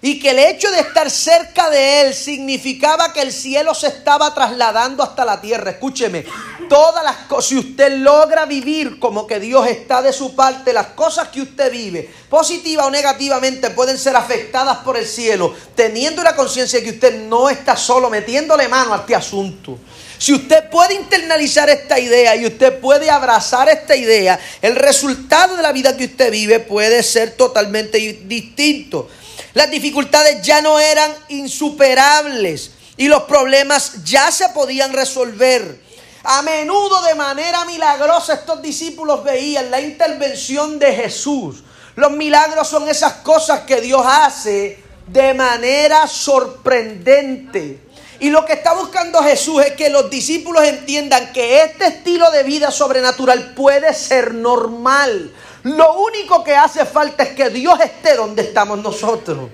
y 0.00 0.20
que 0.20 0.30
el 0.30 0.38
hecho 0.38 0.70
de 0.70 0.78
estar 0.78 1.10
cerca 1.10 1.68
de 1.70 2.02
Él 2.02 2.14
significaba 2.14 3.12
que 3.12 3.20
el 3.20 3.32
cielo 3.32 3.74
se 3.74 3.88
estaba 3.88 4.32
trasladando 4.32 5.02
hasta 5.02 5.24
la 5.24 5.40
tierra. 5.40 5.72
Escúcheme, 5.72 6.24
todas 6.68 7.02
las 7.02 7.16
cosas, 7.26 7.46
si 7.46 7.58
usted 7.58 7.98
logra 7.98 8.46
vivir 8.46 9.00
como 9.00 9.26
que 9.26 9.40
Dios 9.40 9.66
está 9.66 10.00
de 10.00 10.12
su 10.12 10.36
parte, 10.36 10.72
las 10.72 10.88
cosas 10.88 11.30
que 11.30 11.42
usted 11.42 11.72
vive, 11.72 12.08
positiva 12.30 12.86
o 12.86 12.90
negativamente, 12.90 13.70
pueden 13.70 13.98
ser 13.98 14.14
afectadas 14.14 14.78
por 14.78 14.96
el 14.96 15.04
cielo, 15.04 15.52
teniendo 15.74 16.22
la 16.22 16.36
conciencia 16.36 16.78
de 16.78 16.84
que 16.84 16.92
usted 16.92 17.20
no 17.24 17.50
está 17.50 17.76
solo 17.76 18.08
metiéndole 18.08 18.68
mano 18.68 18.94
a 18.94 18.98
este 18.98 19.16
asunto. 19.16 19.80
Si 20.18 20.34
usted 20.34 20.68
puede 20.68 20.94
internalizar 20.94 21.70
esta 21.70 21.98
idea 21.98 22.34
y 22.34 22.46
usted 22.46 22.80
puede 22.80 23.08
abrazar 23.08 23.68
esta 23.68 23.94
idea, 23.94 24.38
el 24.60 24.74
resultado 24.74 25.56
de 25.56 25.62
la 25.62 25.72
vida 25.72 25.96
que 25.96 26.06
usted 26.06 26.30
vive 26.30 26.58
puede 26.58 27.02
ser 27.04 27.36
totalmente 27.36 27.98
distinto. 28.24 29.08
Las 29.54 29.70
dificultades 29.70 30.42
ya 30.42 30.60
no 30.60 30.78
eran 30.80 31.12
insuperables 31.28 32.72
y 32.96 33.06
los 33.06 33.22
problemas 33.22 34.04
ya 34.04 34.30
se 34.32 34.48
podían 34.50 34.92
resolver. 34.92 35.80
A 36.24 36.42
menudo 36.42 37.00
de 37.02 37.14
manera 37.14 37.64
milagrosa 37.64 38.34
estos 38.34 38.60
discípulos 38.60 39.22
veían 39.22 39.70
la 39.70 39.80
intervención 39.80 40.78
de 40.80 40.94
Jesús. 40.94 41.62
Los 41.94 42.10
milagros 42.10 42.68
son 42.68 42.88
esas 42.88 43.14
cosas 43.14 43.60
que 43.60 43.80
Dios 43.80 44.02
hace 44.04 44.82
de 45.06 45.32
manera 45.34 46.06
sorprendente. 46.06 47.87
Y 48.20 48.30
lo 48.30 48.44
que 48.44 48.54
está 48.54 48.74
buscando 48.74 49.22
Jesús 49.22 49.62
es 49.64 49.72
que 49.72 49.90
los 49.90 50.10
discípulos 50.10 50.64
entiendan 50.64 51.32
que 51.32 51.62
este 51.62 51.86
estilo 51.86 52.30
de 52.30 52.42
vida 52.42 52.70
sobrenatural 52.70 53.54
puede 53.54 53.94
ser 53.94 54.34
normal. 54.34 55.32
Lo 55.62 56.00
único 56.00 56.42
que 56.42 56.56
hace 56.56 56.84
falta 56.84 57.22
es 57.22 57.30
que 57.30 57.50
Dios 57.50 57.78
esté 57.80 58.16
donde 58.16 58.42
estamos 58.42 58.78
nosotros. 58.78 59.50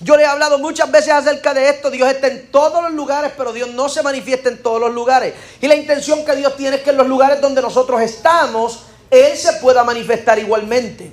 Yo 0.00 0.16
le 0.16 0.22
he 0.22 0.26
hablado 0.26 0.58
muchas 0.58 0.88
veces 0.92 1.12
acerca 1.12 1.52
de 1.52 1.68
esto. 1.68 1.90
Dios 1.90 2.08
está 2.08 2.28
en 2.28 2.52
todos 2.52 2.80
los 2.82 2.92
lugares, 2.92 3.32
pero 3.36 3.52
Dios 3.52 3.70
no 3.70 3.88
se 3.88 4.02
manifiesta 4.02 4.48
en 4.48 4.62
todos 4.62 4.80
los 4.80 4.94
lugares. 4.94 5.34
Y 5.60 5.66
la 5.66 5.74
intención 5.74 6.24
que 6.24 6.36
Dios 6.36 6.56
tiene 6.56 6.76
es 6.76 6.82
que 6.82 6.90
en 6.90 6.96
los 6.96 7.08
lugares 7.08 7.40
donde 7.40 7.60
nosotros 7.60 8.00
estamos, 8.00 8.84
Él 9.10 9.36
se 9.36 9.54
pueda 9.54 9.82
manifestar 9.82 10.38
igualmente. 10.38 11.10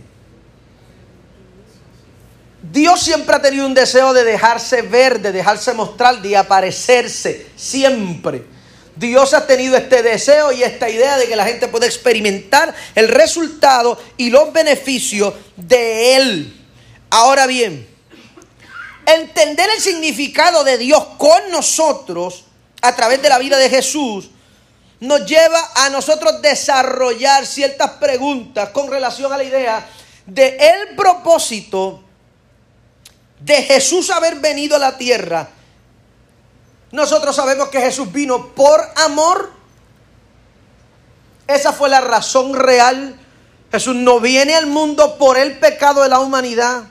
Dios 2.72 3.02
siempre 3.02 3.36
ha 3.36 3.42
tenido 3.42 3.66
un 3.66 3.74
deseo 3.74 4.14
de 4.14 4.24
dejarse 4.24 4.82
ver, 4.82 5.20
de 5.20 5.32
dejarse 5.32 5.74
mostrar, 5.74 6.22
de 6.22 6.36
aparecerse, 6.36 7.48
siempre. 7.56 8.46
Dios 8.96 9.34
ha 9.34 9.46
tenido 9.46 9.76
este 9.76 10.02
deseo 10.02 10.52
y 10.52 10.64
esta 10.64 10.90
idea 10.90 11.18
de 11.18 11.28
que 11.28 11.36
la 11.36 11.46
gente 11.46 11.68
pueda 11.68 11.86
experimentar 11.86 12.74
el 12.96 13.10
resultado 13.10 14.02
y 14.18 14.30
los 14.30 14.52
beneficios 14.54 15.34
de 15.58 16.16
Él. 16.16 16.68
Ahora 17.10 17.46
bien, 17.46 17.88
entender 19.06 19.70
el 19.76 19.82
significado 19.82 20.64
de 20.64 20.78
Dios 20.78 21.06
con 21.18 21.52
nosotros 21.52 22.46
a 22.82 22.96
través 22.96 23.22
de 23.22 23.30
la 23.30 23.38
vida 23.38 23.58
de 23.58 23.70
Jesús 23.70 24.30
nos 25.02 25.26
lleva 25.26 25.72
a 25.76 25.90
nosotros 25.90 26.42
desarrollar 26.42 27.46
ciertas 27.46 27.92
preguntas 27.92 28.70
con 28.70 28.90
relación 28.90 29.32
a 29.32 29.38
la 29.38 29.44
idea 29.44 29.88
de 30.26 30.58
el 30.58 30.96
propósito 30.96 32.05
de 33.40 33.64
Jesús 33.64 34.10
haber 34.10 34.36
venido 34.40 34.76
a 34.76 34.80
la 34.80 34.98
tierra 34.98 35.50
nosotros 36.96 37.36
sabemos 37.36 37.68
que 37.68 37.82
Jesús 37.82 38.10
vino 38.14 38.54
por 38.56 38.80
amor. 38.96 39.52
Esa 41.46 41.74
fue 41.74 41.90
la 41.90 42.00
razón 42.00 42.54
real. 42.54 43.20
Jesús 43.70 43.96
no 43.96 44.22
viene 44.22 44.56
al 44.56 44.68
mundo 44.68 45.18
por 45.18 45.38
el 45.38 45.60
pecado 45.60 46.04
de 46.04 46.10
la 46.10 46.22
humanidad. 46.22 46.84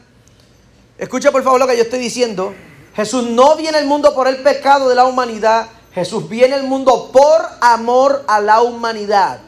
Escucha 0.98 1.32
por 1.32 1.42
favor 1.42 1.58
lo 1.58 1.66
que 1.66 1.78
yo 1.78 1.84
estoy 1.84 2.00
diciendo. 2.00 2.54
Jesús 2.94 3.24
no 3.30 3.56
viene 3.56 3.78
al 3.78 3.86
mundo 3.86 4.14
por 4.14 4.28
el 4.28 4.42
pecado 4.42 4.90
de 4.90 4.94
la 4.94 5.06
humanidad. 5.06 5.68
Jesús 5.94 6.28
viene 6.28 6.54
al 6.54 6.64
mundo 6.64 7.10
por 7.10 7.40
amor 7.62 8.24
a 8.28 8.40
la 8.40 8.60
humanidad. 8.60 9.40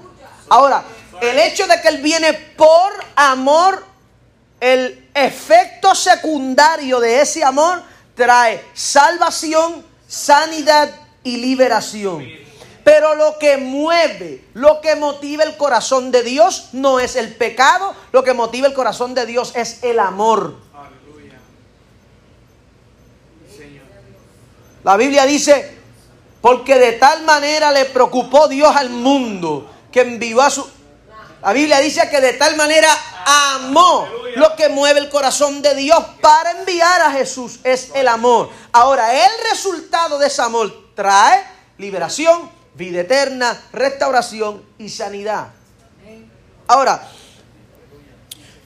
Ahora, 0.49 0.85
el 1.21 1.39
hecho 1.39 1.67
de 1.67 1.83
que 1.83 1.89
Él 1.89 1.99
viene 1.99 2.33
por 2.33 2.93
amor, 3.15 3.85
el 4.61 5.09
efecto 5.15 5.95
secundario 5.95 7.01
de 7.01 7.21
ese 7.21 7.45
amor 7.45 7.83
trae 8.15 8.65
salvación 8.75 9.85
sanidad 10.09 10.91
y 11.23 11.37
liberación. 11.39 12.27
Pero 12.85 13.17
lo 13.17 13.39
que 13.39 13.57
mueve, 13.57 14.45
lo 14.55 14.81
que 14.81 14.95
motiva 14.95 15.43
el 15.43 15.57
corazón 15.57 16.13
de 16.13 16.23
Dios 16.23 16.69
no 16.73 17.01
es 17.01 17.17
el 17.17 17.35
pecado, 17.35 17.95
lo 18.13 18.23
que 18.23 18.33
motiva 18.33 18.69
el 18.69 18.75
corazón 18.75 19.13
de 19.15 19.27
Dios 19.27 19.53
es 19.57 19.83
el 19.83 19.99
amor. 19.99 20.55
La 24.85 24.97
Biblia 24.97 25.27
dice, 25.27 25.77
porque 26.41 26.79
de 26.79 26.93
tal 26.93 27.25
manera 27.25 27.73
le 27.73 27.87
preocupó 27.87 28.47
Dios 28.47 28.75
al 28.77 28.91
mundo 28.91 29.69
que 29.91 30.03
envió 30.03 30.41
a 30.41 30.49
su... 30.49 30.76
La 31.43 31.53
Biblia 31.53 31.81
dice 31.81 32.09
que 32.11 32.21
de 32.21 32.33
tal 32.35 32.57
manera 32.57 32.89
amó. 33.25 34.09
Lo 34.37 34.55
que 34.55 34.69
mueve 34.69 35.01
el 35.01 35.09
corazón 35.09 35.63
de 35.63 35.75
Dios 35.75 36.03
para 36.21 36.51
enviar 36.53 37.01
a 37.01 37.11
Jesús 37.13 37.61
es 37.65 37.91
el 37.95 38.09
amor. 38.09 38.51
Ahora, 38.73 39.25
el 39.25 39.31
resultado 39.51 40.19
de 40.19 40.27
ese 40.27 40.43
amor 40.43 40.93
trae 40.95 41.43
liberación, 41.79 42.51
vida 42.75 43.01
eterna, 43.01 43.59
restauración 43.73 44.63
y 44.79 44.89
sanidad. 44.89 45.49
Ahora, 46.67 47.09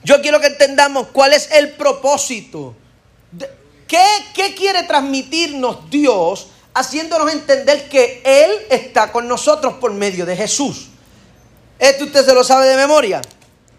yo 0.02 0.20
quiero 0.22 0.40
que 0.40 0.48
entendamos 0.48 1.08
cuál 1.12 1.32
es 1.34 1.50
el 1.52 1.72
propósito. 1.72 2.74
¿Qué, 3.86 4.04
¿Qué 4.34 4.54
quiere 4.54 4.84
transmitirnos 4.84 5.90
Dios 5.90 6.48
haciéndonos 6.74 7.32
entender 7.32 7.88
que 7.88 8.22
Él 8.24 8.50
está 8.70 9.12
con 9.12 9.28
nosotros 9.28 9.74
por 9.74 9.92
medio 9.92 10.26
de 10.26 10.36
Jesús? 10.36 10.89
Esto 11.80 12.04
usted 12.04 12.26
se 12.26 12.34
lo 12.34 12.44
sabe 12.44 12.66
de 12.66 12.76
memoria. 12.76 13.22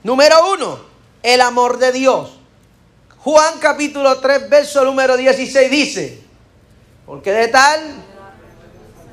Número 0.02 0.54
uno, 0.54 0.80
el 1.22 1.40
amor 1.40 1.78
de 1.78 1.92
Dios. 1.92 2.32
Juan 3.20 3.60
capítulo 3.60 4.18
3, 4.18 4.50
verso 4.50 4.84
número 4.84 5.16
16 5.16 5.70
dice, 5.70 6.20
porque 7.06 7.32
de 7.32 7.48
tal, 7.50 7.80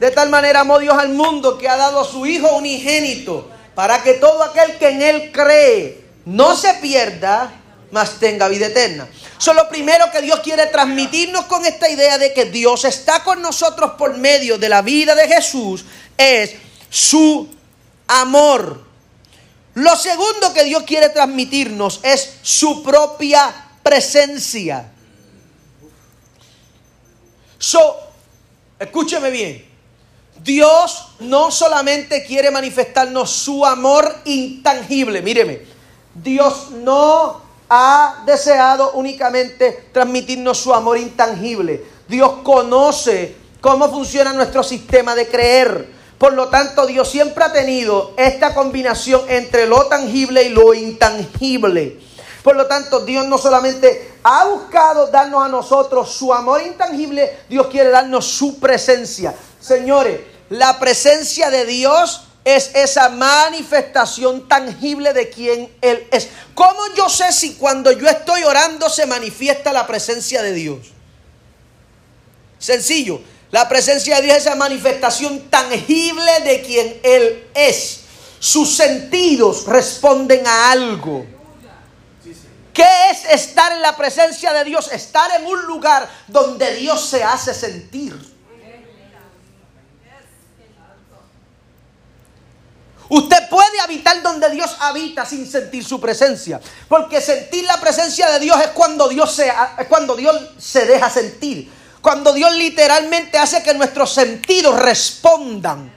de 0.01 0.11
tal 0.11 0.31
manera 0.31 0.61
amó 0.61 0.79
Dios 0.79 0.97
al 0.97 1.11
mundo 1.11 1.59
que 1.59 1.69
ha 1.69 1.77
dado 1.77 2.01
a 2.01 2.05
su 2.07 2.25
Hijo 2.25 2.57
unigénito, 2.57 3.51
para 3.75 4.03
que 4.03 4.15
todo 4.15 4.43
aquel 4.43 4.79
que 4.79 4.89
en 4.89 5.03
Él 5.03 5.33
cree 5.33 6.03
no 6.25 6.57
se 6.57 6.73
pierda, 6.75 7.53
mas 7.91 8.19
tenga 8.19 8.49
vida 8.49 8.69
eterna. 8.69 9.07
Eso 9.39 9.53
lo 9.53 9.69
primero 9.69 10.11
que 10.11 10.23
Dios 10.23 10.41
quiere 10.41 10.67
transmitirnos 10.69 11.45
con 11.45 11.67
esta 11.67 11.91
idea 11.91 12.17
de 12.17 12.33
que 12.33 12.47
Dios 12.47 12.87
está 12.87 13.23
con 13.23 13.43
nosotros 13.43 13.93
por 13.99 14.17
medio 14.17 14.57
de 14.57 14.71
la 14.71 14.81
vida 14.81 15.15
de 15.15 15.29
Jesús, 15.29 15.85
es 16.17 16.55
su 16.89 17.58
amor. 18.09 18.85
Lo 19.75 19.95
segundo 19.95 20.53
que 20.53 20.65
Dios 20.65 20.83
quiere 20.83 21.11
transmitirnos 21.11 22.01
es 22.03 22.39
su 22.43 22.83
propia 22.83 23.55
presencia. 23.83 24.91
So, 27.59 27.97
escúcheme 28.79 29.31
bien. 29.31 29.69
Dios 30.43 31.09
no 31.21 31.51
solamente 31.51 32.25
quiere 32.25 32.51
manifestarnos 32.51 33.31
su 33.31 33.65
amor 33.65 34.23
intangible, 34.25 35.23
míreme. 35.23 35.63
Dios 36.15 36.71
no 36.71 37.41
ha 37.69 38.23
deseado 38.25 38.93
únicamente 38.93 39.91
transmitirnos 39.93 40.59
su 40.59 40.73
amor 40.73 40.99
intangible. 40.99 41.85
Dios 42.09 42.39
conoce 42.43 43.37
cómo 43.61 43.91
funciona 43.91 44.33
nuestro 44.33 44.63
sistema 44.63 45.15
de 45.15 45.29
creer. 45.29 45.98
Por 46.19 46.33
lo 46.33 46.49
tanto, 46.49 46.87
Dios 46.87 47.09
siempre 47.09 47.45
ha 47.45 47.53
tenido 47.53 48.13
esta 48.17 48.53
combinación 48.53 49.23
entre 49.29 49.67
lo 49.67 49.87
tangible 49.87 50.43
y 50.43 50.49
lo 50.49 50.75
intangible. 50.75 52.01
Por 52.43 52.57
lo 52.57 52.67
tanto, 52.67 53.01
Dios 53.05 53.27
no 53.27 53.39
solamente 53.39 54.15
ha 54.25 54.45
buscado 54.47 55.09
darnos 55.09 55.45
a 55.45 55.49
nosotros 55.49 56.11
su 56.11 56.35
amor 56.35 56.63
intangible, 56.63 57.39
Dios 57.49 57.69
quiere 57.69 57.91
darnos 57.91 58.27
su 58.27 58.59
presencia. 58.59 59.35
Señores, 59.61 60.21
la 60.51 60.79
presencia 60.79 61.51
de 61.51 61.67
Dios 61.67 62.23
es 62.45 62.75
esa 62.75 63.11
manifestación 63.11 64.49
tangible 64.49 65.13
de 65.13 65.29
quien 65.29 65.71
Él 65.83 66.07
es. 66.11 66.29
¿Cómo 66.55 66.81
yo 66.97 67.09
sé 67.09 67.33
si 67.33 67.55
cuando 67.55 67.93
yo 67.93 68.09
estoy 68.09 68.43
orando 68.43 68.89
se 68.89 69.07
manifiesta 69.07 69.73
la 69.73 69.87
presencia 69.87 70.43
de 70.43 70.53
Dios? 70.53 70.79
Sencillo. 72.59 73.21
La 73.51 73.69
presencia 73.69 74.17
de 74.17 74.23
Dios 74.23 74.37
es 74.37 74.47
esa 74.47 74.57
manifestación 74.57 75.49
tangible 75.49 76.41
de 76.45 76.63
quien 76.63 77.01
Él 77.03 77.47
es. 77.55 78.01
Sus 78.39 78.77
sentidos 78.77 79.67
responden 79.67 80.47
a 80.47 80.71
algo. 80.71 81.27
¿Qué 82.73 82.87
es 83.11 83.25
estar 83.25 83.73
en 83.73 83.83
la 83.83 83.97
presencia 83.97 84.53
de 84.53 84.65
Dios? 84.65 84.93
Estar 84.93 85.31
en 85.41 85.47
un 85.47 85.67
lugar 85.67 86.09
donde 86.29 86.77
Dios 86.77 87.05
se 87.09 87.25
hace 87.25 87.53
sentir. 87.53 88.17
Usted 93.09 93.49
puede 93.49 93.81
habitar 93.81 94.23
donde 94.23 94.51
Dios 94.51 94.77
habita 94.81 95.25
sin 95.25 95.51
sentir 95.51 95.83
su 95.83 95.99
presencia. 95.99 96.61
Porque 96.89 97.21
sentir 97.21 97.65
la 97.65 97.81
presencia 97.81 98.31
de 98.31 98.41
Dios 98.41 98.61
es 98.61 98.69
cuando 98.69 99.09
Dios 99.09 99.35
se, 99.35 99.49
es 99.49 99.87
cuando 99.89 100.15
Dios 100.15 100.37
se 100.59 100.85
deja 100.85 101.09
sentir. 101.09 101.78
Cuando 102.09 102.33
Dios 102.33 102.55
literalmente 102.55 103.37
hace 103.37 103.63
que 103.63 103.75
nuestros 103.75 104.15
sentidos 104.15 104.81
respondan. 104.81 105.93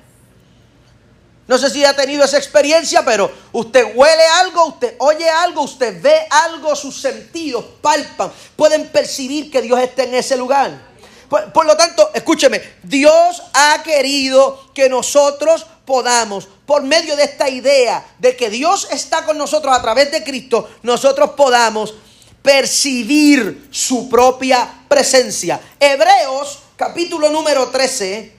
No 1.48 1.58
sé 1.58 1.70
si 1.70 1.86
ha 1.86 1.96
tenido 1.96 2.26
esa 2.26 2.38
experiencia, 2.38 3.06
pero 3.06 3.32
usted 3.54 3.96
huele 3.96 4.26
algo, 4.42 4.66
usted 4.66 4.96
oye 5.00 5.30
algo, 5.30 5.62
usted 5.62 6.02
ve 6.02 6.28
algo, 6.30 6.76
sus 6.76 7.00
sentidos 7.00 7.64
palpan, 7.82 8.30
pueden 8.58 8.90
percibir 8.90 9.50
que 9.50 9.62
Dios 9.62 9.80
está 9.80 10.04
en 10.04 10.16
ese 10.16 10.36
lugar. 10.36 10.82
Por, 11.30 11.54
por, 11.54 11.66
lo 11.66 11.78
tanto, 11.78 12.10
escúcheme, 12.14 12.62
Dios 12.84 13.42
ha 13.54 13.82
querido 13.82 14.70
que 14.74 14.90
nosotros 14.90 15.66
podamos, 15.86 16.46
por 16.66 16.84
medio 16.84 17.16
de 17.16 17.24
esta 17.24 17.48
idea 17.48 18.06
de 18.20 18.36
que 18.36 18.50
Dios 18.50 18.86
está 18.92 19.24
con 19.24 19.38
nosotros 19.38 19.74
a 19.74 19.82
través 19.82 20.12
de 20.12 20.26
Cristo, 20.26 20.70
nosotros 20.84 21.30
podamos 21.38 21.94
percibir 22.42 23.68
su 23.72 24.10
propia 24.10 24.86
presencia. 24.88 25.60
Hebreos 25.80 26.60
capítulo 26.76 27.30
número 27.30 27.70
13, 27.70 28.34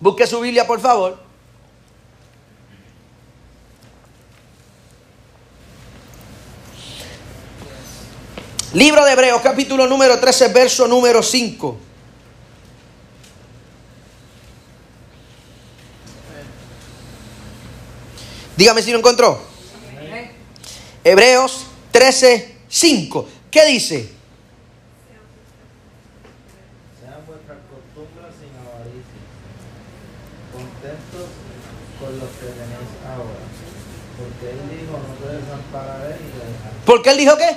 busque 0.00 0.26
su 0.26 0.40
Biblia 0.40 0.66
por 0.66 0.80
favor. 0.80 1.22
Libro 8.72 9.04
de 9.04 9.12
Hebreos, 9.12 9.40
capítulo 9.40 9.86
número 9.86 10.18
13, 10.18 10.48
verso 10.48 10.88
número 10.88 11.22
5. 11.22 11.78
Dígame 18.56 18.82
si 18.82 18.90
lo 18.90 18.98
encontró. 18.98 19.40
Hebreos 21.04 21.66
13, 21.92 22.53
5. 22.74 23.28
¿Qué 23.52 23.66
dice? 23.66 24.10
Sean 26.98 27.22
vuestras 27.24 27.58
costumbres 27.70 28.34
sin 28.34 28.50
avaricia, 28.58 29.22
contentos 30.50 31.30
con 32.00 32.18
los 32.18 32.30
que 32.30 32.46
tenéis 32.46 32.90
ahora. 33.06 33.46
Porque 34.18 34.50
Él 34.50 34.58
dijo, 34.74 34.98
no 34.98 35.14
te 35.22 35.36
desampararé 35.36 36.18
ni 36.18 36.26
te 36.32 36.42
dejaré. 36.50 36.74
¿Por 36.84 37.02
qué 37.02 37.10
él 37.10 37.16
dijo 37.18 37.36
qué? 37.36 37.50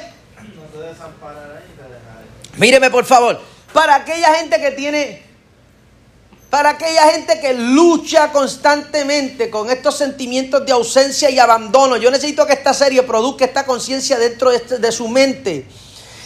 No 0.56 0.64
te 0.72 0.88
desampararé 0.88 1.62
ni 1.68 1.74
te 1.74 1.82
dejaré. 1.82 2.26
Míreme 2.58 2.92
por 2.92 3.06
favor. 3.06 3.42
Para 3.74 3.96
aquella 3.96 4.36
gente 4.36 4.60
que 4.60 4.72
tiene, 4.72 5.24
para 6.50 6.70
aquella 6.72 7.12
gente 7.12 7.40
que 7.42 7.54
lucha 7.54 8.32
constantemente 8.32 9.50
con 9.50 9.70
estos 9.70 9.98
sentimientos 9.98 10.66
de 10.66 10.72
ausencia 10.72 11.30
y 11.30 11.40
abandono, 11.40 11.98
yo 11.98 12.10
necesito 12.10 12.46
que 12.48 12.54
esta 12.54 12.74
serie 12.74 13.04
produzca 13.04 13.46
esta 13.46 13.66
conciencia 13.66 14.18
dentro 14.18 14.50
de, 14.52 14.58
este- 14.58 14.78
de 14.78 14.92
su 14.92 15.08
mente. 15.10 15.66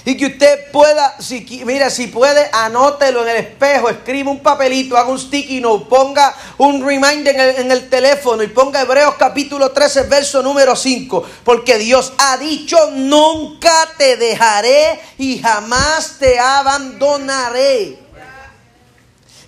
Y 0.03 0.17
que 0.17 0.25
usted 0.27 0.71
pueda, 0.71 1.15
si, 1.21 1.41
mira, 1.63 1.91
si 1.91 2.07
puede, 2.07 2.49
anótelo 2.51 3.21
en 3.21 3.29
el 3.29 3.37
espejo, 3.37 3.87
escriba 3.87 4.31
un 4.31 4.39
papelito, 4.41 4.97
haga 4.97 5.09
un 5.11 5.19
sticky 5.19 5.61
note, 5.61 5.85
ponga 5.87 6.35
un 6.57 6.83
reminder 6.83 7.35
en 7.35 7.39
el, 7.41 7.55
en 7.57 7.71
el 7.71 7.87
teléfono 7.87 8.41
y 8.41 8.47
ponga 8.47 8.81
Hebreos 8.81 9.13
capítulo 9.19 9.71
13, 9.71 10.03
verso 10.03 10.41
número 10.41 10.75
5. 10.75 11.23
Porque 11.43 11.77
Dios 11.77 12.13
ha 12.17 12.37
dicho, 12.37 12.77
nunca 12.93 13.71
te 13.95 14.17
dejaré 14.17 14.99
y 15.19 15.37
jamás 15.39 16.15
te 16.17 16.39
abandonaré. 16.39 18.00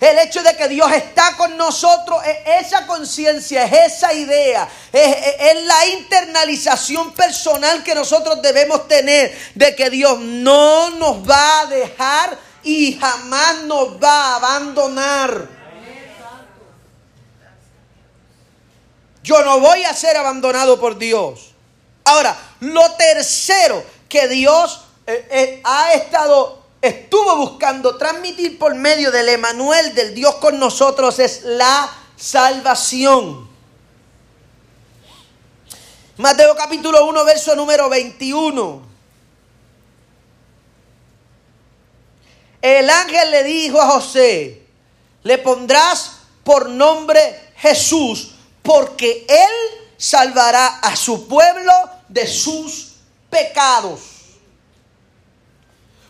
El 0.04 0.18
hecho 0.18 0.42
de 0.42 0.54
que 0.54 0.68
Dios 0.68 0.92
está 0.92 1.34
con 1.34 1.56
nosotros 1.56 2.22
es 2.26 2.66
esa 2.66 2.86
conciencia, 2.86 3.64
es 3.64 3.94
esa 3.94 4.12
idea, 4.12 4.68
es, 4.92 5.64
la 5.64 5.86
internalización 5.86 7.14
personal 7.14 7.82
que 7.82 7.94
nosotros 7.94 8.42
debemos 8.42 8.86
tener 8.86 9.34
de 9.54 9.74
que 9.74 9.88
Dios 9.88 10.18
no 10.18 10.90
nos 10.90 11.26
va 11.26 11.60
a 11.60 11.66
dejar 11.66 12.38
y 12.62 12.98
jamás 12.98 13.62
nos 13.62 14.02
va 14.02 14.32
a 14.32 14.36
abandonar. 14.36 15.48
Yo 19.22 19.42
no 19.42 19.58
voy 19.60 19.84
a 19.84 19.94
ser 19.94 20.18
abandonado 20.18 20.78
por 20.78 20.98
Dios. 20.98 21.54
Ahora, 22.04 22.36
lo 22.60 22.92
tercero 22.92 23.82
que 24.06 24.28
Dios 24.28 24.84
eh, 25.06 25.26
eh, 25.30 25.60
ha 25.64 25.94
estado, 25.94 26.63
estuvo 26.84 27.36
buscando 27.36 27.96
transmitir 27.96 28.58
por 28.58 28.74
medio 28.74 29.10
del 29.10 29.30
Emanuel, 29.30 29.94
del 29.94 30.14
Dios 30.14 30.34
con 30.34 30.58
nosotros, 30.58 31.18
es 31.18 31.42
la 31.44 31.90
salvación. 32.14 33.48
Mateo 36.18 36.54
capítulo 36.54 37.06
1, 37.06 37.24
verso 37.24 37.56
número 37.56 37.88
21. 37.88 38.82
El 42.60 42.90
ángel 42.90 43.30
le 43.30 43.44
dijo 43.44 43.80
a 43.80 43.86
José, 43.88 44.66
le 45.22 45.38
pondrás 45.38 46.18
por 46.44 46.68
nombre 46.68 47.52
Jesús, 47.56 48.34
porque 48.62 49.24
él 49.26 49.90
salvará 49.96 50.80
a 50.80 50.94
su 50.96 51.26
pueblo 51.26 51.72
de 52.08 52.26
sus 52.26 52.96
pecados. 53.30 54.13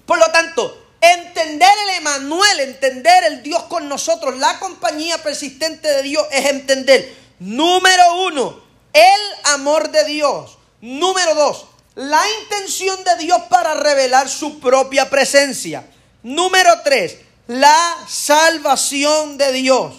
Por 0.07 0.19
lo 0.19 0.27
tanto, 0.31 0.87
entender 1.01 1.73
el 1.89 1.97
Emanuel, 1.97 2.61
entender 2.61 3.25
el 3.25 3.43
Dios 3.43 3.65
con 3.65 3.89
nosotros, 3.89 4.39
la 4.39 4.59
compañía 4.59 5.23
persistente 5.23 5.89
de 5.89 6.03
Dios 6.03 6.27
es 6.31 6.47
entender, 6.47 7.15
número 7.39 8.27
uno, 8.27 8.63
el 8.93 9.53
amor 9.55 9.91
de 9.91 10.05
Dios. 10.05 10.59
Número 10.81 11.35
dos, 11.35 11.67
la 11.95 12.23
intención 12.43 13.03
de 13.05 13.17
Dios 13.17 13.41
para 13.49 13.75
revelar 13.75 14.29
su 14.29 14.61
propia 14.61 15.09
presencia. 15.09 15.87
Número 16.23 16.71
tres, 16.85 17.17
la 17.47 17.97
salvación 18.09 19.39
de 19.39 19.53
Dios. 19.53 19.95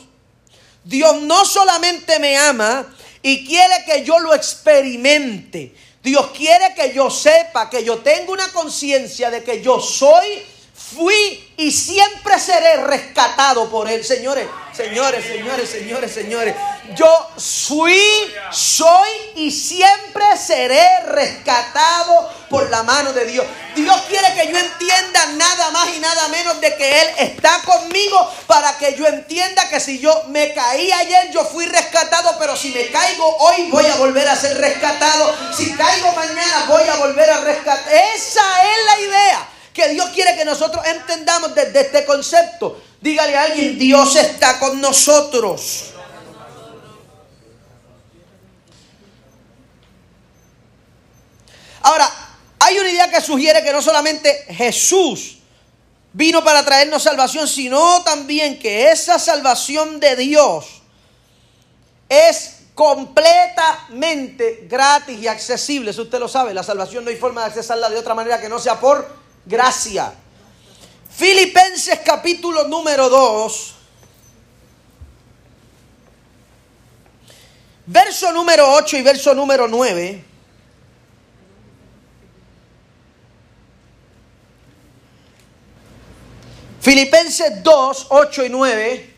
Dios 0.83 1.21
no 1.21 1.43
solamente 1.45 2.19
me 2.19 2.37
ama 2.37 2.85
y 3.21 3.45
quiere 3.45 3.83
que 3.85 4.03
yo 4.03 4.19
lo 4.19 4.35
experimente. 4.35 5.75
Dios 6.05 6.27
quiere 6.37 6.75
que 6.75 6.93
yo 6.93 7.09
sepa, 7.09 7.67
que 7.67 7.83
yo 7.83 7.97
tenga 7.97 8.31
una 8.31 8.51
conciencia 8.51 9.31
de 9.31 9.43
que 9.43 9.59
yo 9.59 9.79
soy, 9.79 10.45
fui 10.93 11.53
y 11.57 11.71
siempre 11.71 12.39
seré 12.39 12.77
rescatado 12.85 13.69
por 13.69 13.89
Él. 13.89 14.03
Señores, 14.03 14.47
señores, 14.75 15.25
señores, 15.25 15.69
señores, 15.69 16.13
señores. 16.13 16.55
Yo 16.95 17.29
fui, 17.37 18.33
soy 18.51 19.09
y 19.35 19.51
siempre 19.51 20.23
seré 20.37 20.87
rescatado 21.07 22.29
por 22.49 22.69
la 22.69 22.83
mano 22.83 23.13
de 23.13 23.25
Dios. 23.25 23.45
Dios 23.75 24.01
quiere 24.07 24.33
que 24.35 24.51
yo 24.51 24.57
entienda 24.57 25.25
nada 25.37 25.71
más 25.71 25.89
y 25.95 25.99
nada 25.99 26.27
menos 26.27 26.61
de 26.61 26.75
que 26.75 27.01
Él 27.01 27.07
está 27.17 27.61
conmigo 27.65 28.31
para 28.45 28.77
que 28.77 28.95
yo 28.95 29.07
entienda 29.07 29.67
que 29.69 29.79
si 29.79 29.99
yo 29.99 30.25
me 30.27 30.53
caí 30.53 30.91
ayer, 30.91 31.31
yo 31.31 31.43
fui 31.45 31.65
rescatado, 31.65 32.35
pero 32.37 32.55
si 32.55 32.69
me 32.69 32.91
caigo 32.91 33.25
hoy, 33.37 33.69
voy 33.71 33.85
a 33.85 33.95
volver 33.95 34.27
a 34.27 34.35
ser 34.35 34.57
rescatado. 34.57 35.35
Si 35.55 35.73
caigo 35.73 36.11
mañana, 36.11 36.65
voy 36.67 36.83
a 36.83 36.95
volver 36.97 37.29
a 37.29 37.41
rescatar. 37.41 37.91
Esa 37.91 38.63
es 38.63 38.85
la 38.85 38.99
idea 38.99 39.54
que 39.75 39.89
Dios 39.89 40.09
quiere 40.11 40.37
que 40.37 40.45
nosotros 40.45 40.83
entendamos 40.87 41.53
desde 41.53 41.81
este 41.81 42.05
concepto. 42.05 42.81
Dígale 43.01 43.35
a 43.35 43.43
alguien, 43.43 43.77
Dios 43.77 44.15
está 44.15 44.57
con 44.57 44.79
nosotros. 44.79 45.91
Ahora, 51.81 52.09
hay 52.57 52.79
una 52.79 52.89
idea 52.89 53.11
que 53.11 53.19
sugiere 53.19 53.61
que 53.61 53.73
no 53.73 53.81
solamente 53.81 54.45
Jesús 54.47 55.39
vino 56.13 56.41
para 56.41 56.63
traernos 56.63 57.03
salvación, 57.03 57.45
sino 57.45 58.01
también 58.03 58.57
que 58.57 58.89
esa 58.91 59.19
salvación 59.19 59.99
de 59.99 60.15
Dios 60.15 60.65
es 62.07 62.61
completamente 62.73 64.67
gratis 64.69 65.19
y 65.19 65.27
accesible. 65.27 65.91
Eso 65.91 66.03
usted 66.03 66.19
lo 66.19 66.29
sabe, 66.29 66.53
la 66.53 66.63
salvación 66.63 67.03
no 67.03 67.09
hay 67.09 67.17
forma 67.17 67.41
de 67.41 67.47
accesarla 67.47 67.89
de 67.89 67.97
otra 67.97 68.13
manera 68.13 68.39
que 68.39 68.47
no 68.47 68.57
sea 68.57 68.79
por 68.79 69.24
gracia. 69.45 70.13
Filipenses 71.09 71.99
capítulo 72.03 72.67
número 72.67 73.09
2, 73.09 73.73
verso 77.85 78.33
número 78.33 78.69
8 78.73 78.97
y 78.97 79.01
verso 79.01 79.33
número 79.33 79.67
9. 79.67 80.25
Filipenses 86.81 87.63
2, 87.63 88.07
8 88.09 88.45
y 88.45 88.49
9. 88.49 89.15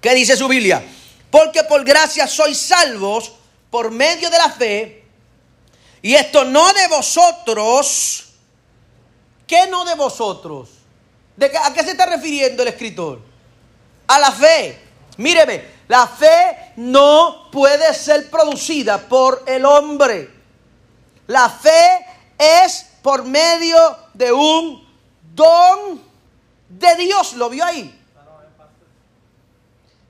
¿Qué 0.00 0.14
dice 0.14 0.36
su 0.36 0.48
Biblia? 0.48 0.82
Porque 1.30 1.64
por 1.64 1.84
gracia 1.84 2.26
sois 2.26 2.56
salvos 2.56 3.32
por 3.70 3.90
medio 3.90 4.30
de 4.30 4.38
la 4.38 4.48
fe. 4.48 5.05
Y 6.02 6.14
esto 6.14 6.44
no 6.44 6.72
de 6.72 6.88
vosotros. 6.88 8.24
¿Qué 9.46 9.66
no 9.68 9.84
de 9.84 9.94
vosotros? 9.94 10.70
¿De 11.36 11.50
qué- 11.50 11.58
¿A 11.58 11.72
qué 11.72 11.82
se 11.82 11.92
está 11.92 12.06
refiriendo 12.06 12.62
el 12.62 12.68
escritor? 12.68 13.20
A 14.06 14.18
la 14.18 14.32
fe. 14.32 14.80
Míreme, 15.18 15.64
la 15.88 16.06
fe 16.06 16.72
no 16.76 17.48
puede 17.50 17.94
ser 17.94 18.30
producida 18.30 18.98
por 19.08 19.42
el 19.46 19.64
hombre. 19.64 20.30
La 21.26 21.48
fe 21.48 22.06
es 22.38 22.86
por 23.02 23.24
medio 23.24 23.78
de 24.14 24.32
un 24.32 24.86
don 25.34 26.02
de 26.68 26.94
Dios. 26.96 27.34
¿Lo 27.34 27.48
vio 27.48 27.64
ahí? 27.64 27.92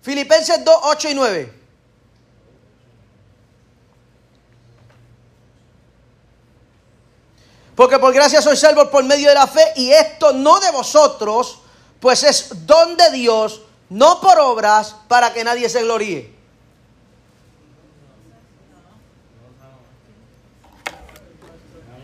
Filipenses 0.02 0.64
2, 0.64 0.76
8 0.84 1.10
y 1.10 1.14
9. 1.14 1.55
Porque 7.76 7.98
por 7.98 8.14
gracia 8.14 8.40
sois 8.40 8.58
salvos 8.58 8.88
por 8.88 9.04
medio 9.04 9.28
de 9.28 9.34
la 9.34 9.46
fe 9.46 9.60
y 9.76 9.92
esto 9.92 10.32
no 10.32 10.58
de 10.60 10.70
vosotros, 10.72 11.58
pues 12.00 12.22
es 12.22 12.66
don 12.66 12.96
de 12.96 13.10
Dios, 13.12 13.60
no 13.90 14.18
por 14.18 14.40
obras, 14.40 14.96
para 15.08 15.34
que 15.34 15.44
nadie 15.44 15.68
se 15.68 15.82
gloríe. 15.82 16.34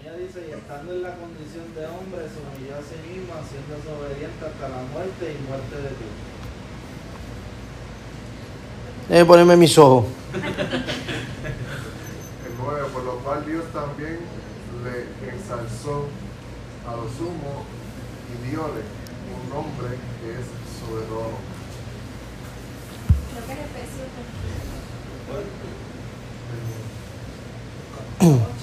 Ella 0.02 0.12
dice, 0.18 0.46
y 0.46 0.50
estando 0.52 0.92
en 0.92 1.02
la 1.02 1.16
condición 1.16 1.74
de 1.74 1.86
hombre, 1.86 2.28
se 2.28 2.38
humilló 2.44 2.76
a 2.76 2.82
sí 2.84 2.96
mismo, 3.08 3.32
haciéndose 3.32 3.88
obediente 3.96 4.44
hasta 4.44 4.68
la 4.68 4.82
muerte 4.92 5.32
y 5.32 5.38
muerte 5.48 5.76
de. 5.76 5.88
Déjame 9.08 9.24
ponerme 9.24 9.56
mis 9.56 9.78
ojos. 9.78 10.04
El 10.32 10.42
9, 12.58 12.88
por 12.92 13.04
lo 13.04 13.20
cual 13.20 13.46
Dios 13.46 13.64
también 13.72 14.21
a 15.90 16.94
lo 16.94 17.08
sumo 17.08 17.64
y 18.30 18.34
diole 18.48 18.82
un 19.34 19.48
nombre 19.52 19.98
que 20.22 20.30
es 20.30 20.46
sobre 20.78 21.02
todo 21.06 21.22
nombre. 21.22 21.52
Creo 23.32 23.46
que 23.46 23.52
es 23.52 23.58
Efesios 23.58 24.08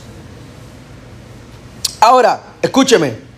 Ahora, 2.02 2.42
escúcheme. 2.62 3.30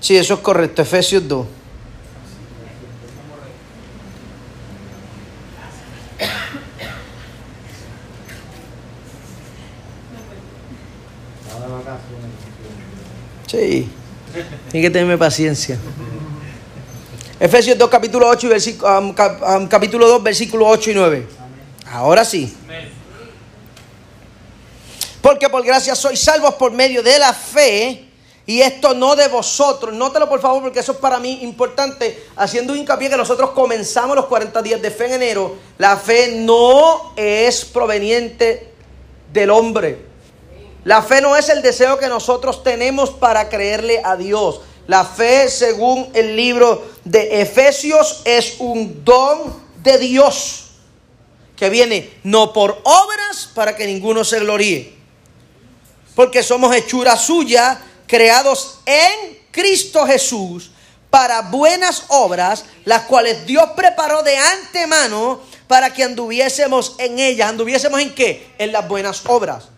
Sí, 0.00 0.16
eso 0.16 0.34
es 0.34 0.40
correcto, 0.40 0.82
Efesios 0.82 1.26
2. 1.26 1.46
Está 11.46 11.60
de 11.60 11.72
vacaciones. 11.72 12.30
Sí, 13.46 13.90
tiene 14.74 14.88
que 14.88 14.90
tenerme 14.92 15.16
paciencia. 15.16 15.78
Efesios 17.38 17.78
2, 17.78 17.88
capítulo 17.88 18.26
8 18.28 18.46
y 18.48 18.50
versículo, 18.50 19.14
cap- 19.14 19.68
capítulo 19.70 20.08
2, 20.08 20.20
versículo 20.20 20.66
8 20.66 20.90
y 20.90 20.94
9. 20.94 21.26
Ahora 21.92 22.24
sí. 22.24 22.52
Porque 25.22 25.48
por 25.48 25.64
gracia 25.64 25.94
sois 25.94 26.18
salvos 26.18 26.54
por 26.54 26.72
medio 26.72 27.04
de 27.04 27.20
la 27.20 27.32
fe, 27.32 28.04
y 28.46 28.62
esto 28.62 28.94
no 28.94 29.14
de 29.14 29.28
vosotros. 29.28 29.94
Nótelo 29.94 30.28
por 30.28 30.40
favor, 30.40 30.64
porque 30.64 30.80
eso 30.80 30.90
es 30.90 30.98
para 30.98 31.20
mí 31.20 31.44
importante. 31.44 32.24
Haciendo 32.34 32.74
hincapié 32.74 33.08
que 33.08 33.16
nosotros 33.16 33.50
comenzamos 33.50 34.16
los 34.16 34.26
40 34.26 34.60
días 34.60 34.82
de 34.82 34.90
fe 34.90 35.06
en 35.06 35.12
enero. 35.12 35.54
La 35.78 35.96
fe 35.96 36.32
no 36.40 37.12
es 37.14 37.64
proveniente 37.64 38.72
del 39.32 39.50
hombre. 39.50 40.13
La 40.84 41.02
fe 41.02 41.22
no 41.22 41.34
es 41.34 41.48
el 41.48 41.62
deseo 41.62 41.98
que 41.98 42.08
nosotros 42.08 42.62
tenemos 42.62 43.10
para 43.10 43.48
creerle 43.48 44.02
a 44.04 44.16
Dios. 44.16 44.60
La 44.86 45.04
fe, 45.04 45.48
según 45.48 46.10
el 46.12 46.36
libro 46.36 46.86
de 47.04 47.40
Efesios, 47.40 48.20
es 48.26 48.56
un 48.58 49.02
don 49.02 49.62
de 49.82 49.96
Dios 49.96 50.66
que 51.56 51.70
viene 51.70 52.12
no 52.22 52.52
por 52.52 52.82
obras 52.84 53.48
para 53.54 53.74
que 53.74 53.86
ninguno 53.86 54.24
se 54.24 54.40
gloríe, 54.40 54.94
porque 56.14 56.42
somos 56.42 56.74
hechura 56.74 57.16
suya, 57.16 57.80
creados 58.06 58.80
en 58.84 59.38
Cristo 59.50 60.04
Jesús 60.06 60.70
para 61.08 61.42
buenas 61.42 62.04
obras, 62.08 62.66
las 62.84 63.02
cuales 63.02 63.46
Dios 63.46 63.70
preparó 63.74 64.22
de 64.22 64.36
antemano 64.36 65.40
para 65.66 65.94
que 65.94 66.04
anduviésemos 66.04 66.96
en 66.98 67.18
ellas. 67.18 67.48
¿Anduviésemos 67.48 68.00
en 68.00 68.14
qué? 68.14 68.52
En 68.58 68.72
las 68.72 68.86
buenas 68.86 69.22
obras 69.26 69.68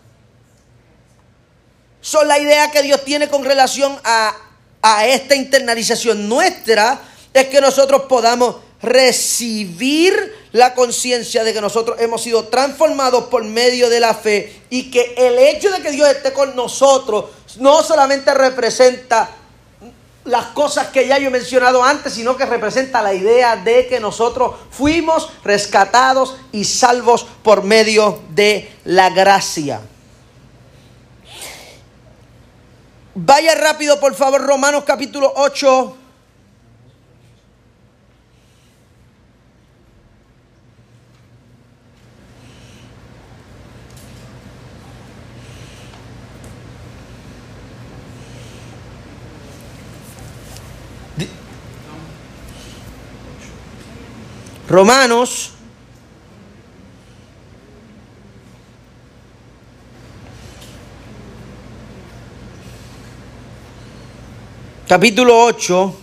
son 2.06 2.28
la 2.28 2.38
idea 2.38 2.70
que 2.70 2.84
Dios 2.84 3.04
tiene 3.04 3.28
con 3.28 3.44
relación 3.44 3.98
a, 4.04 4.32
a 4.80 5.06
esta 5.08 5.34
internalización 5.34 6.28
nuestra, 6.28 7.00
es 7.34 7.48
que 7.48 7.60
nosotros 7.60 8.02
podamos 8.02 8.54
recibir 8.80 10.14
la 10.52 10.72
conciencia 10.72 11.42
de 11.42 11.52
que 11.52 11.60
nosotros 11.60 12.00
hemos 12.00 12.22
sido 12.22 12.44
transformados 12.44 13.24
por 13.24 13.42
medio 13.42 13.90
de 13.90 13.98
la 13.98 14.14
fe 14.14 14.62
y 14.70 14.88
que 14.88 15.14
el 15.16 15.36
hecho 15.36 15.68
de 15.72 15.82
que 15.82 15.90
Dios 15.90 16.08
esté 16.08 16.32
con 16.32 16.54
nosotros 16.54 17.24
no 17.58 17.82
solamente 17.82 18.32
representa 18.34 19.28
las 20.26 20.46
cosas 20.46 20.86
que 20.88 21.08
ya 21.08 21.18
yo 21.18 21.26
he 21.26 21.30
mencionado 21.30 21.82
antes, 21.82 22.12
sino 22.12 22.36
que 22.36 22.46
representa 22.46 23.02
la 23.02 23.14
idea 23.14 23.56
de 23.56 23.88
que 23.88 23.98
nosotros 23.98 24.54
fuimos 24.70 25.28
rescatados 25.42 26.36
y 26.52 26.62
salvos 26.66 27.26
por 27.42 27.64
medio 27.64 28.20
de 28.28 28.70
la 28.84 29.10
gracia. 29.10 29.80
Vaya 33.16 33.54
rápido, 33.54 33.98
por 33.98 34.14
favor, 34.14 34.42
Romanos 34.46 34.84
capítulo 34.84 35.32
8. 35.36 35.96
Di- 51.16 51.28
Romanos 54.68 55.55
capítulo 64.86 65.36
8, 65.44 65.96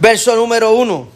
verso 0.00 0.34
número 0.34 0.72
1. 0.72 1.08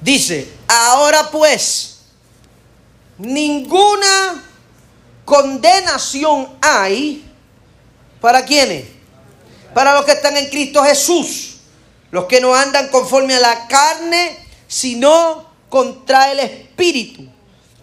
Dice, 0.00 0.52
ahora 0.68 1.28
pues, 1.30 2.02
ninguna 3.18 4.44
condenación 5.24 6.56
hay 6.60 7.24
para 8.20 8.44
quienes, 8.44 8.86
para 9.74 9.94
los 9.94 10.04
que 10.04 10.12
están 10.12 10.36
en 10.36 10.48
Cristo 10.48 10.82
Jesús, 10.84 11.56
los 12.12 12.26
que 12.26 12.40
no 12.40 12.54
andan 12.54 12.88
conforme 12.88 13.34
a 13.34 13.40
la 13.40 13.66
carne, 13.66 14.38
sino 14.68 15.50
contra 15.68 16.30
el 16.32 16.40
Espíritu. 16.40 17.39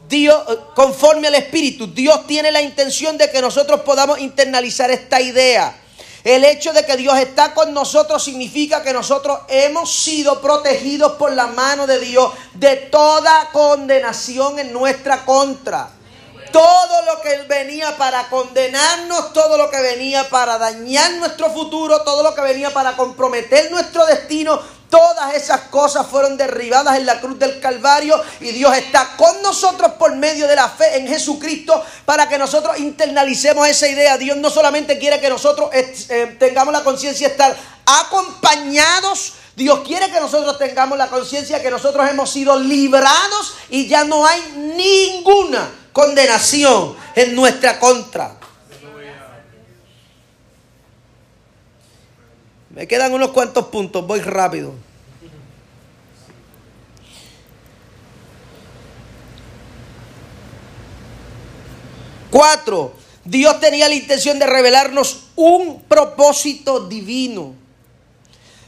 Dios, 0.07 0.43
eh, 0.49 0.57
conforme 0.73 1.27
al 1.27 1.35
Espíritu, 1.35 1.87
Dios 1.87 2.25
tiene 2.27 2.51
la 2.51 2.61
intención 2.61 3.17
de 3.17 3.29
que 3.29 3.41
nosotros 3.41 3.81
podamos 3.81 4.19
internalizar 4.19 4.89
esta 4.91 5.19
idea. 5.19 5.75
El 6.23 6.43
hecho 6.43 6.73
de 6.73 6.85
que 6.85 6.97
Dios 6.97 7.17
está 7.17 7.53
con 7.53 7.73
nosotros 7.73 8.23
significa 8.23 8.83
que 8.83 8.91
nosotros 8.91 9.39
hemos 9.47 9.93
sido 9.93 10.41
protegidos 10.41 11.13
por 11.13 11.31
la 11.31 11.47
mano 11.47 11.87
de 11.87 11.99
Dios 11.99 12.33
de 12.53 12.75
toda 12.75 13.49
condenación 13.51 14.59
en 14.59 14.73
nuestra 14.73 15.23
contra. 15.23 15.89
Todo 16.51 17.05
lo 17.05 17.21
que 17.21 17.43
venía 17.47 17.95
para 17.97 18.29
condenarnos, 18.29 19.31
todo 19.33 19.57
lo 19.57 19.69
que 19.69 19.79
venía 19.79 20.29
para 20.29 20.57
dañar 20.57 21.13
nuestro 21.13 21.49
futuro, 21.51 22.01
todo 22.01 22.23
lo 22.23 22.33
que 22.33 22.41
venía 22.41 22.71
para 22.71 22.95
comprometer 22.95 23.69
nuestro 23.71 24.05
destino, 24.05 24.59
todas 24.89 25.35
esas 25.35 25.61
cosas 25.61 26.07
fueron 26.07 26.37
derribadas 26.37 26.97
en 26.97 27.05
la 27.05 27.19
cruz 27.19 27.37
del 27.39 27.59
Calvario 27.59 28.21
y 28.39 28.51
Dios 28.51 28.75
está 28.75 29.15
con 29.17 29.41
nosotros 29.41 29.93
por 29.93 30.15
medio 30.15 30.47
de 30.47 30.55
la 30.55 30.69
fe 30.69 30.97
en 30.97 31.07
Jesucristo 31.07 31.83
para 32.05 32.27
que 32.29 32.37
nosotros 32.37 32.79
internalicemos 32.79 33.67
esa 33.67 33.87
idea. 33.87 34.17
Dios 34.17 34.37
no 34.37 34.49
solamente 34.49 34.97
quiere 34.97 35.19
que 35.19 35.29
nosotros 35.29 35.69
eh, 35.73 36.35
tengamos 36.39 36.73
la 36.73 36.83
conciencia 36.83 37.27
de 37.27 37.33
estar 37.33 37.57
acompañados, 37.85 39.33
Dios 39.55 39.79
quiere 39.85 40.11
que 40.11 40.19
nosotros 40.19 40.57
tengamos 40.59 40.97
la 40.97 41.07
conciencia 41.07 41.61
que 41.61 41.71
nosotros 41.71 42.07
hemos 42.09 42.29
sido 42.29 42.59
librados 42.59 43.55
y 43.69 43.87
ya 43.87 44.03
no 44.03 44.25
hay 44.25 44.41
ninguna 44.77 45.69
condenación 45.93 46.95
en 47.15 47.33
nuestra 47.33 47.79
contra. 47.79 48.36
Me 52.77 52.87
quedan 52.87 53.11
unos 53.11 53.31
cuantos 53.31 53.65
puntos, 53.69 54.05
voy 54.05 54.19
rápido. 54.19 54.71
Cuatro, 62.29 62.93
Dios 63.25 63.59
tenía 63.59 63.89
la 63.89 63.95
intención 63.95 64.37
de 64.37 64.45
revelarnos 64.45 65.23
un 65.35 65.81
propósito 65.85 66.87
divino. 66.87 67.55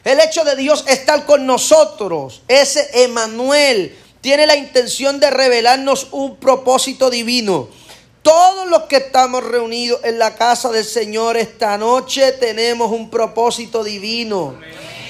El 0.04 0.20
hecho 0.22 0.44
de 0.44 0.56
Dios 0.56 0.86
estar 0.88 1.28
con 1.28 1.46
nosotros, 1.46 2.42
ese 2.48 3.04
Emanuel, 3.04 3.96
tiene 4.22 4.48
la 4.48 4.56
intención 4.56 5.20
de 5.20 5.30
revelarnos 5.30 6.08
un 6.10 6.38
propósito 6.38 7.12
divino. 7.12 7.70
Todos 8.22 8.68
los 8.68 8.84
que 8.84 8.98
estamos 8.98 9.44
reunidos 9.44 10.02
en 10.04 10.20
la 10.20 10.36
casa 10.36 10.70
del 10.70 10.84
Señor 10.84 11.38
esta 11.38 11.78
noche 11.78 12.34
tenemos 12.34 12.92
un 12.92 13.10
propósito 13.10 13.84
divino. 13.84 14.58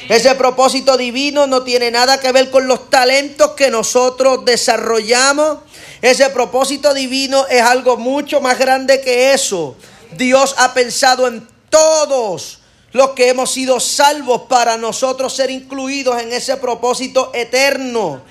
Ese 0.08 0.36
propósito 0.36 0.96
divino 0.96 1.48
no 1.48 1.64
tiene 1.64 1.90
nada 1.90 2.20
que 2.20 2.32
ver 2.32 2.50
con 2.52 2.68
los 2.68 2.90
talentos 2.90 3.52
que 3.52 3.72
nosotros 3.72 4.46
desarrollamos. 4.46 5.60
Ese 6.02 6.30
propósito 6.30 6.94
divino 6.94 7.48
es 7.48 7.62
algo 7.62 7.98
mucho 7.98 8.42
más 8.42 8.58
grande 8.58 9.02
que 9.02 9.34
eso. 9.34 9.76
Dios 10.12 10.56
ha 10.58 10.74
pensado 10.74 11.28
en 11.28 11.48
todos 11.70 12.60
los 12.92 13.10
que 13.12 13.30
hemos 13.30 13.52
sido 13.52 13.80
salvos 13.80 14.44
para 14.50 14.78
nosotros 14.78 15.36
ser 15.36 15.50
incluidos 15.50 16.22
en 16.22 16.32
ese 16.32 16.58
propósito 16.58 17.32
eterno. 17.34 18.22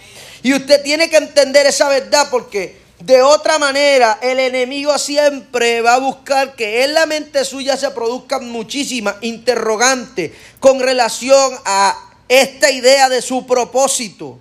Y 0.42 0.54
usted 0.54 0.82
tiene 0.82 1.10
que 1.10 1.16
entender 1.16 1.66
esa 1.66 1.88
verdad 1.88 2.28
porque 2.30 2.87
de 3.00 3.22
otra 3.22 3.58
manera 3.58 4.18
el 4.22 4.40
enemigo 4.40 4.98
siempre 4.98 5.80
va 5.82 5.94
a 5.94 5.98
buscar 5.98 6.56
que 6.56 6.84
en 6.84 6.94
la 6.94 7.06
mente 7.06 7.44
suya 7.44 7.76
se 7.76 7.90
produzcan 7.92 8.50
muchísimas 8.50 9.16
interrogantes 9.20 10.32
con 10.58 10.80
relación 10.80 11.54
a 11.64 11.96
esta 12.28 12.70
idea 12.70 13.08
de 13.08 13.22
su 13.22 13.46
propósito. 13.46 14.38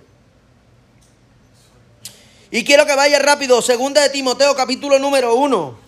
Y 2.50 2.64
quiero 2.64 2.86
que 2.86 2.96
vaya 2.96 3.20
rápido, 3.20 3.62
segunda 3.62 4.02
de 4.02 4.10
Timoteo 4.10 4.56
capítulo 4.56 4.98
número 5.00 5.36
1. 5.36 5.87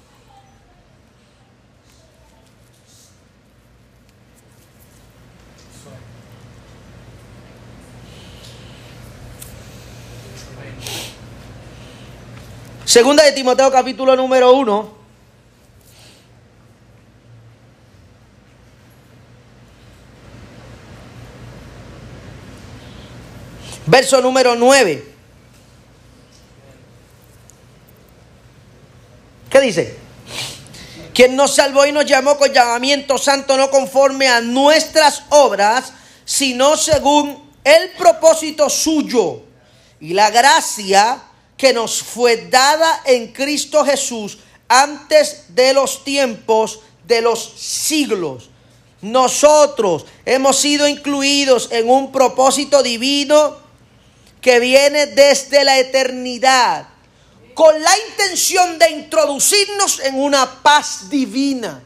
Segunda 12.89 13.23
de 13.23 13.33
Timoteo 13.33 13.71
capítulo 13.71 14.15
número 14.15 14.51
1. 14.51 14.97
Verso 23.85 24.21
número 24.21 24.55
9. 24.55 25.07
¿Qué 29.51 29.61
dice? 29.61 29.95
Quien 31.13 31.35
nos 31.35 31.53
salvó 31.53 31.85
y 31.85 31.91
nos 31.91 32.07
llamó 32.07 32.39
con 32.39 32.51
llamamiento 32.51 33.19
santo 33.19 33.55
no 33.55 33.69
conforme 33.69 34.29
a 34.29 34.41
nuestras 34.41 35.25
obras, 35.29 35.93
sino 36.25 36.75
según 36.75 37.51
el 37.63 37.91
propósito 37.91 38.67
suyo 38.67 39.43
y 39.99 40.15
la 40.15 40.31
gracia 40.31 41.28
que 41.59 41.73
nos 41.73 42.01
fue 42.01 42.47
dada 42.49 43.01
en 43.03 43.33
Cristo 43.33 43.83
Jesús 43.83 44.37
antes 44.69 45.43
de 45.49 45.73
los 45.73 46.05
tiempos 46.05 46.79
de 47.05 47.21
los 47.21 47.53
siglos. 47.57 48.49
Nosotros 49.01 50.05
hemos 50.25 50.57
sido 50.57 50.87
incluidos 50.87 51.67
en 51.73 51.89
un 51.89 52.13
propósito 52.13 52.81
divino 52.81 53.57
que 54.39 54.61
viene 54.61 55.07
desde 55.07 55.65
la 55.65 55.77
eternidad, 55.77 56.87
con 57.53 57.83
la 57.83 57.91
intención 58.09 58.79
de 58.79 58.91
introducirnos 58.91 59.99
en 59.99 60.17
una 60.17 60.63
paz 60.63 61.09
divina. 61.09 61.83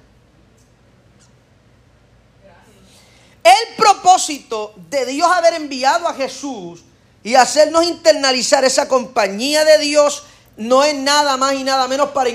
El 3.44 3.76
propósito 3.76 4.76
de 4.88 5.08
Dios 5.08 5.32
haber 5.32 5.56
enviado 5.56 6.08
a 6.08 6.14
Jesús 6.14 6.84
y 7.24 7.36
hacernos 7.36 7.86
internalizar 7.86 8.66
esa 8.66 8.88
compañía 8.88 9.64
de 9.64 9.78
Dios 9.80 10.24
no 10.58 10.84
es 10.84 10.96
nada 10.96 11.38
más 11.38 11.54
y 11.54 11.64
nada 11.64 11.88
menos 11.88 12.10
para, 12.10 12.30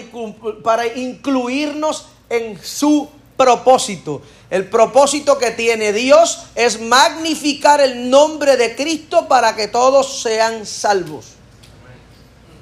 para 0.64 0.86
incluirnos 0.86 2.07
en 2.28 2.59
su 2.62 3.09
propósito. 3.36 4.22
El 4.51 4.68
propósito 4.68 5.39
que 5.39 5.51
tiene 5.51 5.93
Dios 5.93 6.47
es 6.55 6.80
magnificar 6.80 7.80
el 7.80 8.09
nombre 8.11 8.57
de 8.57 8.74
Cristo 8.74 9.28
para 9.28 9.55
que 9.55 9.68
todos 9.68 10.22
sean 10.22 10.64
salvos. 10.64 11.34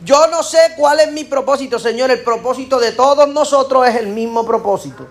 Yo 0.04 0.26
no 0.28 0.42
sé 0.42 0.58
cuál 0.76 1.00
es 1.00 1.10
mi 1.12 1.24
propósito, 1.24 1.78
Señor. 1.78 2.10
El 2.10 2.22
propósito 2.22 2.78
de 2.78 2.92
todos 2.92 3.28
nosotros 3.28 3.88
es 3.88 3.96
el 3.96 4.08
mismo 4.08 4.44
propósito. 4.44 5.06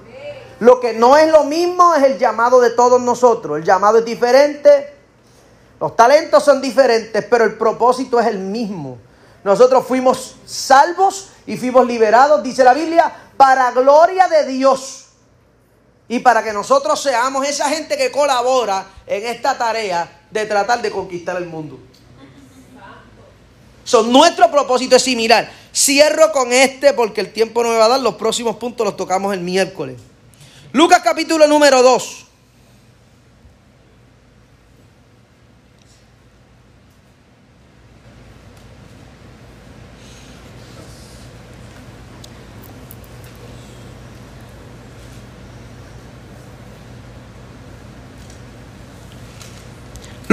Lo 0.59 0.79
que 0.79 0.93
no 0.93 1.17
es 1.17 1.29
lo 1.29 1.43
mismo 1.43 1.95
es 1.95 2.03
el 2.03 2.17
llamado 2.17 2.61
de 2.61 2.69
todos 2.69 3.01
nosotros. 3.01 3.57
El 3.57 3.65
llamado 3.65 3.99
es 3.99 4.05
diferente, 4.05 4.94
los 5.85 5.95
talentos 5.95 6.43
son 6.43 6.61
diferentes, 6.61 7.23
pero 7.29 7.43
el 7.43 7.59
propósito 7.59 8.19
es 8.19 8.25
el 8.25 8.39
mismo. 8.39 8.97
Nosotros 9.43 9.85
fuimos 9.85 10.33
salvos 10.43 11.27
y 11.45 11.57
fuimos 11.57 11.85
liberados, 11.85 12.41
dice 12.41 12.63
la 12.63 12.73
Biblia, 12.73 13.13
para 13.37 13.69
gloria 13.69 14.27
de 14.27 14.47
Dios. 14.47 15.09
Y 16.07 16.21
para 16.21 16.43
que 16.43 16.53
nosotros 16.53 16.99
seamos 16.99 17.47
esa 17.47 17.69
gente 17.69 17.97
que 17.97 18.09
colabora 18.09 18.83
en 19.05 19.27
esta 19.27 19.59
tarea 19.59 20.23
de 20.31 20.47
tratar 20.47 20.81
de 20.81 20.89
conquistar 20.89 21.37
el 21.37 21.45
mundo. 21.45 21.77
Son 23.83 24.11
nuestro 24.11 24.49
propósito 24.49 24.95
es 24.95 25.03
similar. 25.03 25.51
Cierro 25.71 26.31
con 26.31 26.51
este 26.51 26.93
porque 26.93 27.21
el 27.21 27.31
tiempo 27.31 27.61
no 27.61 27.69
me 27.69 27.77
va 27.77 27.85
a 27.85 27.89
dar. 27.89 27.99
Los 27.99 28.15
próximos 28.15 28.55
puntos 28.55 28.87
los 28.87 28.97
tocamos 28.97 29.35
el 29.35 29.41
miércoles. 29.41 29.97
Lucas 30.71 31.01
capítulo 31.03 31.45
número 31.45 31.83
2. 31.83 32.24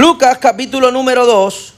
Lucas 0.03 0.37
capítulo 0.37 0.91
número 0.91 1.25
2. 1.25 1.73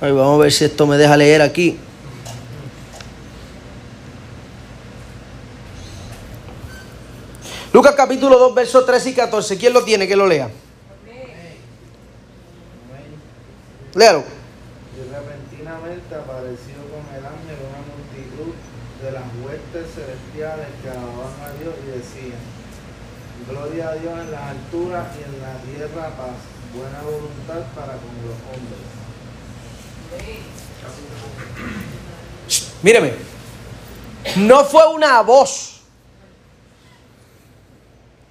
vamos 0.00 0.40
a 0.40 0.42
ver 0.44 0.50
si 0.50 0.64
esto 0.64 0.86
me 0.86 0.96
deja 0.96 1.14
leer 1.14 1.42
aquí. 1.42 1.78
Lucas 7.70 7.94
capítulo 7.94 8.38
2, 8.38 8.54
versos 8.54 8.86
13 8.86 9.10
y 9.10 9.12
14. 9.12 9.58
¿Quién 9.58 9.74
lo 9.74 9.84
tiene? 9.84 10.08
Que 10.08 10.16
lo 10.16 10.26
lea. 10.26 10.48
Léalo. 13.94 14.35
Celestiales 19.96 20.66
que 20.82 20.90
alaban 20.90 21.34
a 21.42 21.52
Dios 21.58 21.74
y 21.82 21.98
decían, 21.98 22.38
Gloria 23.48 23.90
a 23.90 23.94
Dios 23.94 24.18
en 24.18 24.30
las 24.30 24.42
alturas 24.42 25.06
y 25.18 25.24
en 25.24 25.42
la 25.42 25.58
tierra 25.58 26.08
paz, 26.16 26.36
buena 26.74 27.02
voluntad 27.02 27.62
para 27.74 27.92
con 27.92 28.14
los 28.24 28.36
hombres. 28.50 28.80
Míreme, 32.82 33.12
no 34.36 34.64
fue 34.64 34.86
una 34.88 35.20
voz 35.20 35.80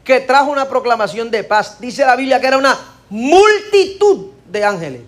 que 0.03 0.19
trajo 0.21 0.51
una 0.51 0.67
proclamación 0.67 1.29
de 1.31 1.43
paz. 1.43 1.79
Dice 1.79 2.05
la 2.05 2.15
Biblia 2.15 2.39
que 2.39 2.47
era 2.47 2.57
una 2.57 2.77
multitud 3.09 4.31
de 4.49 4.63
ángeles. 4.65 5.01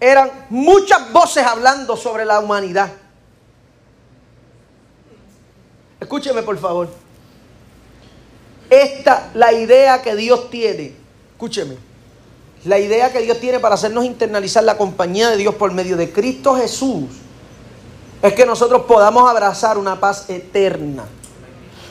Eran 0.00 0.30
muchas 0.50 1.12
voces 1.12 1.44
hablando 1.44 1.96
sobre 1.96 2.24
la 2.24 2.40
humanidad. 2.40 2.90
Escúcheme 6.00 6.42
por 6.42 6.58
favor. 6.58 6.88
Esta, 8.70 9.30
la 9.34 9.52
idea 9.52 10.02
que 10.02 10.14
Dios 10.14 10.50
tiene, 10.50 10.94
escúcheme, 11.32 11.76
la 12.64 12.78
idea 12.78 13.12
que 13.12 13.20
Dios 13.20 13.40
tiene 13.40 13.60
para 13.60 13.76
hacernos 13.76 14.04
internalizar 14.04 14.62
la 14.62 14.76
compañía 14.76 15.30
de 15.30 15.36
Dios 15.36 15.54
por 15.54 15.72
medio 15.72 15.96
de 15.96 16.12
Cristo 16.12 16.54
Jesús, 16.54 17.04
es 18.22 18.32
que 18.34 18.44
nosotros 18.44 18.82
podamos 18.86 19.28
abrazar 19.28 19.78
una 19.78 19.98
paz 19.98 20.28
eterna. 20.28 21.04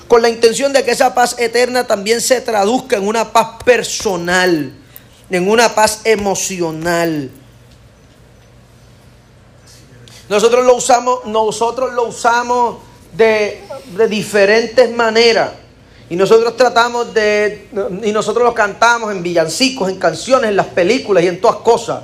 Con 0.08 0.22
la 0.22 0.30
intención 0.30 0.72
de 0.72 0.84
que 0.86 0.91
esa 0.91 1.14
paz 1.14 1.38
eterna 1.39 1.86
también 1.86 2.22
se 2.22 2.41
traduzca 2.41 2.97
en 2.97 3.08
una 3.08 3.32
paz 3.34 3.64
personal, 3.64 4.74
en 5.30 5.49
una 5.49 5.74
paz 5.74 6.01
emocional. 6.03 7.32
Nosotros 10.30 10.65
lo 10.65 10.75
usamos, 10.75 11.25
nosotros 11.25 11.93
lo 11.93 12.07
usamos 12.07 12.78
de, 13.13 13.63
diferentes 14.09 14.91
maneras. 14.91 15.51
Y 16.09 16.15
nosotros 16.15 16.55
tratamos 16.55 17.13
de, 17.13 17.69
y 18.03 18.11
nosotros 18.11 18.43
lo 18.43 18.53
cantamos 18.53 19.11
en 19.11 19.23
villancicos, 19.23 19.89
en 19.89 19.97
canciones, 19.97 20.49
en 20.49 20.55
las 20.55 20.67
películas 20.67 21.23
y 21.23 21.28
en 21.28 21.41
todas 21.41 21.57
cosas. 21.57 22.03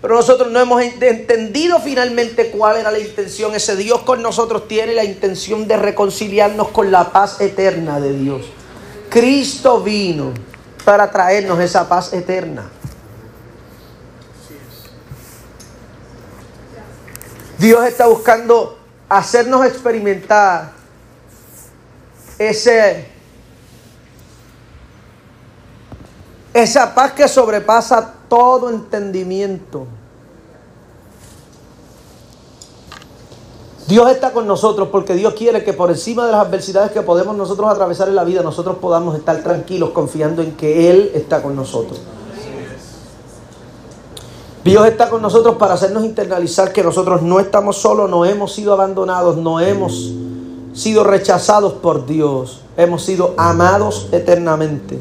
Pero 0.00 0.16
nosotros 0.16 0.50
no 0.50 0.58
hemos 0.58 0.82
entendido 0.82 1.78
finalmente 1.78 2.50
cuál 2.50 2.76
era 2.76 2.90
la 2.90 2.98
intención. 2.98 3.54
Ese 3.54 3.76
Dios 3.76 4.02
con 4.02 4.20
nosotros 4.20 4.66
tiene 4.66 4.94
la 4.94 5.04
intención 5.04 5.68
de 5.68 5.76
reconciliarnos 5.76 6.68
con 6.68 6.90
la 6.90 7.10
paz 7.12 7.40
eterna 7.40 8.00
de 8.00 8.12
Dios. 8.12 8.42
Cristo 9.08 9.80
vino 9.80 10.32
para 10.84 11.10
traernos 11.10 11.60
esa 11.60 11.88
paz 11.88 12.12
eterna. 12.12 12.68
Dios 17.62 17.84
está 17.84 18.08
buscando 18.08 18.76
hacernos 19.08 19.64
experimentar 19.64 20.72
ese 22.36 23.08
esa 26.52 26.92
paz 26.92 27.12
que 27.12 27.28
sobrepasa 27.28 28.14
todo 28.28 28.68
entendimiento. 28.68 29.86
Dios 33.86 34.10
está 34.10 34.32
con 34.32 34.48
nosotros 34.48 34.88
porque 34.90 35.14
Dios 35.14 35.34
quiere 35.34 35.62
que 35.62 35.72
por 35.72 35.90
encima 35.90 36.26
de 36.26 36.32
las 36.32 36.44
adversidades 36.44 36.90
que 36.90 37.02
podemos 37.02 37.36
nosotros 37.36 37.70
atravesar 37.70 38.08
en 38.08 38.16
la 38.16 38.24
vida, 38.24 38.42
nosotros 38.42 38.78
podamos 38.78 39.16
estar 39.16 39.40
tranquilos 39.44 39.90
confiando 39.90 40.42
en 40.42 40.56
que 40.56 40.90
Él 40.90 41.12
está 41.14 41.40
con 41.40 41.54
nosotros. 41.54 42.00
Dios 44.64 44.86
está 44.86 45.10
con 45.10 45.20
nosotros 45.20 45.56
para 45.56 45.74
hacernos 45.74 46.04
internalizar 46.04 46.72
que 46.72 46.84
nosotros 46.84 47.22
no 47.22 47.40
estamos 47.40 47.78
solos, 47.78 48.08
no 48.08 48.24
hemos 48.24 48.52
sido 48.52 48.72
abandonados, 48.72 49.36
no 49.36 49.58
hemos 49.58 50.12
sido 50.72 51.02
rechazados 51.02 51.72
por 51.74 52.06
Dios, 52.06 52.60
hemos 52.76 53.04
sido 53.04 53.34
amados 53.36 54.08
eternamente. 54.12 54.98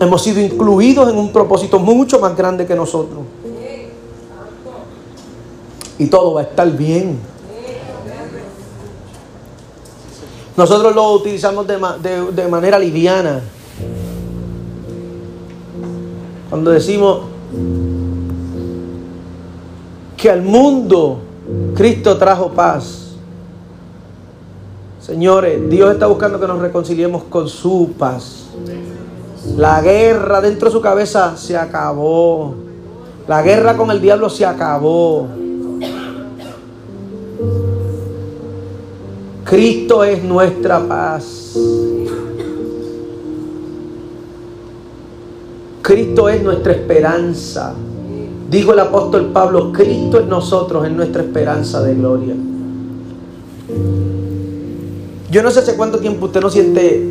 Hemos 0.00 0.22
sido 0.22 0.40
incluidos 0.40 1.08
en 1.08 1.16
un 1.16 1.32
propósito 1.32 1.78
mucho 1.78 2.18
más 2.18 2.36
grande 2.36 2.66
que 2.66 2.74
nosotros. 2.74 3.20
Y 5.98 6.06
todo 6.06 6.34
va 6.34 6.40
a 6.40 6.44
estar 6.44 6.68
bien. 6.70 7.20
Nosotros 10.56 10.94
lo 10.94 11.12
utilizamos 11.12 11.66
de, 11.66 12.48
manera 12.48 12.78
liviana. 12.78 13.40
Cuando 16.50 16.70
decimos 16.70 17.20
que 20.16 20.30
al 20.30 20.42
mundo 20.42 21.18
Cristo 21.74 22.16
trajo 22.16 22.50
paz. 22.50 23.16
Señores, 25.00 25.68
Dios 25.68 25.92
está 25.92 26.06
buscando 26.06 26.38
que 26.38 26.46
nos 26.46 26.60
reconciliemos 26.60 27.24
con 27.24 27.48
su 27.48 27.92
paz. 27.98 28.46
La 29.56 29.80
guerra 29.80 30.40
dentro 30.40 30.68
de 30.68 30.72
su 30.72 30.80
cabeza 30.80 31.36
se 31.36 31.56
acabó. 31.56 32.54
La 33.26 33.42
guerra 33.42 33.76
con 33.76 33.90
el 33.90 34.00
diablo 34.00 34.30
se 34.30 34.46
acabó. 34.46 35.26
Cristo 39.44 40.04
es 40.04 40.22
nuestra 40.22 40.78
paz. 40.78 41.56
Cristo 45.82 46.28
es 46.28 46.42
nuestra 46.42 46.72
esperanza. 46.72 47.74
Dijo 48.48 48.72
el 48.72 48.78
apóstol 48.78 49.30
Pablo, 49.32 49.72
Cristo 49.72 50.20
en 50.20 50.28
nosotros 50.28 50.86
es 50.86 50.92
nuestra 50.92 51.22
esperanza 51.22 51.82
de 51.82 51.94
gloria. 51.94 52.34
Yo 55.30 55.42
no 55.42 55.50
sé 55.50 55.60
hace 55.60 55.74
cuánto 55.74 55.98
tiempo 55.98 56.26
usted 56.26 56.40
no 56.40 56.50
siente 56.50 57.08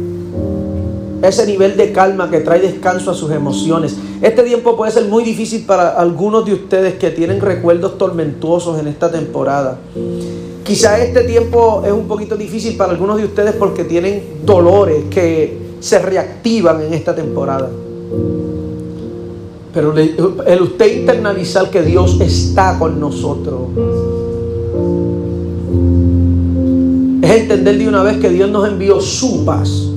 ese 1.22 1.46
nivel 1.46 1.76
de 1.76 1.92
calma 1.92 2.30
que 2.30 2.40
trae 2.40 2.60
descanso 2.60 3.12
a 3.12 3.14
sus 3.14 3.32
emociones. 3.32 3.96
Este 4.22 4.44
tiempo 4.44 4.78
puede 4.78 4.92
ser 4.92 5.06
muy 5.06 5.24
difícil 5.24 5.66
para 5.66 5.90
algunos 5.90 6.46
de 6.46 6.54
ustedes 6.54 6.96
que 6.96 7.12
tienen 7.12 7.42
recuerdos 7.42 7.98
tormentuosos 7.98 8.80
en 8.80 8.88
esta 8.88 9.12
temporada. 9.12 9.80
Quizá 10.64 11.04
este 11.04 11.24
tiempo 11.24 11.84
es 11.86 11.92
un 11.92 12.08
poquito 12.08 12.38
difícil 12.38 12.78
para 12.78 12.92
algunos 12.92 13.18
de 13.18 13.26
ustedes 13.26 13.56
porque 13.56 13.84
tienen 13.84 14.24
dolores 14.46 15.06
que 15.10 15.58
se 15.80 16.00
reactivan 16.00 16.82
en 16.82 16.94
esta 16.94 17.14
temporada. 17.14 17.70
Pero 19.74 19.94
el 19.98 20.62
usted 20.62 21.00
internalizar 21.02 21.70
que 21.70 21.82
Dios 21.82 22.20
está 22.20 22.78
con 22.78 23.00
nosotros 23.00 23.62
es 27.22 27.32
entender 27.32 27.78
de 27.78 27.88
una 27.88 28.04
vez 28.04 28.18
que 28.18 28.30
Dios 28.30 28.50
nos 28.50 28.68
envió 28.68 29.00
su 29.00 29.46
paz 29.46 29.92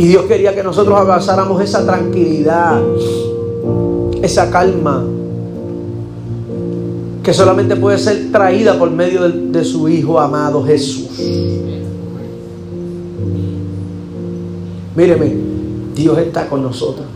Y 0.00 0.06
Dios 0.06 0.24
quería 0.24 0.54
que 0.54 0.62
nosotros 0.62 0.98
abrazáramos 0.98 1.62
esa 1.62 1.84
tranquilidad, 1.84 2.80
esa 4.22 4.50
calma, 4.50 5.04
que 7.22 7.34
solamente 7.34 7.76
puede 7.76 7.98
ser 7.98 8.32
traída 8.32 8.78
por 8.78 8.90
medio 8.90 9.28
de, 9.28 9.62
su 9.62 9.90
Hijo 9.90 10.18
amado 10.18 10.64
Jesús. 10.64 11.10
Míreme, 15.00 15.34
Dios 15.94 16.18
está 16.18 16.46
con 16.46 16.62
nosotros. 16.62 17.06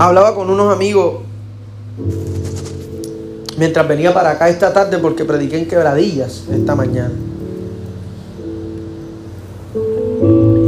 Hablaba 0.00 0.34
con 0.34 0.50
unos 0.50 0.74
amigos 0.74 1.18
mientras 3.56 3.86
venía 3.86 4.12
para 4.12 4.30
acá 4.30 4.48
esta 4.48 4.72
tarde 4.72 4.98
porque 4.98 5.24
prediqué 5.24 5.58
en 5.58 5.68
quebradillas 5.68 6.46
esta 6.50 6.74
mañana. 6.74 7.12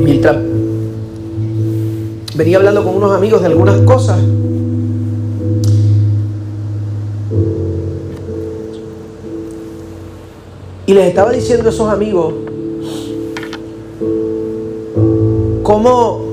mientras 0.05 0.37
venía 2.37 2.59
hablando 2.59 2.85
con 2.85 2.95
unos 2.95 3.11
amigos 3.11 3.41
de 3.41 3.49
algunas 3.49 3.81
cosas, 3.81 4.21
y 10.91 10.93
les 10.93 11.07
estaba 11.07 11.31
diciendo 11.31 11.69
a 11.69 11.73
esos 11.73 11.89
amigos 11.89 12.35
cómo 15.63 16.25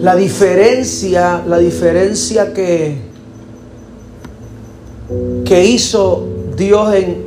la 0.00 0.16
diferencia, 0.16 1.42
la 1.46 1.58
diferencia 1.58 2.54
que 2.54 2.96
que 5.44 5.66
hizo 5.66 6.26
Dios 6.56 6.94
en 6.94 7.24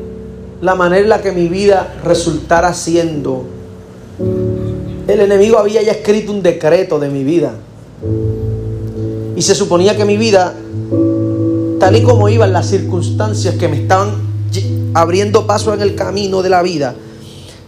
la 0.61 0.73
manera 0.73 1.03
en 1.03 1.09
la 1.09 1.21
que 1.21 1.31
mi 1.31 1.47
vida 1.47 1.97
resultara 2.03 2.73
siendo. 2.73 3.43
El 5.07 5.19
enemigo 5.19 5.59
había 5.59 5.83
ya 5.83 5.91
escrito 5.91 6.31
un 6.31 6.41
decreto 6.41 6.97
de 6.97 7.09
mi 7.09 7.23
vida. 7.23 7.53
Y 9.35 9.43
se 9.43 9.53
suponía 9.53 9.95
que 9.95 10.05
mi 10.05 10.17
vida, 10.17 10.55
tal 11.79 11.95
y 11.95 12.01
como 12.01 12.29
iban 12.29 12.51
las 12.51 12.67
circunstancias 12.67 13.53
que 13.57 13.67
me 13.67 13.83
estaban 13.83 14.24
abriendo 14.95 15.45
paso 15.45 15.73
en 15.73 15.81
el 15.81 15.93
camino 15.93 16.41
de 16.41 16.49
la 16.49 16.63
vida, 16.63 16.95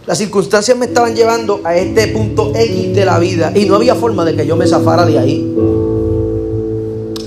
las 0.06 0.16
circunstancias 0.16 0.76
me 0.78 0.86
estaban 0.86 1.14
llevando 1.14 1.60
a 1.62 1.76
este 1.76 2.08
punto 2.08 2.52
X 2.54 2.94
de 2.94 3.04
la 3.04 3.18
vida 3.18 3.52
y 3.54 3.66
no 3.66 3.74
había 3.74 3.94
forma 3.94 4.24
de 4.24 4.34
que 4.34 4.46
yo 4.46 4.56
me 4.56 4.66
zafara 4.66 5.04
de 5.04 5.18
ahí. 5.18 5.54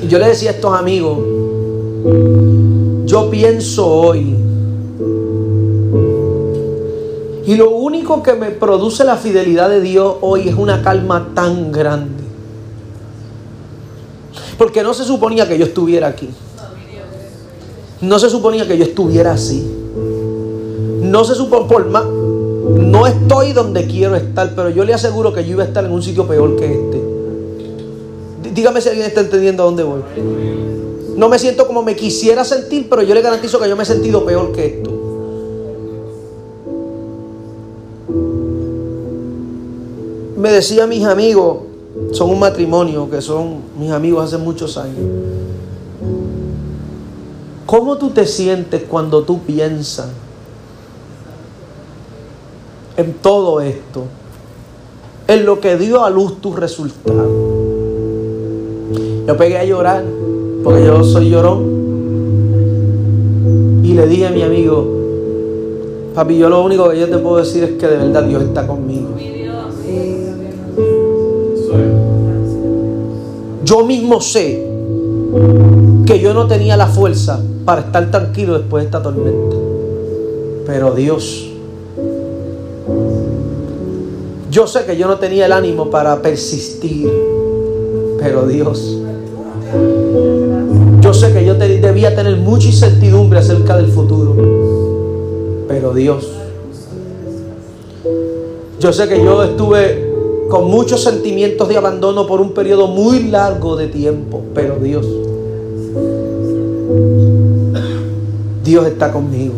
Y 0.01 0.07
yo 0.07 0.17
le 0.17 0.29
decía 0.29 0.49
a 0.49 0.53
estos 0.53 0.73
amigos, 0.73 1.19
yo 3.05 3.29
pienso 3.29 3.87
hoy. 3.87 4.35
Y 7.45 7.55
lo 7.55 7.69
único 7.69 8.23
que 8.23 8.33
me 8.33 8.49
produce 8.49 9.03
la 9.03 9.17
fidelidad 9.17 9.69
de 9.69 9.81
Dios 9.81 10.15
hoy 10.21 10.49
es 10.49 10.55
una 10.55 10.81
calma 10.81 11.29
tan 11.35 11.71
grande. 11.71 12.23
Porque 14.57 14.81
no 14.81 14.95
se 14.95 15.03
suponía 15.03 15.47
que 15.47 15.59
yo 15.59 15.65
estuviera 15.65 16.07
aquí. 16.07 16.29
No 18.01 18.17
se 18.17 18.31
suponía 18.31 18.67
que 18.67 18.79
yo 18.79 18.85
estuviera 18.85 19.33
así. 19.33 19.80
No 21.11 21.25
se 21.25 21.35
suponía, 21.35 21.67
por 21.67 21.85
más, 21.87 22.05
no 22.05 23.05
estoy 23.05 23.51
donde 23.51 23.85
quiero 23.85 24.15
estar, 24.15 24.55
pero 24.55 24.69
yo 24.69 24.85
le 24.85 24.93
aseguro 24.93 25.33
que 25.33 25.43
yo 25.43 25.51
iba 25.51 25.63
a 25.63 25.67
estar 25.67 25.83
en 25.83 25.91
un 25.91 26.01
sitio 26.01 26.25
peor 26.25 26.55
que 26.55 26.71
este. 26.71 27.01
Dígame 28.53 28.79
si 28.79 28.87
alguien 28.87 29.07
está 29.07 29.19
entendiendo 29.19 29.63
a 29.63 29.65
dónde 29.65 29.83
voy. 29.83 30.01
No 31.17 31.27
me 31.27 31.37
siento 31.37 31.67
como 31.67 31.83
me 31.83 31.97
quisiera 31.97 32.45
sentir, 32.45 32.87
pero 32.89 33.01
yo 33.01 33.13
le 33.13 33.21
garantizo 33.21 33.59
que 33.59 33.67
yo 33.67 33.75
me 33.75 33.83
he 33.83 33.85
sentido 33.85 34.23
peor 34.23 34.53
que 34.53 34.65
esto. 34.67 34.89
Me 40.37 40.49
decía 40.49 40.87
mis 40.87 41.03
amigos, 41.03 41.57
son 42.13 42.29
un 42.29 42.39
matrimonio 42.39 43.09
que 43.09 43.21
son 43.21 43.57
mis 43.77 43.91
amigos 43.91 44.23
hace 44.23 44.37
muchos 44.37 44.77
años. 44.77 44.95
¿Cómo 47.65 47.97
tú 47.97 48.11
te 48.11 48.25
sientes 48.25 48.83
cuando 48.89 49.23
tú 49.23 49.39
piensas 49.39 50.07
en 52.97 53.13
todo 53.13 53.61
esto? 53.61 54.03
en 55.31 55.45
lo 55.45 55.59
que 55.61 55.77
dio 55.77 56.03
a 56.03 56.09
luz 56.09 56.41
tu 56.41 56.53
resultado. 56.53 57.29
Yo 59.27 59.37
pegué 59.37 59.57
a 59.57 59.65
llorar, 59.65 60.03
porque 60.63 60.85
yo 60.85 61.03
soy 61.03 61.29
llorón. 61.29 61.81
Y 63.83 63.93
le 63.93 64.07
dije 64.07 64.27
a 64.27 64.31
mi 64.31 64.41
amigo, 64.41 64.85
papi, 66.15 66.37
yo 66.37 66.49
lo 66.49 66.63
único 66.63 66.89
que 66.89 66.99
yo 66.99 67.07
te 67.09 67.17
puedo 67.17 67.37
decir 67.37 67.63
es 67.63 67.71
que 67.71 67.87
de 67.87 67.97
verdad 67.97 68.23
Dios 68.23 68.43
está 68.43 68.67
conmigo. 68.67 69.09
Yo 73.63 73.85
mismo 73.85 74.19
sé 74.19 74.67
que 76.05 76.19
yo 76.19 76.33
no 76.33 76.47
tenía 76.47 76.75
la 76.75 76.87
fuerza 76.87 77.39
para 77.63 77.81
estar 77.81 78.11
tranquilo 78.11 78.57
después 78.57 78.83
de 78.83 78.85
esta 78.87 79.01
tormenta. 79.01 79.55
Pero 80.65 80.91
Dios, 80.93 81.50
yo 84.51 84.67
sé 84.67 84.85
que 84.85 84.97
yo 84.97 85.07
no 85.07 85.17
tenía 85.17 85.45
el 85.45 85.53
ánimo 85.53 85.89
para 85.89 86.21
persistir. 86.21 87.09
Pero 88.19 88.45
Dios, 88.45 88.97
yo 90.99 91.13
sé 91.13 91.31
que 91.33 91.45
yo 91.45 91.55
debía 91.55 92.13
tener 92.15 92.35
mucha 92.35 92.67
incertidumbre 92.67 93.39
acerca 93.39 93.77
del 93.77 93.87
futuro. 93.87 94.35
Pero 95.69 95.93
Dios, 95.93 96.29
yo 98.79 98.91
sé 98.91 99.07
que 99.07 99.23
yo 99.23 99.41
estuve 99.41 100.11
con 100.49 100.69
muchos 100.69 101.01
sentimientos 101.01 101.69
de 101.69 101.77
abandono 101.77 102.27
por 102.27 102.41
un 102.41 102.53
periodo 102.53 102.87
muy 102.87 103.23
largo 103.23 103.77
de 103.77 103.87
tiempo. 103.87 104.41
Pero 104.53 104.75
Dios, 104.75 105.07
Dios 108.65 108.85
está 108.85 109.13
conmigo. 109.13 109.53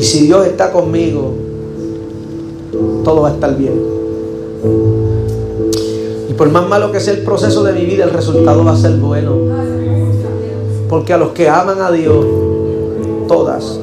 Y 0.00 0.02
si 0.02 0.22
Dios 0.22 0.46
está 0.46 0.72
conmigo, 0.72 1.34
todo 3.04 3.20
va 3.20 3.28
a 3.28 3.32
estar 3.32 3.54
bien. 3.54 3.74
Y 6.26 6.32
por 6.32 6.48
más 6.48 6.66
malo 6.66 6.90
que 6.90 7.00
sea 7.00 7.12
el 7.12 7.22
proceso 7.22 7.62
de 7.64 7.74
mi 7.74 7.84
vida, 7.84 8.04
el 8.04 8.10
resultado 8.10 8.64
va 8.64 8.72
a 8.72 8.76
ser 8.78 8.92
bueno. 8.92 9.36
Porque 10.88 11.12
a 11.12 11.18
los 11.18 11.32
que 11.32 11.50
aman 11.50 11.82
a 11.82 11.90
Dios, 11.90 12.24
todas 13.28 13.78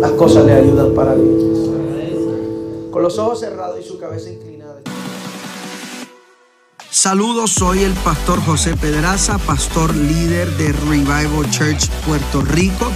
las 0.00 0.10
cosas 0.12 0.44
le 0.46 0.54
ayudan 0.54 0.94
para 0.94 1.14
bien. 1.14 2.90
Con 2.90 3.04
los 3.04 3.20
ojos 3.20 3.38
cerrados 3.38 3.78
y 3.78 3.84
su 3.84 3.98
cabeza 3.98 4.30
inclinada. 4.30 4.80
Saludos, 6.90 7.52
soy 7.52 7.84
el 7.84 7.92
pastor 7.92 8.40
José 8.44 8.74
Pedraza, 8.74 9.38
pastor 9.38 9.94
líder 9.94 10.50
de 10.56 10.72
Revival 10.72 11.48
Church 11.52 11.88
Puerto 12.04 12.40
Rico. 12.40 12.90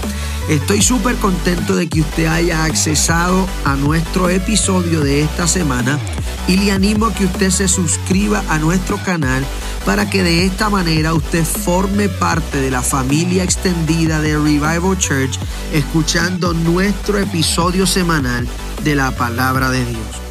Estoy 0.49 0.83
súper 0.83 1.17
contento 1.17 1.75
de 1.75 1.89
que 1.89 2.03
usted 2.03 2.27
haya 2.27 2.65
accesado 2.65 3.47
a 3.65 3.77
nuestro 3.77 4.29
episodio 4.29 5.01
de 5.01 5.23
esta 5.23 5.47
semana 5.47 5.99
y 6.47 6.59
le 6.59 6.71
animo 6.71 7.07
a 7.07 7.15
que 7.15 7.25
usted 7.25 7.49
se 7.49 7.67
suscriba 7.67 8.45
a 8.51 8.59
nuestro 8.59 8.99
canal 8.99 9.43
para 9.87 10.09
que 10.11 10.23
de 10.23 10.45
esta 10.45 10.69
manera 10.69 11.15
usted 11.15 11.45
forme 11.45 12.11
parte 12.11 12.61
de 12.61 12.71
la 12.71 12.83
familia 12.83 13.43
extendida 13.43 14.21
de 14.21 14.37
Revival 14.37 14.99
Church 14.99 15.39
escuchando 15.73 16.53
nuestro 16.53 17.19
episodio 17.19 17.87
semanal 17.87 18.47
de 18.83 18.95
la 18.95 19.13
palabra 19.13 19.71
de 19.71 19.85
Dios. 19.87 20.24